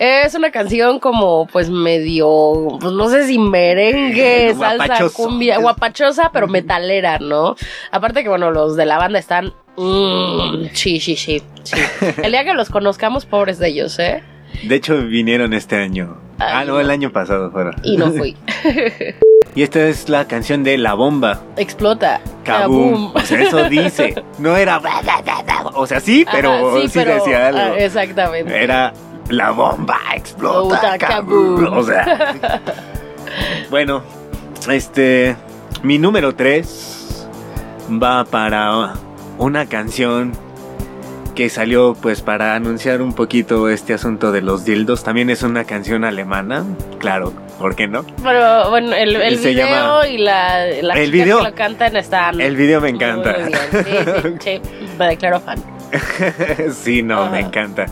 Es 0.00 0.34
una 0.34 0.50
canción 0.50 0.98
como 0.98 1.46
pues 1.46 1.70
medio, 1.70 2.78
pues 2.80 2.92
no 2.92 3.08
sé 3.10 3.28
si 3.28 3.38
merengue, 3.38 4.52
salsa, 4.58 5.08
cumbia, 5.14 5.58
guapachosa, 5.58 6.30
pero 6.32 6.48
metalera, 6.48 7.20
¿no? 7.20 7.54
Aparte 7.92 8.24
que 8.24 8.28
bueno, 8.28 8.50
los 8.50 8.74
de 8.74 8.86
la 8.86 8.98
banda 8.98 9.20
están... 9.20 9.52
mm, 9.76 10.64
sí, 10.72 10.98
sí, 10.98 11.14
sí, 11.14 11.40
sí. 11.62 11.76
El 12.24 12.32
día 12.32 12.42
que 12.42 12.54
los 12.54 12.70
conozcamos, 12.70 13.24
pobres 13.24 13.60
de 13.60 13.68
ellos, 13.68 14.00
¿eh? 14.00 14.20
De 14.64 14.74
hecho 14.74 14.96
vinieron 14.96 15.54
este 15.54 15.76
año. 15.76 16.18
ah, 16.40 16.64
no, 16.64 16.72
no. 16.72 16.80
el 16.80 16.90
año 16.90 17.12
pasado 17.12 17.52
fueron. 17.52 17.76
Y 17.84 17.96
no 17.96 18.10
fui. 18.10 18.36
Y 19.54 19.62
esta 19.62 19.86
es 19.86 20.08
la 20.08 20.26
canción 20.26 20.64
de 20.64 20.78
La 20.78 20.94
Bomba. 20.94 21.42
Explota. 21.56 22.20
Kaboom. 22.44 23.12
Kaboom. 23.12 23.16
O 23.16 23.20
sea, 23.20 23.40
eso 23.42 23.64
dice. 23.68 24.24
No 24.38 24.56
era. 24.56 24.80
O 25.74 25.86
sea, 25.86 26.00
sí, 26.00 26.24
pero 26.30 26.52
Ajá, 26.52 26.80
sí, 26.82 26.90
pero, 26.94 27.14
decía 27.14 27.48
algo. 27.48 27.60
ah, 27.60 27.74
exactamente. 27.78 28.62
Era 28.62 28.92
la 29.28 29.50
bomba 29.50 29.98
explota. 30.14 30.76
Explota, 30.76 30.98
kaboom. 30.98 31.64
kaboom. 31.64 31.78
O 31.78 31.82
sea. 31.84 32.60
bueno, 33.70 34.02
este. 34.70 35.36
Mi 35.82 35.98
número 35.98 36.34
3 36.34 37.28
va 38.02 38.24
para 38.24 38.94
una 39.38 39.66
canción 39.66 40.32
que 41.34 41.48
salió 41.48 41.94
pues 42.00 42.20
para 42.20 42.54
anunciar 42.54 43.00
un 43.02 43.12
poquito 43.14 43.68
este 43.68 43.94
asunto 43.94 44.32
de 44.32 44.42
los 44.42 44.64
dildos. 44.64 45.02
También 45.04 45.30
es 45.30 45.42
una 45.42 45.64
canción 45.64 46.04
alemana, 46.04 46.64
claro, 46.98 47.32
¿por 47.58 47.74
qué 47.74 47.86
no? 47.88 48.04
Pero 48.22 48.70
bueno, 48.70 48.94
el, 48.94 49.16
el 49.16 49.38
Se 49.38 49.50
video 49.50 49.66
llama- 49.66 50.08
y 50.08 50.18
la, 50.18 50.66
la 50.82 50.94
El 50.94 51.10
video- 51.10 51.38
que 51.38 51.44
lo 51.50 51.54
cantan 51.54 51.96
están. 51.96 52.40
El 52.40 52.56
video 52.56 52.80
me 52.80 52.92
muy 52.92 52.96
encanta. 53.02 53.32
bien. 53.32 53.50
Sí, 53.70 53.78
sí, 54.40 54.60
sí, 54.62 54.88
me 54.98 55.06
declaro 55.08 55.40
fan. 55.40 55.58
sí, 56.72 57.02
no, 57.02 57.30
me 57.30 57.40
encanta. 57.40 57.86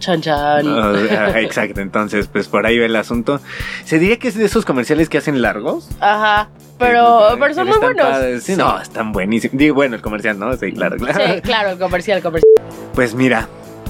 Chan 0.00 0.20
chan. 0.20 0.66
Oh, 0.66 0.94
ah, 1.12 1.40
exacto, 1.40 1.80
entonces 1.80 2.26
pues 2.26 2.48
por 2.48 2.66
ahí 2.66 2.78
va 2.78 2.86
el 2.86 2.96
asunto. 2.96 3.40
Se 3.84 3.98
diría 3.98 4.18
que 4.18 4.28
es 4.28 4.34
de 4.34 4.44
esos 4.46 4.64
comerciales 4.64 5.08
que 5.08 5.18
hacen 5.18 5.40
largos. 5.42 5.88
Ajá. 6.00 6.48
Pero, 6.78 7.28
Que- 7.32 7.36
pero 7.40 7.54
son 7.54 7.64
que 7.66 7.70
muy 7.72 7.78
buenos. 7.80 8.06
padres. 8.06 8.42
Sí, 8.42 8.56
no, 8.56 8.80
están 8.80 9.12
buenísimos. 9.12 9.56
Digo, 9.56 9.74
bueno, 9.74 9.94
el 9.96 10.02
comercial, 10.02 10.38
¿no? 10.38 10.56
Sí, 10.56 10.72
claro, 10.72 10.96
claro. 10.96 11.34
Sí, 11.34 11.40
claro, 11.42 11.70
el 11.70 11.78
comercial, 11.78 12.16
el 12.18 12.22
comercial. 12.22 12.52
Pues 12.94 13.14
mira, 13.14 13.48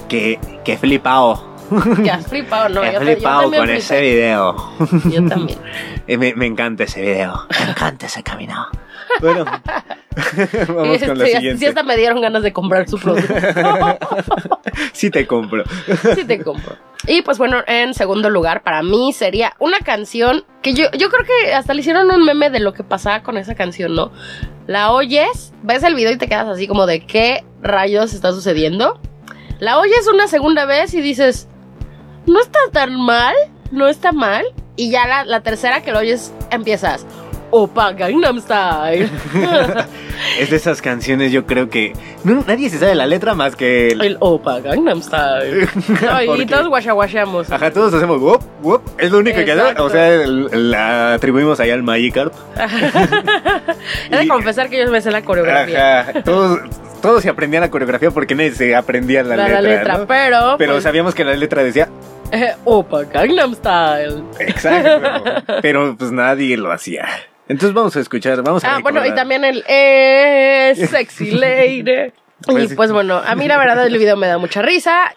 que, 0.08 0.38
que 0.64 0.76
flipao. 0.76 1.48
Ya 2.02 2.16
has 2.16 2.26
flipado, 2.26 2.68
no. 2.68 2.80
que 2.80 2.88
yo, 2.88 2.92
yo 2.94 3.00
flipao 3.00 3.42
también 3.42 3.62
con 3.62 3.70
ese 3.70 4.00
video. 4.00 4.56
Yo 5.08 5.24
también. 5.28 5.58
Eh, 6.08 6.16
me, 6.16 6.34
me 6.34 6.46
encanta 6.46 6.82
ese 6.84 7.00
video. 7.02 7.46
Me 7.64 7.70
encanta 7.70 8.06
ese 8.06 8.24
camino. 8.24 8.66
Bueno, 9.20 9.44
vamos 10.68 11.02
con 11.02 11.18
la 11.18 11.26
siguiente. 11.26 11.58
sí, 11.58 11.66
hasta 11.66 11.82
me 11.82 11.96
dieron 11.96 12.20
ganas 12.20 12.42
de 12.42 12.52
comprar 12.52 12.88
su 12.88 12.98
producto. 12.98 13.34
Sí 14.92 15.11
te 15.11 15.26
compro. 15.26 15.64
sí 16.14 16.24
te 16.24 16.42
compro. 16.42 16.76
Y 17.06 17.22
pues 17.22 17.38
bueno, 17.38 17.58
en 17.66 17.94
segundo 17.94 18.30
lugar, 18.30 18.62
para 18.62 18.82
mí 18.82 19.12
sería 19.12 19.54
una 19.58 19.78
canción 19.78 20.44
que 20.62 20.74
yo, 20.74 20.90
yo 20.92 21.08
creo 21.11 21.24
que 21.24 21.54
hasta 21.54 21.74
le 21.74 21.80
hicieron 21.80 22.11
un 22.11 22.24
meme 22.24 22.50
de 22.50 22.61
lo 22.61 22.72
que 22.72 22.84
pasaba 22.84 23.22
con 23.22 23.36
esa 23.36 23.54
canción, 23.54 23.94
¿no? 23.94 24.12
La 24.66 24.92
oyes, 24.92 25.52
ves 25.62 25.82
el 25.82 25.94
video 25.94 26.12
y 26.12 26.18
te 26.18 26.28
quedas 26.28 26.48
así 26.48 26.66
como 26.66 26.86
de 26.86 27.04
qué 27.04 27.44
rayos 27.62 28.12
está 28.12 28.32
sucediendo. 28.32 29.00
La 29.58 29.78
oyes 29.78 30.06
una 30.12 30.28
segunda 30.28 30.66
vez 30.66 30.94
y 30.94 31.00
dices, 31.00 31.48
no 32.26 32.40
está 32.40 32.58
tan 32.72 32.94
mal, 33.00 33.34
no 33.70 33.88
está 33.88 34.12
mal. 34.12 34.44
Y 34.76 34.90
ya 34.90 35.06
la, 35.06 35.24
la 35.24 35.42
tercera 35.42 35.82
que 35.82 35.92
lo 35.92 35.98
oyes 35.98 36.32
empiezas, 36.50 37.06
Opa 37.51 37.92
Gangnam 37.92 38.40
Style. 38.40 39.09
Es 40.38 40.51
de 40.51 40.57
esas 40.57 40.82
canciones, 40.82 41.32
yo 41.32 41.46
creo 41.46 41.70
que 41.70 41.94
no- 42.24 42.44
nadie 42.46 42.68
se 42.68 42.78
sabe 42.78 42.94
la 42.94 43.07
letra 43.07 43.34
más 43.34 43.57
que 43.57 43.88
el. 43.88 44.01
el 44.03 44.16
Opa 44.20 44.61
Gangnam 44.61 45.03
Style. 45.03 45.66
No, 45.88 46.26
¿Por 46.26 46.40
y 46.40 46.46
todos 46.46 46.68
guachaguachamos. 46.68 47.51
Ajá, 47.51 47.70
todos 47.70 47.92
hacemos 47.94 48.20
wop, 48.20 48.42
wop. 48.62 48.82
Es 48.98 49.11
lo 49.11 49.18
único 49.18 49.42
que 49.44 49.51
hacemos. 49.53 49.80
O 49.80 49.88
sea, 49.90 50.26
la 50.26 51.14
atribuimos 51.14 51.59
ahí 51.61 51.70
al 51.70 51.82
Magikarp. 51.82 52.32
He 54.11 54.16
de 54.18 54.28
confesar 54.28 54.68
que 54.68 54.78
yo 54.84 54.90
me 54.90 55.01
sé 55.01 55.11
la 55.11 55.22
coreografía. 55.22 56.01
Ajá. 56.01 56.22
Todos, 56.22 56.61
todos 57.01 57.22
se 57.22 57.28
aprendían 57.30 57.62
la 57.62 57.70
coreografía 57.70 58.11
porque 58.11 58.34
nadie 58.34 58.53
se 58.53 58.74
aprendía 58.76 59.22
la, 59.22 59.36
La, 59.36 59.44
letra. 59.44 59.61
la 59.62 59.68
letra, 59.68 59.98
¿no? 59.98 60.07
pero. 60.07 60.55
Pero 60.59 60.72
pues, 60.72 60.84
sabíamos 60.84 61.14
que 61.14 61.24
la 61.24 61.34
letra 61.34 61.62
decía 61.64 61.88
eh, 62.32 62.55
Opa 62.64 63.05
Gangnam 63.05 63.55
Style. 63.55 64.22
exacto. 64.38 65.42
pero 65.62 65.96
pues 65.96 66.12
nadie 66.12 66.57
lo 66.57 66.70
hacía. 66.72 67.07
Entonces 67.51 67.74
vamos 67.74 67.96
a 67.96 68.01
escuchar, 68.01 68.40
vamos 68.42 68.62
a 68.62 68.76
Ah, 68.76 68.78
bueno, 68.80 69.05
y 69.05 69.12
también 69.12 69.44
el 69.44 69.64
eh, 69.66 70.72
Sexy 70.88 71.30
Lady. 71.32 71.80
Y 71.80 72.12
Pues- 72.46 72.74
pues 72.74 72.92
bueno, 72.92 73.20
a 73.26 73.34
mí 73.34 73.48
la 73.48 73.59
verdad 73.59 73.84
el 73.86 73.98
video 73.98 74.16
me 74.16 74.28
da 74.28 74.38
mucha 74.38 74.62
risa. 74.62 75.11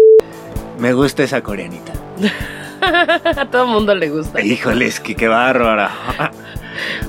Me 0.79 0.93
gusta 0.93 1.21
esa 1.23 1.41
coreanita. 1.43 1.93
A 2.81 3.45
todo 3.51 3.65
el 3.65 3.69
mundo 3.69 3.93
le 3.95 4.09
gusta. 4.09 4.41
Híjoles, 4.41 4.99
que 4.99 5.15
qué 5.15 5.27
bárbara. 5.27 5.91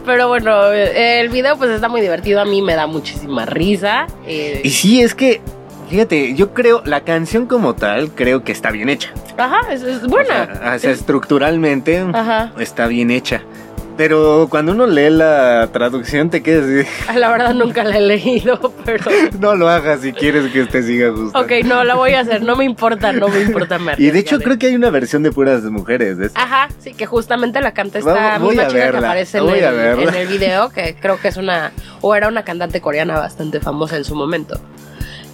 Pero 0.04 0.28
bueno, 0.28 0.70
el 0.70 1.30
video 1.30 1.56
pues 1.56 1.70
está 1.70 1.88
muy 1.88 2.02
divertido. 2.02 2.42
A 2.42 2.44
mí 2.44 2.60
me 2.60 2.74
da 2.74 2.86
muchísima 2.86 3.46
risa. 3.46 4.06
eh, 4.26 4.60
Y 4.62 4.70
sí, 4.70 5.00
es 5.00 5.14
que, 5.14 5.40
fíjate, 5.88 6.34
yo 6.34 6.52
creo, 6.52 6.82
la 6.84 7.00
canción 7.00 7.46
como 7.46 7.74
tal, 7.74 8.10
creo 8.10 8.44
que 8.44 8.52
está 8.52 8.70
bien 8.70 8.90
hecha. 8.90 9.08
Ajá, 9.38 9.72
es, 9.72 9.82
es 9.82 10.06
buena. 10.06 10.48
O 10.52 10.58
sea, 10.58 10.74
o 10.76 10.78
sea, 10.78 10.90
estructuralmente 10.92 12.04
Ajá. 12.12 12.52
está 12.58 12.86
bien 12.86 13.10
hecha. 13.10 13.40
Pero 13.96 14.48
cuando 14.50 14.72
uno 14.72 14.86
lee 14.86 15.10
la 15.10 15.68
traducción 15.72 16.28
te 16.28 16.42
quedas 16.42 16.86
Ah, 17.06 17.16
La 17.16 17.30
verdad 17.30 17.54
nunca 17.54 17.84
la 17.84 17.96
he 17.98 18.00
leído, 18.00 18.72
pero... 18.84 19.04
no 19.38 19.54
lo 19.54 19.68
hagas 19.68 20.00
si 20.00 20.12
quieres 20.12 20.50
que 20.52 20.64
te 20.66 20.82
siga 20.82 21.10
gustando. 21.10 21.38
Ok, 21.40 21.64
no, 21.64 21.84
la 21.84 21.94
voy 21.94 22.12
a 22.14 22.20
hacer. 22.20 22.42
No 22.42 22.56
me 22.56 22.64
importa, 22.64 23.12
no 23.12 23.28
me 23.28 23.42
importa. 23.42 23.78
Me 23.78 23.94
Y 23.98 24.10
de 24.10 24.18
hecho 24.18 24.40
creo 24.40 24.58
que 24.58 24.66
hay 24.66 24.74
una 24.74 24.90
versión 24.90 25.22
de 25.22 25.30
puras 25.30 25.62
mujeres 25.64 26.18
de. 26.18 26.30
Ajá, 26.34 26.68
sí, 26.78 26.92
que 26.94 27.06
justamente 27.06 27.60
la 27.60 27.72
canta 27.72 27.98
esta 28.00 28.38
voy 28.38 28.48
misma 28.56 28.66
chica 28.68 28.90
que 28.90 28.96
aparece 28.98 29.38
en 29.38 29.48
el, 29.48 29.60
verla. 29.60 30.02
en 30.02 30.14
el 30.14 30.26
video, 30.28 30.70
que 30.70 30.96
creo 31.00 31.20
que 31.20 31.28
es 31.28 31.36
una, 31.36 31.72
o 32.00 32.14
era 32.14 32.28
una 32.28 32.42
cantante 32.42 32.80
coreana 32.80 33.18
bastante 33.18 33.60
famosa 33.60 33.96
en 33.96 34.04
su 34.04 34.14
momento. 34.16 34.60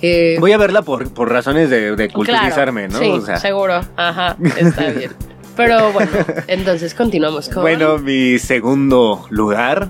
Eh, 0.02 0.36
Voy 0.40 0.52
a 0.52 0.58
verla 0.58 0.82
por, 0.82 1.12
por 1.12 1.30
razones 1.30 1.68
de, 1.68 1.90
de 1.94 2.08
claro, 2.08 2.12
culturizarme, 2.14 2.88
¿no? 2.88 2.98
Sí, 2.98 3.11
O 3.11 3.20
sea, 3.20 3.36
seguro. 3.36 3.80
Ajá, 3.96 4.36
está 4.56 4.90
bien. 4.90 5.12
Pero 5.61 5.92
bueno, 5.92 6.11
entonces 6.46 6.94
continuamos 6.94 7.48
con... 7.48 7.62
bueno, 7.62 7.98
mi 7.98 8.38
segundo 8.38 9.26
lugar. 9.28 9.88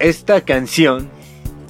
Esta 0.00 0.40
canción 0.40 1.08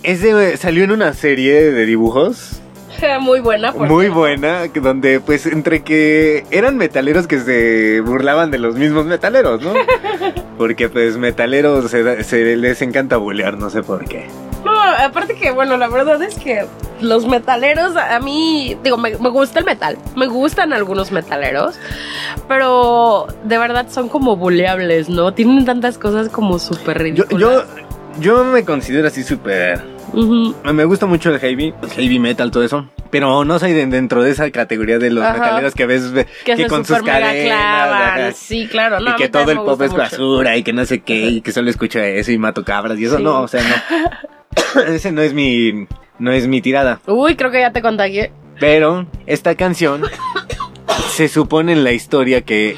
es 0.03 0.23
de, 0.23 0.57
salió 0.57 0.85
en 0.85 0.93
una 0.93 1.13
serie 1.13 1.73
de 1.73 1.85
dibujos 1.85 2.63
muy 3.21 3.41
buena. 3.41 3.73
por 3.73 3.89
muy 3.89 4.05
cierto. 4.05 4.19
buena, 4.19 4.67
donde 4.69 5.21
pues 5.21 5.47
entre 5.47 5.83
que 5.83 6.45
eran 6.51 6.77
metaleros 6.77 7.27
que 7.27 7.41
se 7.41 8.01
burlaban 8.01 8.51
de 8.51 8.59
los 8.59 8.77
mismos 8.77 9.05
metaleros, 9.07 9.61
¿no? 9.63 9.75
Porque 10.59 10.89
pues 10.89 11.17
metaleros 11.17 11.91
se, 11.91 12.25
se 12.25 12.57
les 12.57 12.81
encanta 12.83 13.17
bullear, 13.17 13.59
no 13.59 13.71
sé 13.71 13.83
por 13.83 14.05
qué. 14.07 14.27
No, 14.65 14.81
aparte 14.81 15.35
que, 15.35 15.51
bueno, 15.51 15.77
la 15.77 15.89
verdad 15.89 16.23
es 16.23 16.37
que 16.37 16.65
los 17.01 17.27
metaleros, 17.27 17.97
a 17.97 18.19
mí, 18.21 18.77
digo, 18.83 18.97
me, 18.97 19.17
me 19.19 19.29
gusta 19.29 19.59
el 19.59 19.65
metal, 19.65 19.99
me 20.17 20.27
gustan 20.27 20.73
algunos 20.73 21.13
metaleros, 21.13 21.77
pero 22.49 23.27
de 23.45 23.59
verdad 23.59 23.87
son 23.91 24.09
como 24.09 24.37
buleables, 24.37 25.09
¿no? 25.09 25.33
Tienen 25.35 25.65
tantas 25.65 25.99
cosas 25.99 26.29
como 26.29 26.59
súper 26.59 26.99
ridículas. 27.03 27.41
yo, 27.41 27.65
yo 28.21 28.45
me 28.45 28.65
considero 28.65 29.09
así 29.09 29.23
súper... 29.23 29.83
Ujú. 30.13 30.55
Me 30.73 30.85
gusta 30.85 31.07
mucho 31.07 31.31
el 31.31 31.41
heavy, 31.41 31.75
el 31.83 31.91
heavy 31.91 32.19
metal, 32.21 32.51
todo 32.53 32.63
eso. 32.63 32.89
Pero 33.11 33.45
no 33.45 33.59
soy 33.59 33.73
de- 33.73 33.87
dentro 33.87 34.23
de 34.23 34.31
esa 34.31 34.49
categoría 34.53 34.99
de 35.01 35.11
los 35.11 35.25
Ajá. 35.25 35.39
metaleros 35.39 35.75
que 35.75 35.87
ves 35.87 36.13
ve- 36.13 36.27
que, 36.45 36.55
que, 36.55 36.67
con 36.69 36.85
sus 36.85 37.03
cadenas. 37.03 37.35
clavan. 37.45 38.35
Sí, 38.35 38.69
claro, 38.71 39.01
no. 39.01 39.11
y 39.11 39.15
que 39.17 39.29
todo 39.29 39.51
el 39.51 39.59
pop 39.59 39.81
es 39.83 39.91
mucho. 39.91 40.03
basura 40.03 40.57
y 40.57 40.63
que 40.63 40.73
no 40.73 40.85
sé 40.85 41.01
qué 41.01 41.27
y 41.27 41.41
que 41.41 41.51
solo 41.51 41.69
escucha 41.69 42.07
eso 42.07 42.31
y 42.31 42.39
mato 42.39 42.65
cabras 42.65 42.97
y 42.99 43.07
eso 43.07 43.17
Sí. 43.17 43.23
no, 43.25 43.41
o 43.43 43.49
sea, 43.49 43.63
no. 43.63 43.75
Ese 44.89 45.13
no 45.13 45.23
es 45.23 45.35
mi 45.35 45.87
no 46.19 46.33
es 46.33 46.47
mi 46.47 46.61
tirada. 46.61 47.01
Uy, 47.07 47.37
creo 47.37 47.51
que 47.51 47.61
ya 47.61 47.73
te 47.73 47.83
contagié. 47.83 48.33
Pero 48.61 49.07
esta 49.27 49.55
canción 49.57 50.03
se 51.09 51.29
supone 51.29 51.73
en 51.73 51.85
la 51.85 51.93
historia 51.93 52.43
que 52.43 52.77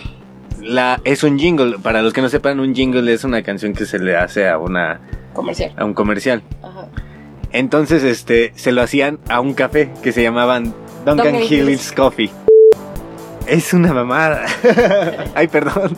la, 0.60 1.00
es 1.04 1.22
un 1.22 1.38
jingle. 1.38 1.78
Para 1.78 2.02
los 2.02 2.12
que 2.12 2.22
no 2.22 2.28
sepan, 2.28 2.60
un 2.60 2.74
jingle 2.74 3.12
es 3.12 3.24
una 3.24 3.42
canción 3.42 3.72
que 3.72 3.86
se 3.86 3.98
le 3.98 4.16
hace 4.16 4.48
a 4.48 4.58
una 4.58 5.00
Comercial. 5.32 5.72
a 5.76 5.84
un 5.84 5.94
comercial. 5.94 6.42
Ajá. 6.62 6.88
Entonces, 7.52 8.02
este, 8.02 8.52
se 8.56 8.72
lo 8.72 8.82
hacían 8.82 9.18
a 9.28 9.40
un 9.40 9.54
café 9.54 9.90
que 10.02 10.12
se 10.12 10.22
llamaban 10.22 10.74
Duncan, 11.04 11.16
Duncan 11.32 11.34
Hills 11.42 11.50
Hills. 11.50 11.92
Coffee. 11.92 12.30
Es 13.46 13.72
una 13.72 13.92
mamada. 13.92 14.44
Ay, 15.34 15.46
perdón. 15.48 15.96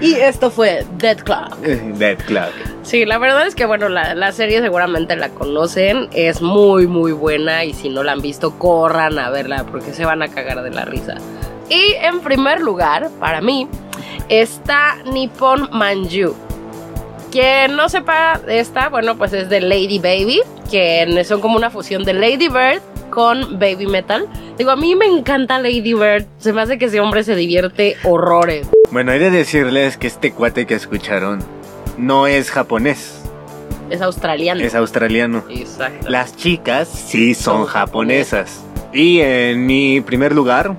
Y 0.00 0.14
esto 0.14 0.50
fue 0.50 0.84
Dead 0.96 1.18
Clock. 1.18 1.56
Dead 1.60 2.18
Clock. 2.26 2.52
Sí, 2.82 3.04
la 3.04 3.18
verdad 3.18 3.46
es 3.46 3.54
que, 3.54 3.66
bueno, 3.66 3.88
la, 3.88 4.14
la 4.14 4.32
serie 4.32 4.60
seguramente 4.60 5.16
la 5.16 5.28
conocen. 5.30 6.08
Es 6.12 6.40
muy, 6.40 6.86
muy 6.86 7.12
buena. 7.12 7.64
Y 7.64 7.74
si 7.74 7.90
no 7.90 8.02
la 8.02 8.12
han 8.12 8.22
visto, 8.22 8.58
corran 8.58 9.18
a 9.18 9.30
verla 9.30 9.64
porque 9.64 9.92
se 9.92 10.04
van 10.04 10.22
a 10.22 10.28
cagar 10.28 10.62
de 10.62 10.70
la 10.70 10.84
risa. 10.84 11.16
Y 11.68 11.94
en 12.00 12.20
primer 12.20 12.60
lugar, 12.60 13.10
para 13.20 13.40
mí, 13.40 13.68
está 14.28 14.96
Nippon 15.04 15.68
Manju. 15.72 16.34
Quien 17.30 17.76
no 17.76 17.88
sepa 17.88 18.38
de 18.38 18.60
esta, 18.60 18.88
bueno, 18.88 19.16
pues 19.16 19.32
es 19.32 19.48
de 19.48 19.60
Lady 19.60 19.98
Baby, 19.98 20.40
que 20.70 21.24
son 21.24 21.40
como 21.40 21.56
una 21.56 21.68
fusión 21.70 22.04
de 22.04 22.14
Lady 22.14 22.48
Bird 22.48 22.80
con 23.10 23.58
Baby 23.58 23.86
Metal. 23.86 24.26
Digo, 24.58 24.70
a 24.70 24.76
mí 24.76 24.94
me 24.94 25.06
encanta 25.06 25.58
Lady 25.58 25.94
Bird. 25.94 26.26
Se 26.38 26.52
me 26.52 26.62
hace 26.62 26.78
que 26.78 26.86
ese 26.86 27.00
hombre 27.00 27.24
se 27.24 27.34
divierte 27.36 27.96
horrores. 28.04 28.68
Bueno, 28.90 29.12
he 29.12 29.18
de 29.18 29.30
decirles 29.30 29.96
que 29.96 30.06
este 30.06 30.32
cuate 30.32 30.66
que 30.66 30.74
escucharon 30.74 31.40
no 31.98 32.26
es 32.26 32.50
japonés, 32.50 33.20
Es 33.90 34.00
australiano. 34.02 34.60
es 34.60 34.74
australiano. 34.74 35.44
Exacto. 35.48 36.08
Las 36.08 36.36
chicas 36.36 36.88
sí 36.88 37.34
son 37.34 37.58
Son 37.58 37.66
japonesas. 37.66 38.62
Y 38.92 39.20
en 39.20 39.66
mi 39.66 40.00
primer 40.00 40.34
lugar, 40.34 40.76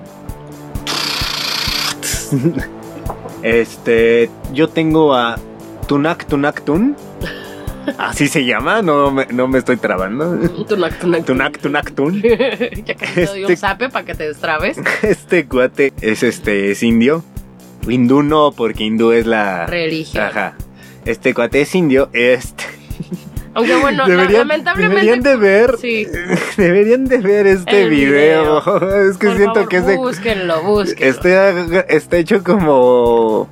este, 3.42 4.30
yo 4.52 4.68
tengo 4.68 5.14
a 5.14 5.36
Tunak 5.86 6.26
Tunak 6.26 6.62
Tun. 6.62 6.96
Así 7.98 8.28
se 8.28 8.44
llama, 8.44 8.82
no 8.82 9.10
me, 9.10 9.26
no 9.26 9.48
me 9.48 9.58
estoy 9.58 9.76
trabando. 9.76 10.36
Tunak, 10.66 10.98
tunak, 10.98 11.24
Tunak 11.24 11.58
Tunak 11.58 11.92
Tun. 11.92 12.20
ya 12.84 12.94
casi 12.94 13.14
te 13.14 13.26
doy 13.26 13.44
un 13.44 13.50
Este- 13.52 13.56
zape 13.56 13.88
para 13.90 14.04
que 14.04 14.14
te 14.14 14.26
destrabes. 14.28 14.78
Este 15.02 15.46
cuate 15.46 15.92
es 16.00 16.22
este 16.22 16.70
es 16.70 16.82
indio. 16.82 17.24
Hindú 17.88 18.22
no, 18.22 18.52
porque 18.52 18.84
hindú 18.84 19.12
es 19.12 19.26
la 19.26 19.66
Religión. 19.66 20.24
Ajá. 20.24 20.54
Este 21.04 21.34
cuate 21.34 21.60
es 21.60 21.74
indio. 21.74 22.08
Este. 22.12 22.64
Aunque 23.54 23.74
bueno, 23.76 24.06
deberían, 24.06 24.48
lamentablemente. 24.48 24.94
deberían 25.00 25.22
de 25.22 25.36
ver. 25.36 25.76
Sí. 25.80 26.06
Deberían 26.58 27.06
de 27.06 27.18
ver 27.18 27.46
este 27.46 27.88
video. 27.88 28.58
Es 29.08 29.16
que 29.16 29.28
Por 29.28 29.36
siento 29.36 29.54
favor, 29.54 29.68
que 29.70 29.76
es 29.78 29.86
de. 29.86 29.96
Búsquenlo, 29.96 30.62
búsquenlo. 30.62 31.06
Está, 31.10 31.80
está 31.88 32.16
hecho 32.18 32.44
como. 32.44 33.48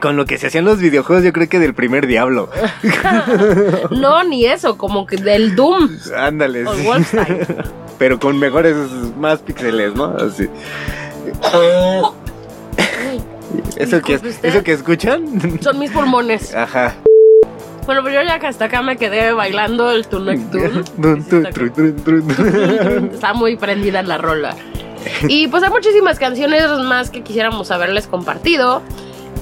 Con 0.00 0.16
lo 0.16 0.24
que 0.26 0.38
se 0.38 0.46
hacían 0.46 0.64
los 0.64 0.78
videojuegos, 0.78 1.24
yo 1.24 1.32
creo 1.32 1.48
que 1.48 1.58
del 1.58 1.74
primer 1.74 2.06
diablo. 2.06 2.50
No, 3.90 4.22
ni 4.24 4.46
eso, 4.46 4.78
como 4.78 5.06
que 5.06 5.16
del 5.16 5.56
Doom. 5.56 5.88
Ándale. 6.16 6.64
Sí. 6.66 6.88
Pero 7.98 8.20
con 8.20 8.38
mejores, 8.38 8.76
más 9.18 9.40
píxeles, 9.40 9.94
¿no? 9.94 10.16
Así. 10.16 10.48
¿Eso 13.76 14.00
que. 14.02 14.20
¿Eso 14.42 14.62
que 14.62 14.72
escuchan? 14.72 15.60
Son 15.60 15.78
mis 15.78 15.90
pulmones. 15.90 16.54
Ajá. 16.54 16.94
Bueno, 17.86 18.02
pues 18.02 18.14
yo 18.14 18.22
ya 18.22 18.38
que 18.38 18.46
hasta 18.46 18.66
acá 18.66 18.82
me 18.82 18.96
quedé 18.98 19.32
bailando 19.32 19.90
el 19.90 20.06
Tunak 20.06 20.38
Tun. 20.50 20.84
Dun, 20.98 21.24
tun, 21.24 21.44
trun, 21.52 21.72
trun, 21.72 22.26
trun. 22.26 23.10
Está 23.14 23.32
muy 23.32 23.56
prendida 23.56 24.02
la 24.02 24.18
rola. 24.18 24.54
Y 25.26 25.48
pues 25.48 25.62
hay 25.62 25.70
muchísimas 25.70 26.18
canciones 26.18 26.68
más 26.84 27.10
que 27.10 27.22
quisiéramos 27.22 27.70
haberles 27.70 28.06
compartido. 28.06 28.82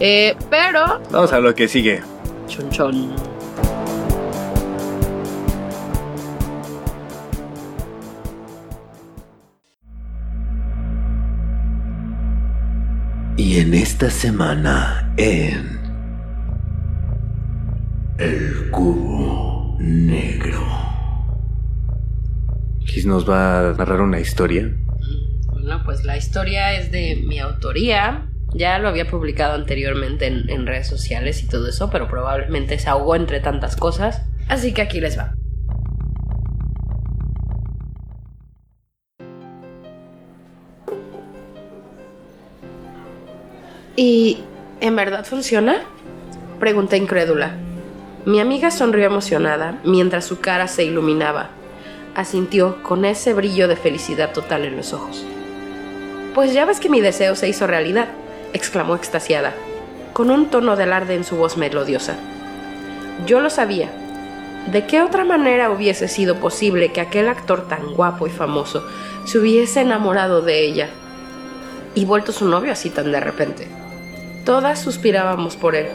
Eh, 0.01 0.36
pero. 0.51 1.01
Vamos 1.11 1.32
a 1.32 1.40
lo 1.40 1.55
que 1.55 1.68
sigue. 1.68 2.03
Chon 2.49 2.70
chon. 2.70 3.14
Y 13.38 13.59
en 13.59 13.74
esta 13.74 14.11
semana 14.11 15.12
en 15.18 15.78
El 18.18 18.70
Cubo 18.70 19.76
Negro. 19.78 20.66
Kiss 22.86 23.05
nos 23.05 23.28
va 23.28 23.70
a 23.70 23.72
narrar 23.74 24.01
una 24.01 24.20
historia. 24.20 24.70
Bueno, 25.49 25.82
pues 25.84 26.05
la 26.05 26.16
historia 26.16 26.74
es 26.74 26.90
de 26.90 27.24
mi 27.26 27.38
autoría. 27.38 28.30
Ya 28.57 28.78
lo 28.78 28.88
había 28.88 29.07
publicado 29.07 29.52
anteriormente 29.52 30.26
en, 30.26 30.66
redes 30.66 30.88
sociales 30.88 31.42
y 31.42 31.46
todo 31.46 31.68
eso, 31.68 31.90
pero 31.90 32.09
probablemente 32.09 32.78
se 32.78 32.88
ahogó 32.88 33.14
entre 33.14 33.40
tantas 33.40 33.76
cosas. 33.76 34.22
Así 34.48 34.72
que 34.72 34.80
aquí 34.80 34.98
les 34.98 35.18
va. 35.18 35.34
¿Y 43.94 44.38
en 44.80 44.96
verdad 44.96 45.26
funciona? 45.26 45.82
Pregunté 46.59 46.96
incrédula. 46.96 47.57
Mi 48.24 48.40
amiga 48.40 48.70
sonrió 48.70 49.04
emocionada 49.04 49.80
mientras 49.84 50.24
su 50.24 50.40
cara 50.40 50.66
se 50.66 50.84
iluminaba. 50.84 51.50
Asintió 52.14 52.82
con 52.82 53.04
ese 53.04 53.34
brillo 53.34 53.68
de 53.68 53.76
felicidad 53.76 54.32
total 54.32 54.64
en 54.64 54.78
los 54.78 54.94
ojos. 54.94 55.26
Pues 56.34 56.54
ya 56.54 56.64
ves 56.64 56.80
que 56.80 56.88
mi 56.88 57.02
deseo 57.02 57.34
se 57.34 57.48
hizo 57.48 57.66
realidad, 57.66 58.09
exclamó 58.57 58.96
extasiada, 58.96 59.54
con 60.12 60.30
un 60.30 60.46
tono 60.50 60.76
de 60.76 60.84
alarde 60.84 61.14
en 61.14 61.24
su 61.24 61.36
voz 61.36 61.57
melodiosa. 61.57 62.16
Yo 63.26 63.40
lo 63.40 63.50
sabía. 63.50 63.90
¿De 64.70 64.86
qué 64.86 65.00
otra 65.00 65.24
manera 65.24 65.70
hubiese 65.70 66.09
sido 66.09 66.36
posible 66.40 66.90
que 66.90 67.00
aquel 67.00 67.28
actor 67.28 67.68
tan 67.68 67.94
guapo 67.94 68.26
y 68.26 68.30
famoso 68.30 68.84
se 69.24 69.38
hubiese 69.38 69.82
enamorado 69.82 70.42
de 70.42 70.64
ella 70.64 70.88
y 71.94 72.04
vuelto 72.04 72.32
su 72.32 72.46
novio 72.46 72.72
así 72.72 72.90
tan 72.90 73.12
de 73.12 73.20
repente? 73.20 73.68
Todas 74.44 74.80
suspirábamos 74.80 75.57
por 75.57 75.76
él. 75.76 75.86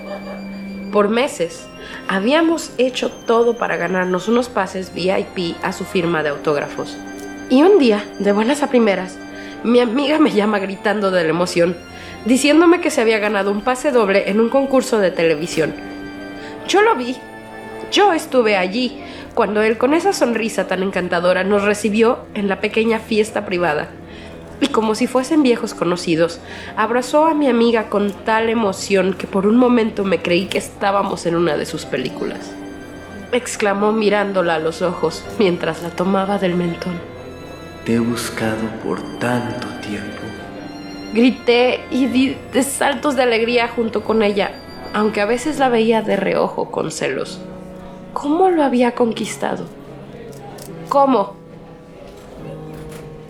Por 0.91 1.09
meses 1.09 1.67
habíamos 2.07 2.71
hecho 2.77 3.11
todo 3.11 3.57
para 3.57 3.77
ganarnos 3.77 4.27
unos 4.27 4.49
pases 4.49 4.93
VIP 4.93 5.55
a 5.63 5.73
su 5.73 5.83
firma 5.83 6.23
de 6.23 6.29
autógrafos. 6.29 6.97
Y 7.49 7.63
un 7.63 7.79
día, 7.79 8.05
de 8.19 8.31
buenas 8.31 8.63
a 8.63 8.69
primeras, 8.69 9.17
mi 9.63 9.79
amiga 9.79 10.19
me 10.19 10.31
llama 10.31 10.59
gritando 10.59 11.11
de 11.11 11.23
la 11.23 11.29
emoción, 11.29 11.75
diciéndome 12.25 12.81
que 12.81 12.91
se 12.91 13.01
había 13.01 13.19
ganado 13.19 13.51
un 13.51 13.61
pase 13.61 13.91
doble 13.91 14.29
en 14.29 14.39
un 14.39 14.49
concurso 14.49 14.99
de 14.99 15.11
televisión. 15.11 15.73
Yo 16.67 16.81
lo 16.81 16.95
vi. 16.95 17.15
Yo 17.91 18.13
estuve 18.13 18.55
allí 18.55 19.01
cuando 19.33 19.61
él 19.61 19.77
con 19.77 19.93
esa 19.93 20.13
sonrisa 20.13 20.67
tan 20.67 20.83
encantadora 20.83 21.43
nos 21.43 21.63
recibió 21.63 22.19
en 22.33 22.47
la 22.47 22.61
pequeña 22.61 22.99
fiesta 22.99 23.45
privada. 23.45 23.89
Y 24.59 24.67
como 24.67 24.93
si 24.93 25.07
fuesen 25.07 25.41
viejos 25.41 25.73
conocidos, 25.73 26.39
abrazó 26.77 27.25
a 27.25 27.33
mi 27.33 27.47
amiga 27.47 27.89
con 27.89 28.11
tal 28.11 28.49
emoción 28.49 29.13
que 29.13 29.25
por 29.25 29.47
un 29.47 29.57
momento 29.57 30.03
me 30.03 30.21
creí 30.21 30.45
que 30.45 30.59
estábamos 30.59 31.25
en 31.25 31.35
una 31.35 31.57
de 31.57 31.65
sus 31.65 31.85
películas. 31.85 32.51
Exclamó 33.31 33.91
mirándola 33.91 34.55
a 34.55 34.59
los 34.59 34.81
ojos 34.81 35.23
mientras 35.39 35.81
la 35.81 35.89
tomaba 35.89 36.37
del 36.37 36.55
mentón. 36.55 36.99
Te 37.85 37.95
he 37.95 37.99
buscado 37.99 38.67
por 38.83 39.01
tanto 39.17 39.67
tiempo. 39.81 40.20
Grité 41.13 41.81
y 41.91 42.05
di 42.07 42.37
de 42.53 42.63
saltos 42.63 43.17
de 43.17 43.23
alegría 43.23 43.67
junto 43.67 44.01
con 44.01 44.23
ella, 44.23 44.51
aunque 44.93 45.19
a 45.19 45.25
veces 45.25 45.59
la 45.59 45.67
veía 45.67 46.01
de 46.01 46.15
reojo 46.15 46.71
con 46.71 46.89
celos. 46.89 47.41
¿Cómo 48.13 48.49
lo 48.49 48.63
había 48.63 48.95
conquistado? 48.95 49.65
¿Cómo? 50.87 51.33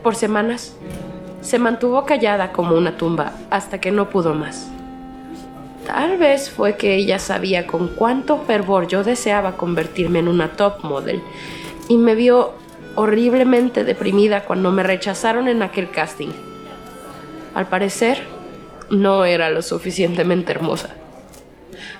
Por 0.03 0.15
semanas 0.15 0.75
se 1.41 1.57
mantuvo 1.57 2.05
callada 2.05 2.51
como 2.51 2.75
una 2.75 2.97
tumba 2.97 3.33
hasta 3.49 3.81
que 3.81 3.89
no 3.89 4.09
pudo 4.09 4.35
más. 4.35 4.69
Tal 5.87 6.17
vez 6.17 6.51
fue 6.51 6.77
que 6.77 6.95
ella 6.95 7.17
sabía 7.17 7.65
con 7.65 7.87
cuánto 7.87 8.37
fervor 8.37 8.87
yo 8.87 9.03
deseaba 9.03 9.57
convertirme 9.57 10.19
en 10.19 10.27
una 10.27 10.49
top 10.49 10.83
model 10.83 11.23
y 11.87 11.97
me 11.97 12.13
vio 12.13 12.53
horriblemente 12.95 13.83
deprimida 13.83 14.45
cuando 14.45 14.71
me 14.71 14.83
rechazaron 14.83 15.47
en 15.47 15.63
aquel 15.63 15.89
casting. 15.89 16.29
Al 17.53 17.67
parecer, 17.67 18.23
no 18.89 19.25
era 19.25 19.49
lo 19.49 19.61
suficientemente 19.61 20.51
hermosa. 20.51 20.89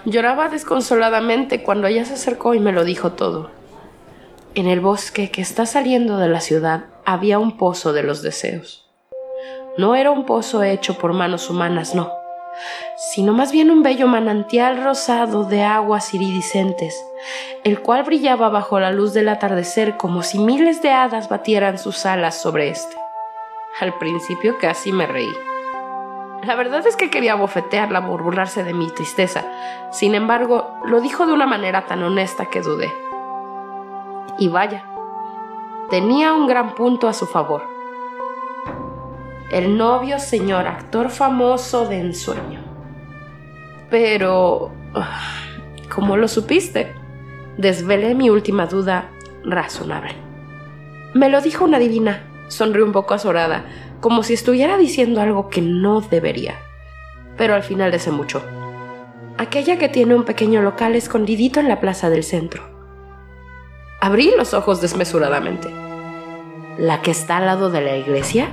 Lloraba 0.06 0.50
desconsoladamente 0.50 1.64
cuando 1.64 1.88
ella 1.88 2.06
se 2.06 2.14
acercó 2.14 2.54
y 2.54 2.60
me 2.60 2.72
lo 2.72 2.84
dijo 2.84 3.12
todo. 3.14 3.52
En 4.56 4.68
el 4.68 4.82
bosque 4.82 5.32
que 5.32 5.42
está 5.42 5.66
saliendo 5.66 6.18
de 6.18 6.28
la 6.28 6.42
ciudad 6.42 6.86
había 7.06 7.40
un 7.40 7.58
pozo 7.58 7.94
de 7.94 8.04
los 8.04 8.22
deseos. 8.22 8.90
No 9.78 9.96
era 9.96 10.12
un 10.12 10.26
pozo 10.26 10.64
hecho 10.64 10.98
por 10.98 11.14
manos 11.14 11.50
humanas, 11.50 11.96
no, 11.96 12.12
sino 13.14 13.32
más 13.34 13.52
bien 13.52 13.72
un 13.72 13.84
bello 13.84 14.08
manantial 14.08 14.84
rosado 14.84 15.46
de 15.46 15.64
aguas 15.64 16.14
iridiscentes, 16.14 16.96
el 17.64 17.82
cual 17.82 18.04
brillaba 18.04 18.50
bajo 18.50 18.80
la 18.80 18.92
luz 18.92 19.14
del 19.14 19.30
atardecer 19.30 19.96
como 19.98 20.24
si 20.24 20.40
miles 20.40 20.82
de 20.82 20.92
hadas 20.92 21.30
batieran 21.30 21.78
sus 21.78 22.06
alas 22.06 22.42
sobre 22.42 22.70
éste. 22.70 22.96
Al 23.80 23.98
principio 23.98 24.58
casi 24.60 24.92
me 24.92 25.08
reí. 25.08 25.34
La 26.44 26.56
verdad 26.56 26.86
es 26.88 26.96
que 26.96 27.10
quería 27.10 27.36
bofetearla 27.36 28.00
burlarse 28.00 28.64
de 28.64 28.74
mi 28.74 28.90
tristeza. 28.90 29.46
Sin 29.92 30.16
embargo, 30.16 30.80
lo 30.86 31.00
dijo 31.00 31.26
de 31.26 31.34
una 31.34 31.46
manera 31.46 31.86
tan 31.86 32.02
honesta 32.04 32.48
que 32.48 32.62
dudé. 32.62 32.92
Y 34.40 34.48
vaya, 34.48 34.86
tenía 35.90 36.34
un 36.34 36.48
gran 36.48 36.74
punto 36.74 37.08
a 37.08 37.14
su 37.14 37.28
favor. 37.28 37.64
El 39.52 39.78
novio 39.78 40.18
señor 40.20 40.66
actor 40.68 41.10
famoso 41.10 41.88
de 41.88 42.00
ensueño. 42.00 42.62
Pero... 43.90 44.72
ah, 44.96 45.20
¿Cómo 45.94 46.16
lo 46.18 46.28
supiste? 46.28 46.96
Desvelé 47.58 48.16
mi 48.16 48.30
última 48.30 48.66
duda 48.66 49.10
razonable. 49.44 50.16
Me 51.14 51.30
lo 51.30 51.42
dijo 51.42 51.66
una 51.66 51.80
divina. 51.80 52.31
Sonrió 52.52 52.84
un 52.86 52.92
poco 52.92 53.14
azorada, 53.14 53.64
como 54.02 54.24
si 54.24 54.34
estuviera 54.34 54.78
diciendo 54.78 55.22
algo 55.22 55.48
que 55.48 55.62
no 55.62 56.02
debería. 56.02 56.56
Pero 57.38 57.56
al 57.56 57.64
final 57.64 57.98
se 57.98 58.12
mucho. 58.12 58.44
Aquella 59.38 59.78
que 59.78 59.88
tiene 59.88 60.16
un 60.16 60.26
pequeño 60.26 60.62
local 60.62 60.96
escondidito 60.96 61.62
en 61.62 61.70
la 61.70 61.80
plaza 61.80 62.10
del 62.10 62.26
centro. 62.26 62.62
Abrí 64.02 64.34
los 64.36 64.54
ojos 64.54 64.82
desmesuradamente. 64.82 65.70
¿La 66.78 67.02
que 67.02 67.12
está 67.12 67.38
al 67.38 67.46
lado 67.46 67.70
de 67.70 67.80
la 67.80 67.96
iglesia? 67.96 68.50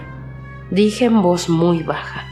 Dije 0.70 1.06
en 1.06 1.20
voz 1.20 1.48
muy 1.48 1.82
baja. 1.82 2.24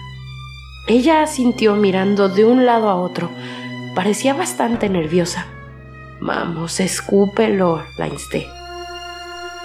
Ella 0.87 1.23
asintió 1.23 1.75
mirando 1.75 2.29
de 2.29 2.45
un 2.45 2.64
lado 2.64 2.91
a 2.91 2.95
otro. 2.95 3.29
Parecía 3.97 4.35
bastante 4.35 4.89
nerviosa. 4.89 5.47
Vamos, 6.21 6.79
escúpelo, 6.79 7.83
la 7.99 8.07
insté. 8.07 8.47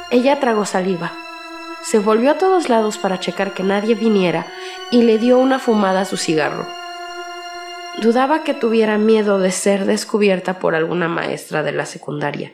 Ella 0.10 0.40
tragó 0.40 0.66
saliva. 0.66 1.21
Se 1.84 2.00
volvió 2.00 2.32
a 2.32 2.38
todos 2.38 2.70
lados 2.70 2.98
para 2.98 3.20
checar 3.20 3.54
que 3.54 3.64
nadie 3.64 3.96
viniera 3.96 4.46
y 4.92 5.02
le 5.02 5.18
dio 5.18 5.40
una 5.40 5.58
fumada 5.58 6.02
a 6.02 6.06
su 6.06 6.16
cigarro. 6.16 6.68
Dudaba 8.02 8.44
que 8.44 8.54
tuviera 8.54 8.98
miedo 8.98 9.40
de 9.40 9.52
ser 9.52 9.86
descubierta 9.86 10.60
por 10.60 10.76
alguna 10.76 11.08
maestra 11.08 11.64
de 11.64 11.72
la 11.72 11.86
secundaria. 11.86 12.54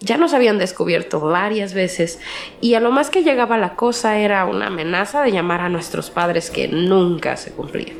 Ya 0.00 0.16
nos 0.16 0.34
habían 0.34 0.58
descubierto 0.58 1.20
varias 1.20 1.72
veces 1.72 2.18
y 2.60 2.74
a 2.74 2.80
lo 2.80 2.90
más 2.90 3.08
que 3.08 3.22
llegaba 3.22 3.56
la 3.56 3.76
cosa 3.76 4.18
era 4.18 4.44
una 4.44 4.66
amenaza 4.66 5.22
de 5.22 5.30
llamar 5.30 5.60
a 5.60 5.68
nuestros 5.68 6.10
padres 6.10 6.50
que 6.50 6.66
nunca 6.66 7.36
se 7.36 7.52
cumplía. 7.52 7.94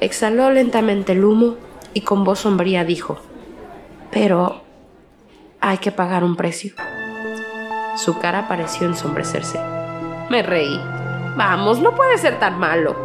Exhaló 0.00 0.50
lentamente 0.50 1.12
el 1.12 1.24
humo 1.24 1.56
y 1.94 2.00
con 2.00 2.24
voz 2.24 2.40
sombría 2.40 2.84
dijo, 2.84 3.18
pero 4.10 4.62
hay 5.60 5.78
que 5.78 5.92
pagar 5.92 6.24
un 6.24 6.34
precio. 6.34 6.74
Su 7.96 8.18
cara 8.18 8.48
pareció 8.48 8.86
ensombrecerse. 8.88 9.60
Me 10.28 10.42
reí. 10.42 10.80
Vamos, 11.36 11.80
no 11.80 11.92
puede 11.92 12.18
ser 12.18 12.40
tan 12.40 12.58
malo. 12.58 12.96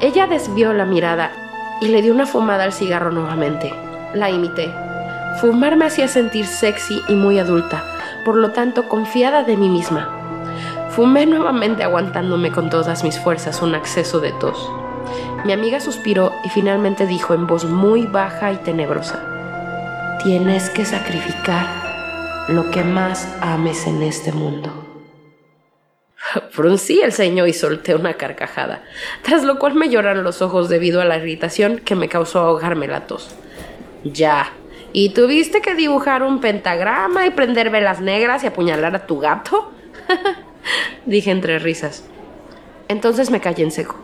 Ella 0.00 0.28
desvió 0.28 0.72
la 0.72 0.84
mirada 0.84 1.32
y 1.80 1.88
le 1.88 2.02
dio 2.02 2.14
una 2.14 2.26
fumada 2.26 2.64
al 2.64 2.72
cigarro 2.72 3.10
nuevamente. 3.10 3.74
La 4.14 4.30
imité. 4.30 4.72
Fumar 5.40 5.76
me 5.76 5.86
hacía 5.86 6.06
sentir 6.06 6.46
sexy 6.46 7.02
y 7.08 7.14
muy 7.14 7.38
adulta, 7.38 7.82
por 8.24 8.36
lo 8.36 8.52
tanto 8.52 8.88
confiada 8.88 9.42
de 9.42 9.56
mí 9.56 9.68
misma. 9.68 10.08
Fumé 10.90 11.26
nuevamente 11.26 11.82
aguantándome 11.82 12.52
con 12.52 12.70
todas 12.70 13.02
mis 13.02 13.18
fuerzas 13.18 13.60
un 13.60 13.74
acceso 13.74 14.20
de 14.20 14.32
tos. 14.32 14.70
Mi 15.44 15.52
amiga 15.52 15.80
suspiró 15.80 16.32
y 16.44 16.48
finalmente 16.48 17.06
dijo 17.06 17.34
en 17.34 17.46
voz 17.46 17.64
muy 17.64 18.06
baja 18.06 18.52
y 18.52 18.56
tenebrosa, 18.56 19.24
Tienes 20.22 20.70
que 20.70 20.84
sacrificar 20.84 21.87
lo 22.48 22.70
que 22.70 22.82
más 22.82 23.28
ames 23.42 23.86
en 23.86 24.02
este 24.02 24.32
mundo. 24.32 24.72
Fruncí 26.50 27.00
el 27.02 27.12
ceño 27.12 27.46
y 27.46 27.52
solté 27.52 27.94
una 27.94 28.14
carcajada, 28.14 28.82
tras 29.22 29.44
lo 29.44 29.58
cual 29.58 29.74
me 29.74 29.90
lloraron 29.90 30.24
los 30.24 30.40
ojos 30.40 30.70
debido 30.70 31.02
a 31.02 31.04
la 31.04 31.18
irritación 31.18 31.78
que 31.78 31.94
me 31.94 32.08
causó 32.08 32.40
ahogarme 32.40 32.88
la 32.88 33.06
tos. 33.06 33.30
Ya. 34.02 34.52
¿Y 34.94 35.10
tuviste 35.10 35.60
que 35.60 35.74
dibujar 35.74 36.22
un 36.22 36.40
pentagrama 36.40 37.26
y 37.26 37.30
prender 37.30 37.68
velas 37.68 38.00
negras 38.00 38.42
y 38.42 38.46
apuñalar 38.46 38.96
a 38.96 39.06
tu 39.06 39.18
gato? 39.18 39.70
Dije 41.06 41.30
entre 41.30 41.58
risas. 41.58 42.04
Entonces 42.88 43.30
me 43.30 43.40
callé 43.40 43.64
en 43.64 43.70
seco. 43.70 43.96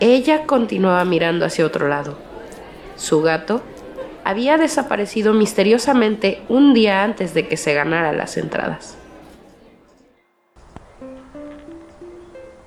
Ella 0.00 0.46
continuaba 0.46 1.04
mirando 1.04 1.46
hacia 1.46 1.64
otro 1.64 1.86
lado. 1.86 2.18
Su 2.96 3.22
gato 3.22 3.62
había 4.24 4.56
desaparecido 4.58 5.34
misteriosamente 5.34 6.40
un 6.48 6.74
día 6.74 7.02
antes 7.02 7.34
de 7.34 7.48
que 7.48 7.56
se 7.56 7.74
ganara 7.74 8.12
las 8.12 8.36
entradas. 8.36 8.96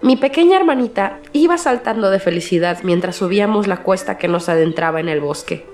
Mi 0.01 0.17
pequeña 0.17 0.57
hermanita 0.57 1.19
iba 1.33 1.57
saltando 1.57 2.11
de 2.11 2.19
felicidad 2.19 2.79
mientras 2.83 3.15
subíamos 3.15 3.65
la 3.65 3.77
cuesta 3.77 4.19
que 4.19 4.27
nos 4.27 4.49
adentraba 4.49 4.99
en 4.99 5.09
el 5.09 5.19
bosque. 5.19 5.65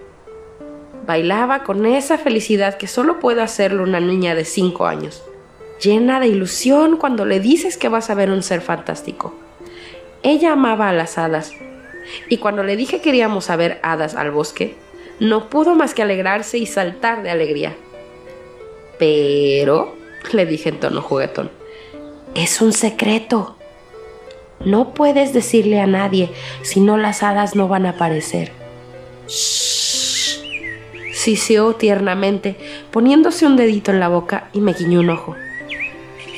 Bailaba 1.06 1.64
con 1.64 1.86
esa 1.86 2.18
felicidad 2.18 2.78
que 2.78 2.88
solo 2.88 3.20
puede 3.20 3.42
hacerlo 3.42 3.84
una 3.84 4.00
niña 4.00 4.34
de 4.34 4.46
5 4.46 4.86
años, 4.86 5.22
llena 5.82 6.20
de 6.20 6.28
ilusión 6.28 6.96
cuando 6.96 7.26
le 7.26 7.42
dices 7.42 7.76
que 7.76 7.90
vas 7.90 8.10
a 8.10 8.16
ver 8.16 8.30
un 8.30 8.42
ser 8.42 8.62
fantástico. 8.62 9.34
Ella 10.24 10.54
amaba 10.54 10.88
a 10.88 10.94
las 10.94 11.18
hadas, 11.18 11.52
y 12.30 12.38
cuando 12.38 12.64
le 12.64 12.78
dije 12.78 13.02
que 13.02 13.10
iríamos 13.10 13.50
a 13.50 13.58
ver 13.58 13.80
hadas 13.84 14.16
al 14.16 14.32
bosque, 14.32 14.78
no 15.22 15.50
pudo 15.50 15.76
más 15.76 15.94
que 15.94 16.02
alegrarse 16.02 16.58
y 16.58 16.66
saltar 16.66 17.22
de 17.22 17.30
alegría. 17.30 17.76
Pero, 18.98 19.96
le 20.34 20.48
dije 20.48 20.70
en 20.70 20.80
tono 20.80 21.04
juguetón, 21.04 21.52
es 22.34 22.60
un 22.60 22.74
secreto. 22.74 23.56
No 24.66 24.96
puedes 24.96 25.32
decirle 25.32 25.80
a 25.80 25.86
nadie, 25.86 26.32
si 26.64 26.80
no 26.80 26.98
las 26.98 27.22
hadas 27.22 27.56
no 27.56 27.68
van 27.68 27.86
a 27.86 27.92
aparecer. 27.92 28.52
Shh. 29.28 30.40
Siseó 31.14 31.76
tiernamente, 31.76 32.56
poniéndose 32.90 33.46
un 33.46 33.58
dedito 33.58 33.92
en 33.92 34.00
la 34.00 34.08
boca 34.08 34.50
y 34.54 34.60
me 34.60 34.74
guiñó 34.74 35.02
un 35.02 35.12
ojo. 35.12 35.36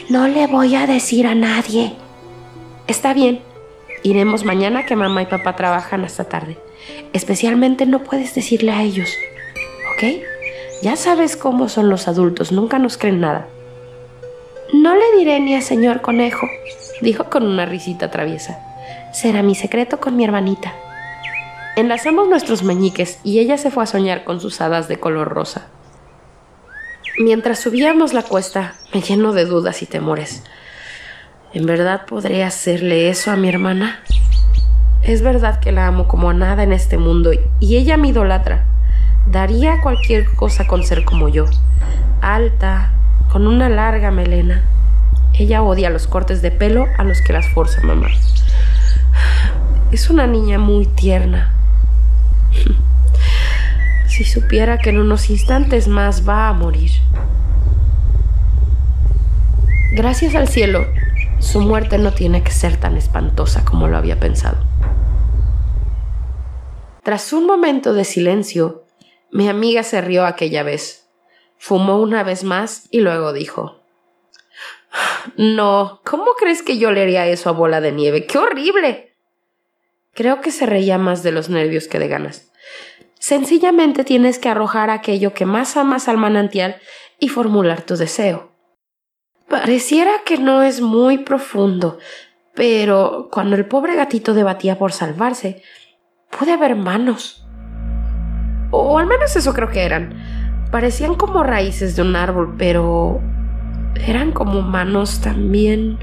No 0.09 0.27
le 0.27 0.45
voy 0.47 0.75
a 0.75 0.87
decir 0.87 1.25
a 1.25 1.35
nadie. 1.35 1.93
Está 2.87 3.13
bien. 3.13 3.39
Iremos 4.03 4.43
mañana 4.43 4.85
que 4.85 4.97
mamá 4.97 5.21
y 5.21 5.27
papá 5.27 5.55
trabajan 5.55 6.03
hasta 6.03 6.25
tarde. 6.25 6.57
Especialmente 7.13 7.85
no 7.85 8.03
puedes 8.03 8.35
decirle 8.35 8.71
a 8.71 8.81
ellos. 8.81 9.15
¿Ok? 9.93 10.23
Ya 10.81 10.95
sabes 10.95 11.37
cómo 11.37 11.69
son 11.69 11.89
los 11.89 12.07
adultos, 12.07 12.51
nunca 12.51 12.79
nos 12.79 12.97
creen 12.97 13.21
nada. 13.21 13.47
No 14.73 14.95
le 14.95 15.17
diré 15.17 15.39
ni 15.39 15.55
al 15.55 15.61
señor 15.61 16.01
conejo, 16.01 16.47
dijo 17.01 17.29
con 17.29 17.45
una 17.45 17.65
risita 17.65 18.11
traviesa. 18.11 18.59
Será 19.13 19.43
mi 19.43 19.55
secreto 19.55 19.99
con 19.99 20.17
mi 20.17 20.23
hermanita. 20.23 20.73
Enlazamos 21.75 22.27
nuestros 22.27 22.63
meñiques 22.63 23.19
y 23.23 23.39
ella 23.39 23.57
se 23.57 23.71
fue 23.71 23.83
a 23.83 23.87
soñar 23.87 24.23
con 24.23 24.41
sus 24.41 24.59
hadas 24.61 24.87
de 24.87 24.99
color 24.99 25.29
rosa. 25.29 25.67
Mientras 27.19 27.59
subíamos 27.59 28.13
la 28.13 28.23
cuesta, 28.23 28.73
me 28.93 29.01
lleno 29.01 29.33
de 29.33 29.45
dudas 29.45 29.83
y 29.83 29.85
temores. 29.85 30.43
¿En 31.53 31.67
verdad 31.67 32.07
podré 32.07 32.43
hacerle 32.43 33.09
eso 33.09 33.29
a 33.29 33.35
mi 33.35 33.49
hermana? 33.49 34.03
Es 35.03 35.21
verdad 35.21 35.59
que 35.59 35.73
la 35.73 35.87
amo 35.87 36.07
como 36.07 36.29
a 36.29 36.33
nada 36.33 36.63
en 36.63 36.71
este 36.71 36.97
mundo 36.97 37.31
y 37.59 37.75
ella 37.75 37.97
me 37.97 38.07
idolatra. 38.07 38.63
Daría 39.29 39.81
cualquier 39.81 40.33
cosa 40.33 40.65
con 40.65 40.83
ser 40.83 41.03
como 41.03 41.27
yo. 41.27 41.45
Alta, 42.21 42.91
con 43.29 43.45
una 43.45 43.67
larga 43.67 44.11
melena. 44.11 44.63
Ella 45.33 45.61
odia 45.61 45.89
los 45.89 46.07
cortes 46.07 46.41
de 46.41 46.51
pelo 46.51 46.85
a 46.97 47.03
los 47.03 47.19
que 47.21 47.33
las 47.33 47.47
forza 47.49 47.81
mamá. 47.81 48.07
Es 49.91 50.09
una 50.09 50.25
niña 50.25 50.57
muy 50.57 50.85
tierna. 50.85 51.53
Si 54.07 54.25
supiera 54.25 54.77
que 54.77 54.91
en 54.91 54.99
unos 54.99 55.31
instantes 55.31 55.87
más 55.87 56.29
va 56.29 56.47
a 56.47 56.53
morir. 56.53 56.91
Gracias 59.93 60.35
al 60.35 60.47
cielo, 60.47 60.85
su 61.39 61.61
muerte 61.61 61.97
no 61.97 62.13
tiene 62.13 62.43
que 62.43 62.51
ser 62.51 62.77
tan 62.77 62.95
espantosa 62.95 63.65
como 63.65 63.87
lo 63.87 63.97
había 63.97 64.19
pensado. 64.19 64.57
Tras 67.03 67.33
un 67.33 67.45
momento 67.45 67.93
de 67.93 68.05
silencio, 68.05 68.85
mi 69.29 69.49
amiga 69.49 69.83
se 69.83 69.99
rió 69.99 70.25
aquella 70.25 70.63
vez. 70.63 71.09
Fumó 71.57 71.99
una 71.99 72.23
vez 72.23 72.43
más 72.43 72.87
y 72.91 73.01
luego 73.01 73.33
dijo 73.33 73.81
No, 75.35 76.01
¿cómo 76.05 76.33
crees 76.37 76.61
que 76.61 76.77
yo 76.77 76.91
le 76.91 77.01
haría 77.01 77.27
eso 77.27 77.49
a 77.49 77.53
bola 77.53 77.81
de 77.81 77.91
nieve? 77.91 78.25
¡Qué 78.25 78.37
horrible! 78.37 79.15
Creo 80.13 80.39
que 80.41 80.51
se 80.51 80.65
reía 80.65 80.97
más 80.97 81.23
de 81.23 81.31
los 81.31 81.49
nervios 81.49 81.87
que 81.87 81.99
de 81.99 82.07
ganas. 82.07 82.51
Sencillamente 83.19 84.03
tienes 84.03 84.39
que 84.39 84.49
arrojar 84.49 84.89
aquello 84.89 85.33
que 85.33 85.45
más 85.45 85.75
amas 85.75 86.07
al 86.07 86.17
manantial 86.17 86.79
y 87.19 87.29
formular 87.29 87.81
tu 87.81 87.95
deseo. 87.95 88.51
Pareciera 89.49 90.11
que 90.25 90.37
no 90.37 90.61
es 90.61 90.81
muy 90.81 91.19
profundo, 91.19 91.97
pero 92.53 93.29
cuando 93.31 93.55
el 93.55 93.65
pobre 93.65 93.95
gatito 93.95 94.33
debatía 94.33 94.77
por 94.77 94.93
salvarse, 94.93 95.63
pude 96.37 96.53
haber 96.53 96.75
manos. 96.75 97.45
O 98.71 98.97
al 98.97 99.07
menos 99.07 99.35
eso 99.35 99.53
creo 99.53 99.69
que 99.69 99.83
eran. 99.83 100.13
Parecían 100.71 101.15
como 101.15 101.43
raíces 101.43 101.95
de 101.95 102.01
un 102.01 102.15
árbol, 102.15 102.55
pero 102.57 103.21
eran 103.95 104.31
como 104.31 104.61
manos 104.61 105.21
también. 105.21 105.99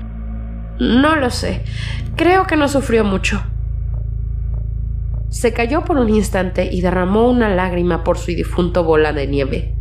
No 0.78 1.16
lo 1.16 1.30
sé. 1.30 1.64
Creo 2.16 2.46
que 2.46 2.56
no 2.56 2.68
sufrió 2.68 3.04
mucho. 3.04 3.42
Se 5.28 5.52
cayó 5.52 5.84
por 5.84 5.96
un 5.96 6.08
instante 6.08 6.68
y 6.72 6.80
derramó 6.80 7.28
una 7.28 7.48
lágrima 7.48 8.02
por 8.04 8.18
su 8.18 8.32
difunto 8.32 8.84
bola 8.84 9.12
de 9.12 9.26
nieve. 9.26 9.76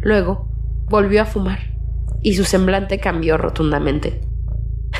Luego 0.00 0.48
volvió 0.88 1.22
a 1.22 1.26
fumar 1.26 1.74
y 2.22 2.34
su 2.34 2.44
semblante 2.44 2.98
cambió 2.98 3.36
rotundamente. 3.36 4.20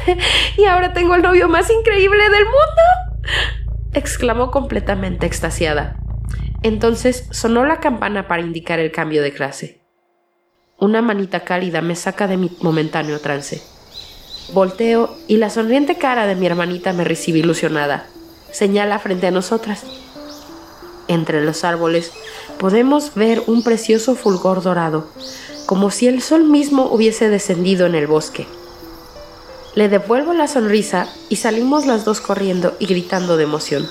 y 0.59 0.65
ahora 0.65 0.93
tengo 0.93 1.15
el 1.15 1.23
novio 1.23 1.49
más 1.49 1.71
increíble 1.71 2.23
del 2.23 2.45
mundo. 2.45 3.64
Exclamó 3.95 4.51
completamente 4.51 5.27
extasiada. 5.27 5.97
Entonces 6.63 7.29
sonó 7.31 7.65
la 7.65 7.81
campana 7.81 8.29
para 8.29 8.43
indicar 8.43 8.79
el 8.79 8.91
cambio 8.91 9.23
de 9.23 9.33
clase. 9.33 9.81
Una 10.79 11.03
manita 11.03 11.41
cálida 11.41 11.81
me 11.81 11.95
saca 11.95 12.27
de 12.27 12.37
mi 12.37 12.51
momentáneo 12.61 13.21
trance. 13.21 13.63
Volteo 14.53 15.17
y 15.29 15.39
la 15.39 15.51
sonriente 15.51 15.97
cara 15.97 16.27
de 16.27 16.35
mi 16.35 16.47
hermanita 16.47 16.93
me 16.93 17.05
recibe 17.05 17.39
ilusionada. 17.39 18.07
Señala 18.51 18.99
frente 18.99 19.27
a 19.27 19.31
nosotras. 19.31 19.85
Entre 21.09 21.45
los 21.45 21.65
árboles 21.65 22.13
podemos 22.59 23.15
ver 23.15 23.43
un 23.47 23.63
precioso 23.63 24.15
fulgor 24.15 24.63
dorado, 24.63 25.09
como 25.67 25.91
si 25.91 26.09
el 26.09 26.23
sol 26.23 26.45
mismo 26.45 26.87
hubiese 26.87 27.29
descendido 27.29 27.87
en 27.87 27.95
el 27.95 28.07
bosque. 28.07 28.47
Le 29.75 29.89
devuelvo 29.89 30.33
la 30.33 30.47
sonrisa 30.47 31.09
y 31.29 31.37
salimos 31.37 31.85
las 31.85 32.05
dos 32.05 32.20
corriendo 32.20 32.77
y 32.79 32.87
gritando 32.87 33.37
de 33.37 33.43
emoción. 33.43 33.89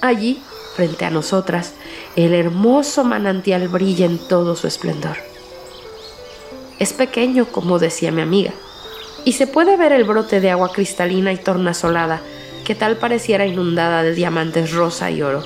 Allí, 0.00 0.40
frente 0.76 1.04
a 1.04 1.10
nosotras, 1.10 1.72
el 2.14 2.32
hermoso 2.32 3.02
manantial 3.02 3.66
brilla 3.66 4.06
en 4.06 4.18
todo 4.18 4.54
su 4.54 4.68
esplendor. 4.68 5.16
Es 6.78 6.92
pequeño, 6.92 7.46
como 7.46 7.80
decía 7.80 8.12
mi 8.12 8.22
amiga, 8.22 8.52
y 9.24 9.32
se 9.32 9.48
puede 9.48 9.76
ver 9.76 9.92
el 9.92 10.04
brote 10.04 10.40
de 10.40 10.50
agua 10.50 10.72
cristalina 10.72 11.32
y 11.32 11.36
tornasolada, 11.36 12.20
que 12.64 12.76
tal 12.76 12.96
pareciera 12.96 13.46
inundada 13.46 14.04
de 14.04 14.14
diamantes 14.14 14.70
rosa 14.70 15.10
y 15.10 15.22
oro. 15.22 15.42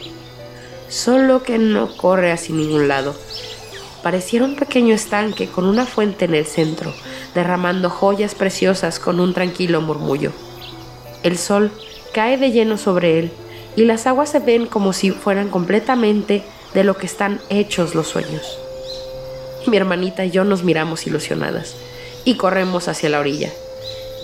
Solo 0.89 1.43
que 1.43 1.59
no 1.59 1.97
corre 1.97 2.33
hacia 2.33 2.55
ningún 2.55 2.87
lado. 2.87 3.17
Pareciera 4.03 4.45
un 4.45 4.57
pequeño 4.57 4.95
estanque 4.95 5.49
con 5.49 5.65
una 5.65 5.87
fuente 5.87 6.27
en 6.27 6.35
el 6.35 6.45
centro, 6.45 6.93
derramando 7.35 7.91
joyas 7.91 8.35
preciosas 8.35 8.99
con 8.99 9.21
un 9.21 9.35
tranquilo 9.35 9.81
murmullo. 9.81 10.33
El 11.23 11.39
sol 11.39 11.73
cae 12.13 12.37
de 12.37 12.53
lleno 12.53 12.79
sobre 12.79 13.19
él 13.19 13.33
y 13.77 13.85
las 13.85 14.07
aguas 14.07 14.31
se 14.31 14.39
ven 14.39 14.67
como 14.67 14.93
si 14.93 15.11
fueran 15.11 15.49
completamente 15.49 16.43
de 16.75 16.85
lo 16.85 16.97
que 16.97 17.07
están 17.07 17.41
hechos 17.49 17.95
los 17.95 18.09
sueños. 18.09 18.59
Mi 19.67 19.77
hermanita 19.77 20.25
y 20.25 20.31
yo 20.31 20.45
nos 20.45 20.63
miramos 20.63 21.07
ilusionadas 21.07 21.77
y 22.25 22.37
corremos 22.37 22.89
hacia 22.89 23.09
la 23.09 23.21
orilla. 23.21 23.51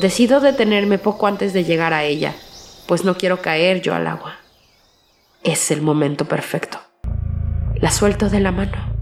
Decido 0.01 0.41
detenerme 0.41 0.99
poco 0.99 1.27
antes 1.27 1.53
de 1.53 1.65
llegar 1.65 1.93
a 1.93 2.05
ella, 2.05 2.35
pues 2.87 3.05
no 3.05 3.17
quiero 3.17 3.41
caer 3.41 3.83
yo 3.83 3.95
al 3.95 4.07
agua. 4.07 4.37
Es 5.43 5.71
el 5.71 5.83
momento 5.83 6.27
perfecto. 6.27 6.79
La 7.77 7.91
suelto 7.91 8.29
de 8.29 8.41
la 8.41 8.53
mano, 8.53 8.95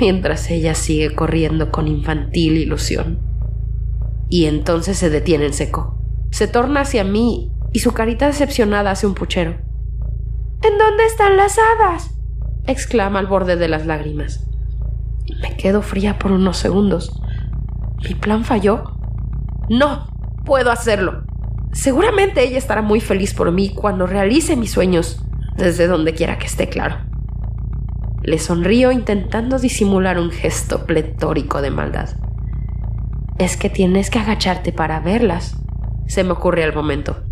mientras 0.00 0.50
ella 0.50 0.74
sigue 0.74 1.14
corriendo 1.14 1.70
con 1.72 1.88
infantil 1.88 2.56
ilusión. 2.56 3.33
Y 4.28 4.46
entonces 4.46 4.98
se 4.98 5.10
detiene 5.10 5.46
en 5.46 5.52
seco. 5.52 5.98
Se 6.30 6.48
torna 6.48 6.80
hacia 6.80 7.04
mí 7.04 7.52
y 7.72 7.80
su 7.80 7.92
carita 7.92 8.26
decepcionada 8.26 8.90
hace 8.90 9.06
un 9.06 9.14
puchero. 9.14 9.52
¿En 10.62 10.78
dónde 10.78 11.04
están 11.06 11.36
las 11.36 11.58
hadas? 11.58 12.10
exclama 12.66 13.18
al 13.18 13.26
borde 13.26 13.56
de 13.56 13.68
las 13.68 13.86
lágrimas. 13.86 14.46
Me 15.40 15.56
quedo 15.56 15.82
fría 15.82 16.18
por 16.18 16.32
unos 16.32 16.56
segundos. 16.56 17.20
¿Mi 18.08 18.14
plan 18.14 18.44
falló? 18.44 18.84
No, 19.68 20.06
puedo 20.44 20.70
hacerlo. 20.70 21.24
Seguramente 21.72 22.42
ella 22.42 22.58
estará 22.58 22.82
muy 22.82 23.00
feliz 23.00 23.34
por 23.34 23.50
mí 23.50 23.74
cuando 23.74 24.06
realice 24.06 24.56
mis 24.56 24.70
sueños, 24.70 25.20
desde 25.56 25.86
donde 25.86 26.14
quiera 26.14 26.38
que 26.38 26.46
esté 26.46 26.68
claro. 26.68 26.96
Le 28.22 28.38
sonrío 28.38 28.92
intentando 28.92 29.58
disimular 29.58 30.18
un 30.18 30.30
gesto 30.30 30.86
pletórico 30.86 31.60
de 31.60 31.70
maldad. 31.70 32.10
Es 33.38 33.56
que 33.56 33.68
tienes 33.68 34.10
que 34.10 34.20
agacharte 34.20 34.72
para 34.72 35.00
verlas, 35.00 35.56
se 36.06 36.22
me 36.22 36.32
ocurre 36.32 36.62
al 36.62 36.74
momento, 36.74 37.24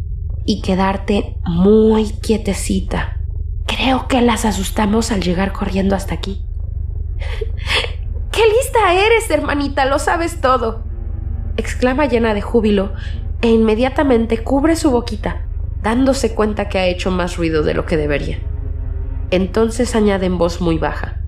y 0.45 0.61
quedarte 0.63 1.37
muy 1.45 2.11
quietecita. 2.11 3.21
Creo 3.67 4.09
que 4.09 4.21
las 4.21 4.45
asustamos 4.45 5.13
al 5.13 5.23
llegar 5.23 5.53
corriendo 5.53 5.95
hasta 5.95 6.15
aquí. 6.15 6.45
¡Qué 8.33 8.43
lista 8.47 8.93
eres, 8.95 9.31
hermanita! 9.31 9.85
Lo 9.85 9.99
sabes 9.99 10.41
todo. 10.41 10.85
exclama 11.57 12.07
llena 12.07 12.35
de 12.35 12.41
júbilo 12.41 12.93
e 13.43 13.51
inmediatamente 13.51 14.39
cubre 14.39 14.75
su 14.75 14.91
boquita, 14.91 15.47
dándose 15.83 16.35
cuenta 16.35 16.69
que 16.69 16.79
ha 16.79 16.87
hecho 16.87 17.11
más 17.11 17.37
ruido 17.37 17.63
de 17.63 17.75
lo 17.75 17.87
que 17.87 17.97
debería. 17.97 18.39
Entonces 19.31 19.95
añade 19.95 20.27
en 20.27 20.39
voz 20.39 20.61
muy 20.61 20.79
baja. 20.79 21.21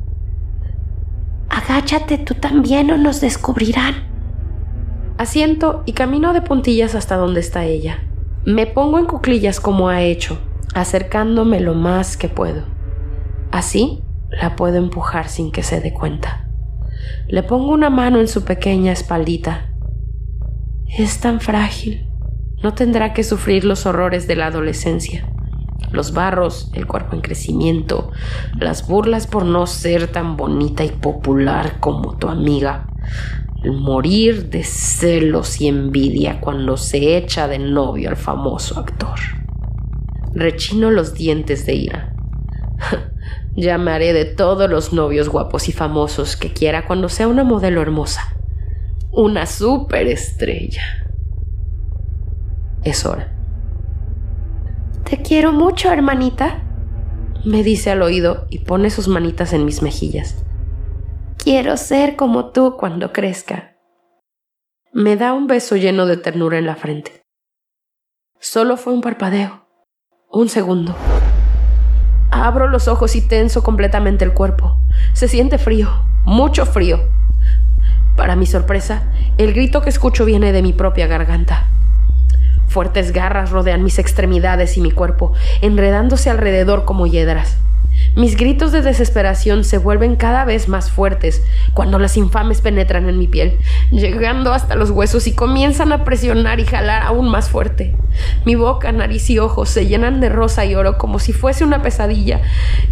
Agáchate 1.48 2.18
tú 2.18 2.34
también 2.34 2.90
o 2.90 2.96
nos 2.96 3.20
descubrirán. 3.20 4.13
Asiento 5.24 5.84
y 5.86 5.94
camino 5.94 6.34
de 6.34 6.42
puntillas 6.42 6.94
hasta 6.94 7.16
donde 7.16 7.40
está 7.40 7.64
ella. 7.64 8.04
Me 8.44 8.66
pongo 8.66 8.98
en 8.98 9.06
cuclillas 9.06 9.58
como 9.58 9.88
ha 9.88 10.02
hecho, 10.02 10.38
acercándome 10.74 11.60
lo 11.60 11.72
más 11.72 12.18
que 12.18 12.28
puedo. 12.28 12.64
Así 13.50 14.02
la 14.28 14.54
puedo 14.54 14.76
empujar 14.76 15.28
sin 15.28 15.50
que 15.50 15.62
se 15.62 15.80
dé 15.80 15.94
cuenta. 15.94 16.50
Le 17.26 17.42
pongo 17.42 17.72
una 17.72 17.88
mano 17.88 18.20
en 18.20 18.28
su 18.28 18.44
pequeña 18.44 18.92
espaldita. 18.92 19.72
Es 20.98 21.20
tan 21.20 21.40
frágil. 21.40 22.06
No 22.62 22.74
tendrá 22.74 23.14
que 23.14 23.24
sufrir 23.24 23.64
los 23.64 23.86
horrores 23.86 24.26
de 24.26 24.36
la 24.36 24.48
adolescencia. 24.48 25.26
Los 25.90 26.12
barros, 26.12 26.70
el 26.74 26.86
cuerpo 26.86 27.16
en 27.16 27.22
crecimiento, 27.22 28.10
las 28.60 28.86
burlas 28.86 29.26
por 29.26 29.46
no 29.46 29.66
ser 29.66 30.06
tan 30.06 30.36
bonita 30.36 30.84
y 30.84 30.90
popular 30.90 31.80
como 31.80 32.18
tu 32.18 32.28
amiga, 32.28 32.88
morir 33.72 34.50
de 34.50 34.64
celos 34.64 35.60
y 35.60 35.68
envidia 35.68 36.40
cuando 36.40 36.76
se 36.76 37.16
echa 37.16 37.48
de 37.48 37.58
novio 37.58 38.10
al 38.10 38.16
famoso 38.16 38.78
actor. 38.78 39.18
Rechino 40.34 40.90
los 40.90 41.14
dientes 41.14 41.64
de 41.66 41.74
ira. 41.74 42.16
Llamaré 43.56 44.12
de 44.12 44.24
todos 44.24 44.68
los 44.68 44.92
novios 44.92 45.28
guapos 45.28 45.68
y 45.68 45.72
famosos 45.72 46.36
que 46.36 46.52
quiera 46.52 46.86
cuando 46.86 47.08
sea 47.08 47.28
una 47.28 47.44
modelo 47.44 47.80
hermosa. 47.80 48.36
Una 49.12 49.46
superestrella. 49.46 50.82
Es 52.82 53.06
hora. 53.06 53.32
Te 55.08 55.22
quiero 55.22 55.52
mucho, 55.52 55.92
hermanita, 55.92 56.62
me 57.44 57.62
dice 57.62 57.90
al 57.90 58.02
oído 58.02 58.46
y 58.50 58.60
pone 58.60 58.90
sus 58.90 59.06
manitas 59.06 59.52
en 59.52 59.64
mis 59.64 59.82
mejillas. 59.82 60.43
Quiero 61.44 61.76
ser 61.76 62.16
como 62.16 62.52
tú 62.52 62.78
cuando 62.78 63.12
crezca. 63.12 63.74
Me 64.94 65.14
da 65.16 65.34
un 65.34 65.46
beso 65.46 65.76
lleno 65.76 66.06
de 66.06 66.16
ternura 66.16 66.56
en 66.56 66.64
la 66.64 66.74
frente. 66.74 67.20
Solo 68.40 68.78
fue 68.78 68.94
un 68.94 69.02
parpadeo. 69.02 69.66
Un 70.30 70.48
segundo. 70.48 70.96
Abro 72.30 72.66
los 72.68 72.88
ojos 72.88 73.14
y 73.14 73.20
tenso 73.20 73.62
completamente 73.62 74.24
el 74.24 74.32
cuerpo. 74.32 74.78
Se 75.12 75.28
siente 75.28 75.58
frío, 75.58 75.90
mucho 76.24 76.64
frío. 76.64 76.98
Para 78.16 78.36
mi 78.36 78.46
sorpresa, 78.46 79.12
el 79.36 79.52
grito 79.52 79.82
que 79.82 79.90
escucho 79.90 80.24
viene 80.24 80.50
de 80.50 80.62
mi 80.62 80.72
propia 80.72 81.06
garganta. 81.06 81.68
Fuertes 82.68 83.12
garras 83.12 83.50
rodean 83.50 83.84
mis 83.84 83.98
extremidades 83.98 84.78
y 84.78 84.80
mi 84.80 84.92
cuerpo, 84.92 85.34
enredándose 85.60 86.30
alrededor 86.30 86.86
como 86.86 87.06
hiedras. 87.06 87.58
Mis 88.16 88.36
gritos 88.36 88.70
de 88.70 88.80
desesperación 88.80 89.64
se 89.64 89.78
vuelven 89.78 90.14
cada 90.14 90.44
vez 90.44 90.68
más 90.68 90.88
fuertes 90.88 91.42
cuando 91.72 91.98
las 91.98 92.16
infames 92.16 92.60
penetran 92.60 93.08
en 93.08 93.18
mi 93.18 93.26
piel, 93.26 93.58
llegando 93.90 94.52
hasta 94.52 94.76
los 94.76 94.90
huesos 94.90 95.26
y 95.26 95.32
comienzan 95.32 95.90
a 95.90 96.04
presionar 96.04 96.60
y 96.60 96.64
jalar 96.64 97.02
aún 97.02 97.28
más 97.28 97.48
fuerte. 97.48 97.96
Mi 98.44 98.54
boca, 98.54 98.92
nariz 98.92 99.28
y 99.30 99.40
ojos 99.40 99.68
se 99.68 99.88
llenan 99.88 100.20
de 100.20 100.28
rosa 100.28 100.64
y 100.64 100.76
oro 100.76 100.96
como 100.96 101.18
si 101.18 101.32
fuese 101.32 101.64
una 101.64 101.82
pesadilla 101.82 102.40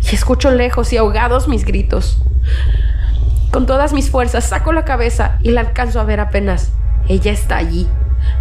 y 0.02 0.12
escucho 0.12 0.50
lejos 0.50 0.92
y 0.92 0.96
ahogados 0.96 1.46
mis 1.46 1.64
gritos. 1.64 2.20
Con 3.52 3.66
todas 3.66 3.92
mis 3.92 4.10
fuerzas 4.10 4.48
saco 4.48 4.72
la 4.72 4.84
cabeza 4.84 5.38
y 5.42 5.52
la 5.52 5.60
alcanzo 5.60 6.00
a 6.00 6.04
ver 6.04 6.18
apenas. 6.18 6.72
Ella 7.08 7.30
está 7.30 7.58
allí, 7.58 7.86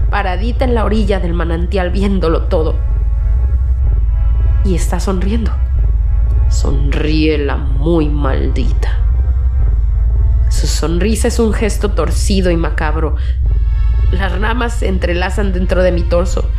paradita 0.09 0.65
en 0.65 0.73
la 0.73 0.83
orilla 0.83 1.19
del 1.19 1.33
manantial 1.33 1.91
viéndolo 1.91 2.43
todo. 2.43 2.75
Y 4.65 4.73
está 4.73 4.99
sonriendo. 4.99 5.51
Sonríe 6.49 7.37
la 7.37 7.57
muy 7.57 8.09
maldita. 8.09 8.97
Su 10.49 10.67
sonrisa 10.67 11.29
es 11.29 11.39
un 11.39 11.53
gesto 11.53 11.91
torcido 11.91 12.51
y 12.51 12.57
macabro. 12.57 13.15
Las 14.11 14.37
ramas 14.37 14.73
se 14.73 14.89
entrelazan 14.89 15.53
dentro 15.53 15.81
de 15.81 15.93
mi 15.93 16.03
torso. 16.03 16.49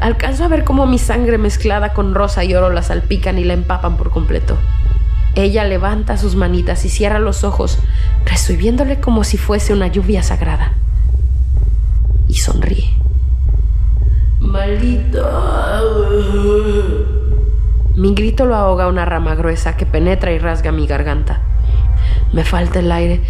Alcanzo 0.00 0.44
a 0.44 0.48
ver 0.48 0.64
cómo 0.64 0.86
mi 0.86 0.98
sangre 0.98 1.36
mezclada 1.36 1.92
con 1.92 2.14
rosa 2.14 2.44
y 2.44 2.54
oro 2.54 2.70
la 2.70 2.82
salpican 2.82 3.38
y 3.38 3.44
la 3.44 3.52
empapan 3.52 3.96
por 3.98 4.10
completo. 4.10 4.56
Ella 5.34 5.64
levanta 5.64 6.16
sus 6.16 6.34
manitas 6.34 6.84
y 6.84 6.88
cierra 6.88 7.18
los 7.18 7.44
ojos, 7.44 7.78
recibiéndole 8.24 9.00
como 9.00 9.22
si 9.24 9.36
fuese 9.36 9.72
una 9.74 9.86
lluvia 9.88 10.22
sagrada. 10.22 10.72
Y 12.26 12.34
sonríe. 12.34 12.94
Maldito. 14.40 15.28
Mi 17.98 18.14
grito 18.14 18.46
lo 18.46 18.54
ahoga 18.54 18.86
una 18.86 19.04
rama 19.04 19.34
gruesa 19.34 19.76
que 19.76 19.84
penetra 19.84 20.30
y 20.30 20.38
rasga 20.38 20.70
mi 20.70 20.86
garganta. 20.86 21.40
Me 22.32 22.44
falta 22.44 22.78
el 22.78 22.92
aire 22.92 23.20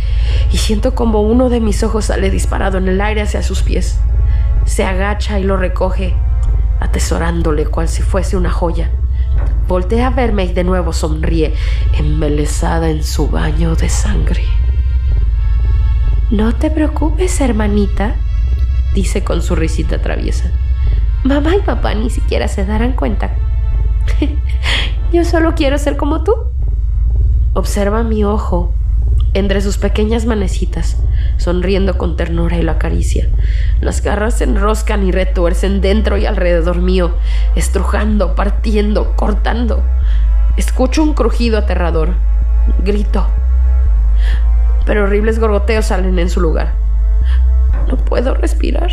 y 0.52 0.58
siento 0.58 0.94
como 0.94 1.22
uno 1.22 1.48
de 1.48 1.58
mis 1.60 1.82
ojos 1.82 2.04
sale 2.04 2.28
disparado 2.28 2.76
en 2.76 2.86
el 2.86 3.00
aire 3.00 3.22
hacia 3.22 3.42
sus 3.42 3.62
pies. 3.62 3.98
Se 4.66 4.84
agacha 4.84 5.38
y 5.38 5.44
lo 5.44 5.56
recoge, 5.56 6.14
atesorándole 6.80 7.64
cual 7.64 7.88
si 7.88 8.02
fuese 8.02 8.36
una 8.36 8.50
joya. 8.50 8.90
Voltea 9.68 10.08
a 10.08 10.10
verme 10.10 10.44
y 10.44 10.52
de 10.52 10.64
nuevo 10.64 10.92
sonríe, 10.92 11.54
embelesada 11.96 12.90
en 12.90 13.04
su 13.04 13.26
baño 13.28 13.74
de 13.74 13.88
sangre. 13.88 14.44
No 16.30 16.54
te 16.54 16.70
preocupes, 16.70 17.40
hermanita, 17.40 18.16
dice 18.92 19.24
con 19.24 19.40
su 19.40 19.56
risita 19.56 20.02
traviesa. 20.02 20.52
Mamá 21.24 21.56
y 21.56 21.60
papá 21.60 21.94
ni 21.94 22.10
siquiera 22.10 22.48
se 22.48 22.66
darán 22.66 22.92
cuenta. 22.92 23.34
Yo 25.12 25.24
solo 25.24 25.54
quiero 25.54 25.78
ser 25.78 25.96
como 25.96 26.22
tú. 26.22 26.34
Observa 27.54 28.02
mi 28.02 28.24
ojo 28.24 28.72
entre 29.34 29.60
sus 29.60 29.78
pequeñas 29.78 30.26
manecitas, 30.26 30.96
sonriendo 31.36 31.98
con 31.98 32.16
ternura 32.16 32.56
y 32.56 32.62
lo 32.62 32.72
acaricia. 32.72 33.28
Las 33.80 34.02
garras 34.02 34.38
se 34.38 34.44
enroscan 34.44 35.06
y 35.06 35.12
retuercen 35.12 35.80
dentro 35.80 36.16
y 36.16 36.26
alrededor 36.26 36.78
mío, 36.78 37.14
estrujando, 37.54 38.34
partiendo, 38.34 39.14
cortando. 39.16 39.82
Escucho 40.56 41.02
un 41.02 41.14
crujido 41.14 41.58
aterrador. 41.58 42.14
Grito. 42.84 43.26
Pero 44.86 45.04
horribles 45.04 45.38
gorgoteos 45.38 45.86
salen 45.86 46.18
en 46.18 46.30
su 46.30 46.40
lugar. 46.40 46.72
No 47.86 47.96
puedo 47.96 48.34
respirar. 48.34 48.90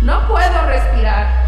No 0.00 0.26
puedo 0.28 0.66
respirar. 0.66 1.41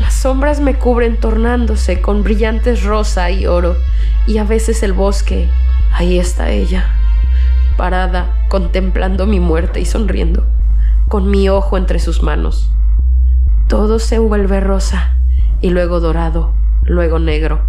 Las 0.00 0.14
sombras 0.14 0.60
me 0.60 0.74
cubren 0.74 1.18
tornándose 1.18 2.00
con 2.00 2.22
brillantes 2.22 2.84
rosa 2.84 3.30
y 3.30 3.46
oro, 3.46 3.76
y 4.26 4.38
a 4.38 4.44
veces 4.44 4.82
el 4.82 4.92
bosque. 4.92 5.48
Ahí 5.92 6.18
está 6.18 6.50
ella, 6.50 6.90
parada, 7.76 8.46
contemplando 8.48 9.26
mi 9.26 9.40
muerte 9.40 9.80
y 9.80 9.84
sonriendo, 9.84 10.46
con 11.08 11.30
mi 11.30 11.48
ojo 11.48 11.76
entre 11.76 11.98
sus 11.98 12.22
manos. 12.22 12.70
Todo 13.68 13.98
se 13.98 14.18
vuelve 14.18 14.60
rosa, 14.60 15.16
y 15.60 15.70
luego 15.70 16.00
dorado, 16.00 16.54
luego 16.84 17.18
negro. 17.18 17.62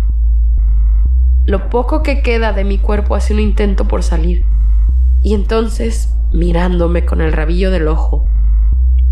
Lo 1.46 1.70
poco 1.70 2.04
que 2.04 2.22
queda 2.22 2.54
de 2.54 2.64
mi 2.64 2.78
cuerpo 2.78 3.16
hace 3.16 3.34
un 3.34 3.40
intento 3.40 3.86
por 3.86 4.04
salir, 4.04 4.46
y 5.24 5.34
entonces, 5.34 6.14
mirándome 6.32 7.06
con 7.06 7.22
el 7.22 7.34
rabillo 7.34 7.72
del 7.72 7.88
ojo, 7.88 8.28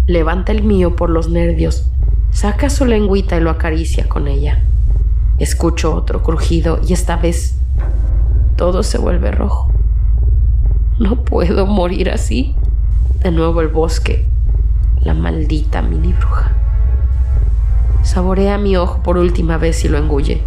levanta 0.06 0.52
el 0.52 0.64
mío 0.64 0.96
por 0.96 1.10
los 1.10 1.30
nervios, 1.30 1.92
saca 2.32 2.70
su 2.70 2.86
lengüita 2.86 3.38
y 3.38 3.42
lo 3.42 3.50
acaricia 3.50 4.08
con 4.08 4.28
ella. 4.28 4.64
Escucho 5.40 5.94
otro 5.94 6.24
crujido 6.24 6.80
y 6.88 6.94
esta 6.94 7.18
vez 7.18 7.58
todo 8.56 8.84
se 8.84 8.98
vuelve 8.98 9.32
rojo. 9.32 9.72
No 11.00 11.24
puedo 11.24 11.68
morir 11.68 12.10
así. 12.10 12.56
De 13.22 13.32
nuevo 13.32 13.62
el 13.62 13.68
bosque, 13.68 14.28
la 15.02 15.14
maldita 15.14 15.82
mini 15.82 16.14
bruja. 16.14 16.52
Saborea 18.04 18.58
mi 18.58 18.78
ojo 18.78 19.04
por 19.04 19.18
última 19.18 19.58
vez 19.58 19.84
y 19.86 19.90
lo 19.90 19.98
engulle. 19.98 20.42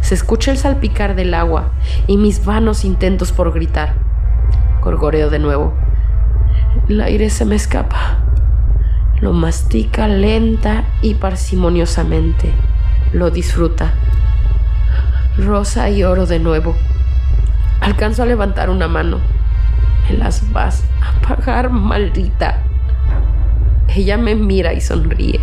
Se 0.00 0.14
escucha 0.14 0.50
el 0.50 0.58
salpicar 0.58 1.14
del 1.14 1.34
agua 1.34 1.70
y 2.06 2.16
mis 2.16 2.44
vanos 2.44 2.84
intentos 2.84 3.32
por 3.32 3.52
gritar. 3.52 3.94
Gorgoreo 4.82 5.28
de 5.28 5.38
nuevo. 5.38 5.74
El 6.88 7.00
aire 7.00 7.30
se 7.30 7.44
me 7.44 7.56
escapa. 7.56 8.23
Lo 9.20 9.32
mastica 9.32 10.08
lenta 10.08 10.84
y 11.00 11.14
parsimoniosamente. 11.14 12.52
Lo 13.12 13.30
disfruta. 13.30 13.94
Rosa 15.38 15.88
y 15.88 16.02
oro 16.02 16.26
de 16.26 16.40
nuevo. 16.40 16.76
Alcanzo 17.80 18.22
a 18.22 18.26
levantar 18.26 18.70
una 18.70 18.88
mano. 18.88 19.20
Me 20.08 20.16
las 20.16 20.52
vas 20.52 20.84
a 21.00 21.26
pagar, 21.26 21.70
maldita. 21.70 22.62
Ella 23.88 24.16
me 24.16 24.34
mira 24.34 24.72
y 24.72 24.80
sonríe. 24.80 25.40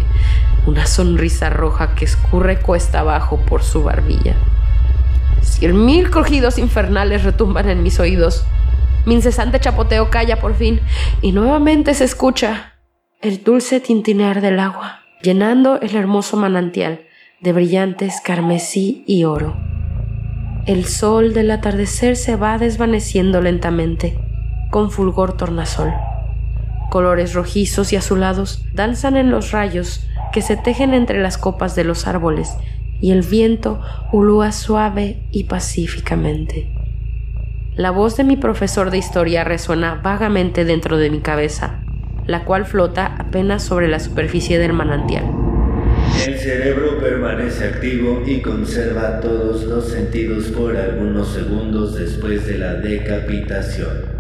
Una 0.66 0.86
sonrisa 0.86 1.50
roja 1.50 1.96
que 1.96 2.06
escurre 2.06 2.60
cuesta 2.60 3.00
abajo 3.00 3.38
por 3.38 3.64
su 3.64 3.84
barbilla. 3.84 4.36
Cien 5.42 5.86
mil 5.86 6.12
crujidos 6.12 6.58
infernales 6.58 7.24
retumban 7.24 7.70
en 7.70 7.84
mis 7.84 8.00
oídos. 8.00 8.46
Mi 9.06 9.16
incesante 9.16 9.60
chapoteo 9.60 10.10
calla 10.10 10.40
por 10.40 10.56
fin 10.56 10.82
y 11.22 11.32
nuevamente 11.32 11.94
se 11.94 12.04
escucha 12.04 12.71
el 13.22 13.44
dulce 13.44 13.80
tintinear 13.80 14.42
del 14.42 14.60
agua, 14.60 15.02
llenando 15.22 15.80
el 15.80 15.96
hermoso 15.96 16.38
manantial 16.38 17.02
de 17.40 17.54
brillantes 17.54 18.20
carmesí 18.20 19.04
y 19.06 19.26
oro. 19.26 19.56
El 20.66 20.86
sol 20.86 21.34
del 21.36 21.52
atardecer 21.52 22.16
se 22.16 22.36
va 22.36 22.58
desvaneciendo 22.58 23.40
lentamente, 23.40 24.18
con 24.72 24.90
fulgor 24.90 25.38
tornasol. 25.38 25.94
Colores 26.90 27.34
rojizos 27.36 27.94
y 27.94 27.96
azulados 27.96 28.66
danzan 28.74 29.16
en 29.16 29.30
los 29.30 29.52
rayos 29.52 30.08
que 30.34 30.42
se 30.42 30.58
tejen 30.58 30.96
entre 30.96 31.22
las 31.22 31.38
copas 31.38 31.76
de 31.76 31.84
los 31.84 32.08
árboles 32.08 32.56
y 33.02 33.12
el 33.12 33.22
viento 33.22 33.82
ulúa 34.12 34.52
suave 34.52 35.22
y 35.30 35.44
pacíficamente. 35.44 36.72
La 37.76 37.92
voz 37.92 38.18
de 38.18 38.24
mi 38.24 38.36
profesor 38.36 38.90
de 38.90 38.98
historia 38.98 39.44
resuena 39.44 39.96
vagamente 40.04 40.66
dentro 40.66 40.98
de 40.98 41.10
mi 41.12 41.20
cabeza, 41.20 41.81
la 42.28 42.46
cual 42.46 42.66
flota 42.66 43.16
apenas 43.18 43.64
sobre 43.64 43.88
la 43.88 44.00
superficie 44.00 44.60
del 44.60 44.74
manantial. 44.74 45.26
El 46.26 46.38
cerebro 46.38 47.00
permanece 47.00 47.66
activo 47.66 48.22
y 48.26 48.42
conserva 48.42 49.20
todos 49.22 49.64
los 49.64 49.88
sentidos 49.88 50.46
por 50.48 50.76
algunos 50.76 51.34
segundos 51.34 51.96
después 51.96 52.46
de 52.46 52.58
la 52.58 52.76
decapitación. 52.76 54.12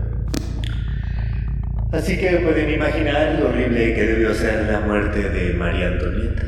Así 1.91 2.17
que 2.17 2.37
pueden 2.37 2.73
imaginar 2.73 3.37
lo 3.37 3.49
horrible 3.49 3.93
que 3.93 4.03
debió 4.03 4.33
ser 4.33 4.71
la 4.71 4.79
muerte 4.79 5.29
de 5.29 5.53
María 5.53 5.89
Antonieta. 5.89 6.43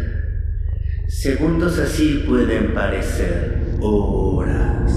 Segundos 1.08 1.78
así 1.78 2.24
pueden 2.28 2.74
parecer 2.74 3.58
horas. 3.82 4.92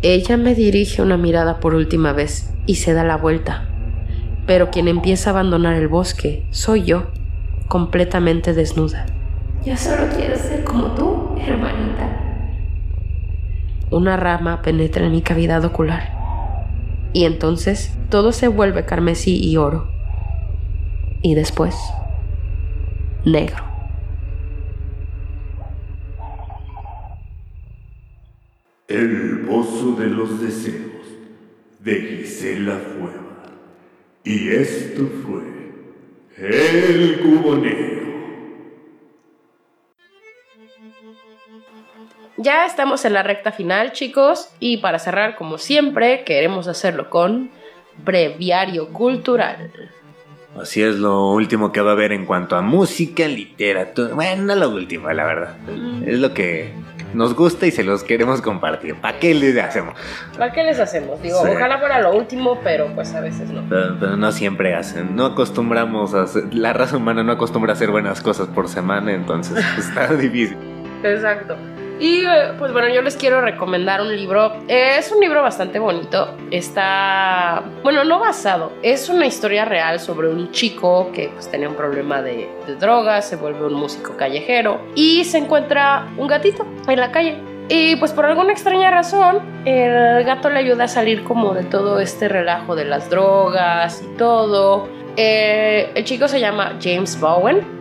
Ella 0.00 0.36
me 0.36 0.54
dirige 0.54 1.02
una 1.02 1.16
mirada 1.16 1.58
por 1.58 1.74
última 1.74 2.12
vez 2.12 2.50
y 2.66 2.76
se 2.76 2.94
da 2.94 3.02
la 3.02 3.16
vuelta. 3.16 3.67
Pero 4.48 4.70
quien 4.70 4.88
empieza 4.88 5.28
a 5.28 5.32
abandonar 5.34 5.74
el 5.74 5.88
bosque 5.88 6.46
soy 6.52 6.82
yo, 6.84 7.08
completamente 7.68 8.54
desnuda. 8.54 9.04
Yo 9.62 9.76
solo 9.76 10.08
quiero 10.16 10.36
ser 10.38 10.64
como 10.64 10.92
tú, 10.92 11.34
hermanita. 11.38 12.18
Una 13.90 14.16
rama 14.16 14.62
penetra 14.62 15.04
en 15.04 15.12
mi 15.12 15.20
cavidad 15.20 15.62
ocular. 15.66 16.16
Y 17.12 17.26
entonces 17.26 17.94
todo 18.08 18.32
se 18.32 18.48
vuelve 18.48 18.86
carmesí 18.86 19.38
y 19.38 19.58
oro. 19.58 19.90
Y 21.20 21.34
después, 21.34 21.76
negro. 23.26 23.62
El 28.88 29.44
pozo 29.46 29.92
de 29.92 30.06
los 30.06 30.40
deseos 30.40 31.04
de 31.80 32.00
Gisela 32.00 32.78
Fueva. 32.78 33.27
Y 34.28 34.50
esto 34.50 35.08
fue 35.24 35.40
el 36.36 37.18
cubo. 37.22 37.56
Ya 42.36 42.66
estamos 42.66 43.06
en 43.06 43.14
la 43.14 43.22
recta 43.22 43.52
final, 43.52 43.92
chicos, 43.92 44.50
y 44.60 44.76
para 44.76 44.98
cerrar, 44.98 45.34
como 45.34 45.56
siempre, 45.56 46.24
queremos 46.24 46.68
hacerlo 46.68 47.08
con 47.08 47.50
breviario 48.04 48.92
cultural. 48.92 49.72
Así 50.62 50.82
es 50.82 50.96
lo 50.96 51.30
último 51.32 51.72
que 51.72 51.80
va 51.80 51.90
a 51.90 51.92
haber 51.94 52.12
en 52.12 52.24
cuanto 52.26 52.56
a 52.56 52.62
música, 52.62 53.26
literatura. 53.26 54.14
Bueno, 54.14 54.42
no 54.44 54.54
lo 54.54 54.70
último, 54.70 55.10
la 55.10 55.24
verdad. 55.24 55.56
Es 56.06 56.18
lo 56.18 56.34
que 56.34 56.72
nos 57.14 57.34
gusta 57.34 57.66
y 57.66 57.70
se 57.70 57.84
los 57.84 58.04
queremos 58.04 58.42
compartir. 58.42 58.94
¿Para 58.96 59.18
qué 59.18 59.34
les 59.34 59.56
hacemos? 59.58 59.94
¿Para 60.36 60.52
qué 60.52 60.62
les 60.64 60.78
hacemos? 60.78 61.20
Digo, 61.22 61.42
Sí. 61.44 61.50
ojalá 61.54 61.78
fuera 61.78 62.00
lo 62.00 62.14
último, 62.14 62.58
pero 62.62 62.86
pues 62.94 63.14
a 63.14 63.20
veces 63.20 63.48
no. 63.50 63.62
Pero, 63.68 63.96
pero 63.98 64.16
no 64.16 64.30
siempre 64.32 64.74
hacen. 64.74 65.16
No 65.16 65.26
acostumbramos 65.26 66.14
a 66.14 66.22
hacer. 66.22 66.52
La 66.54 66.72
raza 66.72 66.96
humana 66.98 67.22
no 67.22 67.32
acostumbra 67.32 67.72
a 67.72 67.76
hacer 67.76 67.90
buenas 67.90 68.20
cosas 68.20 68.46
por 68.48 68.68
semana, 68.68 69.12
entonces 69.12 69.64
pues, 69.74 69.88
está 69.88 70.12
difícil. 70.14 70.56
Exacto. 71.02 71.56
Y 72.00 72.24
eh, 72.24 72.52
pues 72.58 72.72
bueno, 72.72 72.88
yo 72.88 73.02
les 73.02 73.16
quiero 73.16 73.40
recomendar 73.40 74.00
un 74.00 74.14
libro. 74.14 74.52
Es 74.68 75.10
un 75.10 75.20
libro 75.20 75.42
bastante 75.42 75.78
bonito. 75.78 76.36
Está, 76.50 77.64
bueno, 77.82 78.04
no 78.04 78.18
basado. 78.18 78.72
Es 78.82 79.08
una 79.08 79.26
historia 79.26 79.64
real 79.64 79.98
sobre 79.98 80.28
un 80.28 80.50
chico 80.52 81.10
que 81.12 81.28
pues 81.28 81.50
tenía 81.50 81.68
un 81.68 81.74
problema 81.74 82.22
de, 82.22 82.48
de 82.66 82.76
drogas, 82.76 83.28
se 83.28 83.36
vuelve 83.36 83.66
un 83.66 83.74
músico 83.74 84.16
callejero 84.16 84.80
y 84.94 85.24
se 85.24 85.38
encuentra 85.38 86.08
un 86.16 86.28
gatito 86.28 86.66
en 86.86 87.00
la 87.00 87.10
calle. 87.10 87.36
Y 87.68 87.96
pues 87.96 88.12
por 88.12 88.24
alguna 88.24 88.52
extraña 88.52 88.90
razón, 88.90 89.40
el 89.66 90.24
gato 90.24 90.48
le 90.48 90.58
ayuda 90.60 90.84
a 90.84 90.88
salir 90.88 91.22
como 91.24 91.52
de 91.52 91.64
todo 91.64 92.00
este 92.00 92.28
relajo 92.28 92.74
de 92.76 92.86
las 92.86 93.10
drogas 93.10 94.02
y 94.02 94.16
todo. 94.16 94.88
Eh, 95.16 95.90
el 95.94 96.04
chico 96.04 96.28
se 96.28 96.40
llama 96.40 96.78
James 96.80 97.20
Bowen 97.20 97.77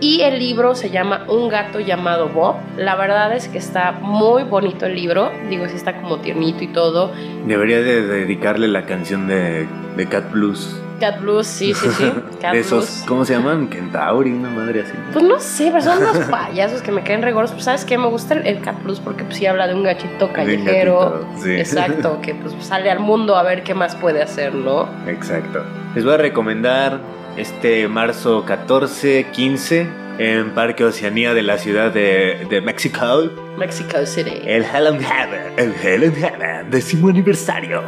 y 0.00 0.22
el 0.22 0.38
libro 0.38 0.74
se 0.74 0.90
llama 0.90 1.24
Un 1.28 1.48
gato 1.48 1.80
llamado 1.80 2.28
Bob. 2.28 2.56
La 2.76 2.96
verdad 2.96 3.34
es 3.34 3.48
que 3.48 3.58
está 3.58 3.92
muy 3.92 4.44
bonito 4.44 4.86
el 4.86 4.94
libro. 4.94 5.30
Digo, 5.48 5.66
sí 5.68 5.76
está 5.76 6.00
como 6.00 6.18
tiernito 6.18 6.62
y 6.64 6.68
todo. 6.68 7.12
Debería 7.46 7.80
de 7.80 8.06
dedicarle 8.06 8.68
la 8.68 8.86
canción 8.86 9.26
de, 9.26 9.66
de 9.96 10.06
Cat 10.06 10.30
Blues. 10.30 10.80
Cat 11.00 11.20
Blues, 11.20 11.46
sí, 11.46 11.74
sí, 11.74 11.88
sí. 11.90 12.12
Cat 12.40 12.52
de 12.52 12.60
esos, 12.60 12.84
Blues. 12.84 13.04
¿cómo 13.06 13.24
se 13.24 13.34
llaman? 13.34 13.68
Kentauri, 13.68 14.32
una 14.32 14.50
madre 14.50 14.82
así. 14.82 14.92
Pues 15.12 15.24
no 15.24 15.38
sé, 15.38 15.70
pero 15.70 15.82
son 15.82 15.98
unos 15.98 16.18
payasos 16.28 16.82
que 16.82 16.92
me 16.92 17.02
caen 17.02 17.22
regoros. 17.22 17.52
Pues 17.52 17.64
sabes 17.64 17.84
qué, 17.84 17.96
me 17.98 18.08
gusta 18.08 18.34
el, 18.34 18.46
el 18.46 18.60
Cat 18.60 18.82
Blues 18.82 19.00
porque 19.00 19.24
pues 19.24 19.36
sí 19.36 19.46
habla 19.46 19.66
de 19.66 19.74
un 19.74 19.84
gachito 19.84 20.32
callejero. 20.32 21.10
gatito, 21.10 21.42
sí. 21.44 21.52
Exacto, 21.52 22.20
que 22.20 22.34
pues 22.34 22.54
sale 22.60 22.90
al 22.90 23.00
mundo 23.00 23.36
a 23.36 23.42
ver 23.42 23.62
qué 23.62 23.74
más 23.74 23.94
puede 23.96 24.22
hacer, 24.22 24.54
¿no? 24.54 24.88
Exacto. 25.06 25.62
Les 25.94 26.04
voy 26.04 26.14
a 26.14 26.18
recomendar 26.18 27.00
este 27.38 27.86
marzo 27.86 28.44
14, 28.44 29.28
15 29.32 29.86
en 30.18 30.50
Parque 30.50 30.84
Oceanía 30.84 31.34
de 31.34 31.42
la 31.42 31.56
ciudad 31.58 31.92
de, 31.92 32.46
de 32.50 32.60
México. 32.60 33.30
Mexico 33.56 34.04
City. 34.04 34.40
El 34.44 34.64
Hell 34.64 34.88
and 34.88 35.00
Heaven, 35.00 35.52
el 35.56 35.72
Hell 35.80 36.04
and 36.04 36.16
Heaven, 36.16 36.70
décimo 36.70 37.08
aniversario. 37.08 37.80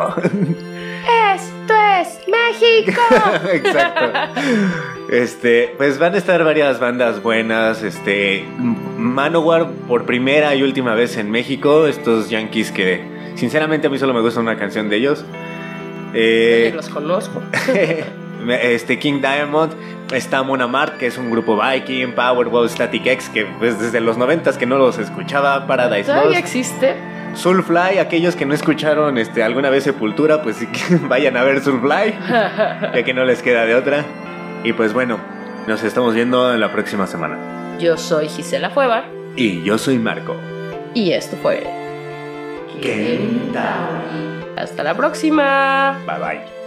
Esto 1.34 1.74
es 2.00 2.20
México. 2.28 3.00
Exacto. 3.52 4.40
Este, 5.10 5.74
pues 5.76 5.98
van 5.98 6.14
a 6.14 6.18
estar 6.18 6.44
varias 6.44 6.78
bandas 6.78 7.20
buenas. 7.20 7.82
Este, 7.82 8.44
Manowar 8.96 9.70
por 9.88 10.06
primera 10.06 10.54
y 10.54 10.62
última 10.62 10.94
vez 10.94 11.16
en 11.16 11.28
México. 11.30 11.88
Estos 11.88 12.30
yankees 12.30 12.70
que, 12.70 13.02
sinceramente, 13.34 13.88
a 13.88 13.90
mí 13.90 13.98
solo 13.98 14.14
me 14.14 14.20
gusta 14.20 14.38
una 14.38 14.56
canción 14.56 14.88
de 14.88 14.96
ellos. 14.96 15.24
Eh, 16.14 16.72
los 16.74 16.88
conozco. 16.88 17.42
este 18.48 18.98
King 18.98 19.20
Diamond 19.20 19.72
está 20.12 20.42
Mona 20.42 20.66
Mart, 20.66 20.96
que 20.98 21.06
es 21.06 21.18
un 21.18 21.30
grupo 21.30 21.60
Viking, 21.60 22.12
Powerwall, 22.14 22.68
Static 22.68 23.06
X, 23.06 23.28
que 23.28 23.44
pues 23.58 23.78
desde 23.78 24.00
los 24.00 24.16
90 24.18 24.58
que 24.58 24.66
no 24.66 24.78
los 24.78 24.98
escuchaba, 24.98 25.66
Paradise 25.66 26.04
¿Todavía 26.06 26.30
Lost, 26.30 26.38
existe? 26.40 26.96
Soulfly, 27.34 27.98
aquellos 27.98 28.34
que 28.34 28.44
no 28.44 28.54
escucharon 28.54 29.16
este, 29.18 29.42
alguna 29.44 29.70
vez 29.70 29.84
Sepultura, 29.84 30.42
pues 30.42 30.56
vayan 31.08 31.36
a 31.36 31.44
ver 31.44 31.60
Soulfly, 31.62 32.14
ya 32.28 33.02
que 33.04 33.14
no 33.14 33.24
les 33.24 33.42
queda 33.42 33.66
de 33.66 33.74
otra. 33.74 34.04
Y 34.64 34.72
pues 34.72 34.92
bueno, 34.92 35.18
nos 35.66 35.82
estamos 35.84 36.14
viendo 36.14 36.52
en 36.52 36.60
la 36.60 36.72
próxima 36.72 37.06
semana. 37.06 37.38
Yo 37.78 37.96
soy 37.96 38.28
Gisela 38.28 38.68
Fuevar 38.70 39.04
Y 39.36 39.62
yo 39.62 39.78
soy 39.78 39.98
Marco. 39.98 40.36
y 40.92 41.12
esto 41.12 41.36
fue. 41.40 41.62
Hasta 44.56 44.82
la 44.82 44.94
próxima. 44.94 45.98
Bye 46.06 46.18
bye. 46.18 46.59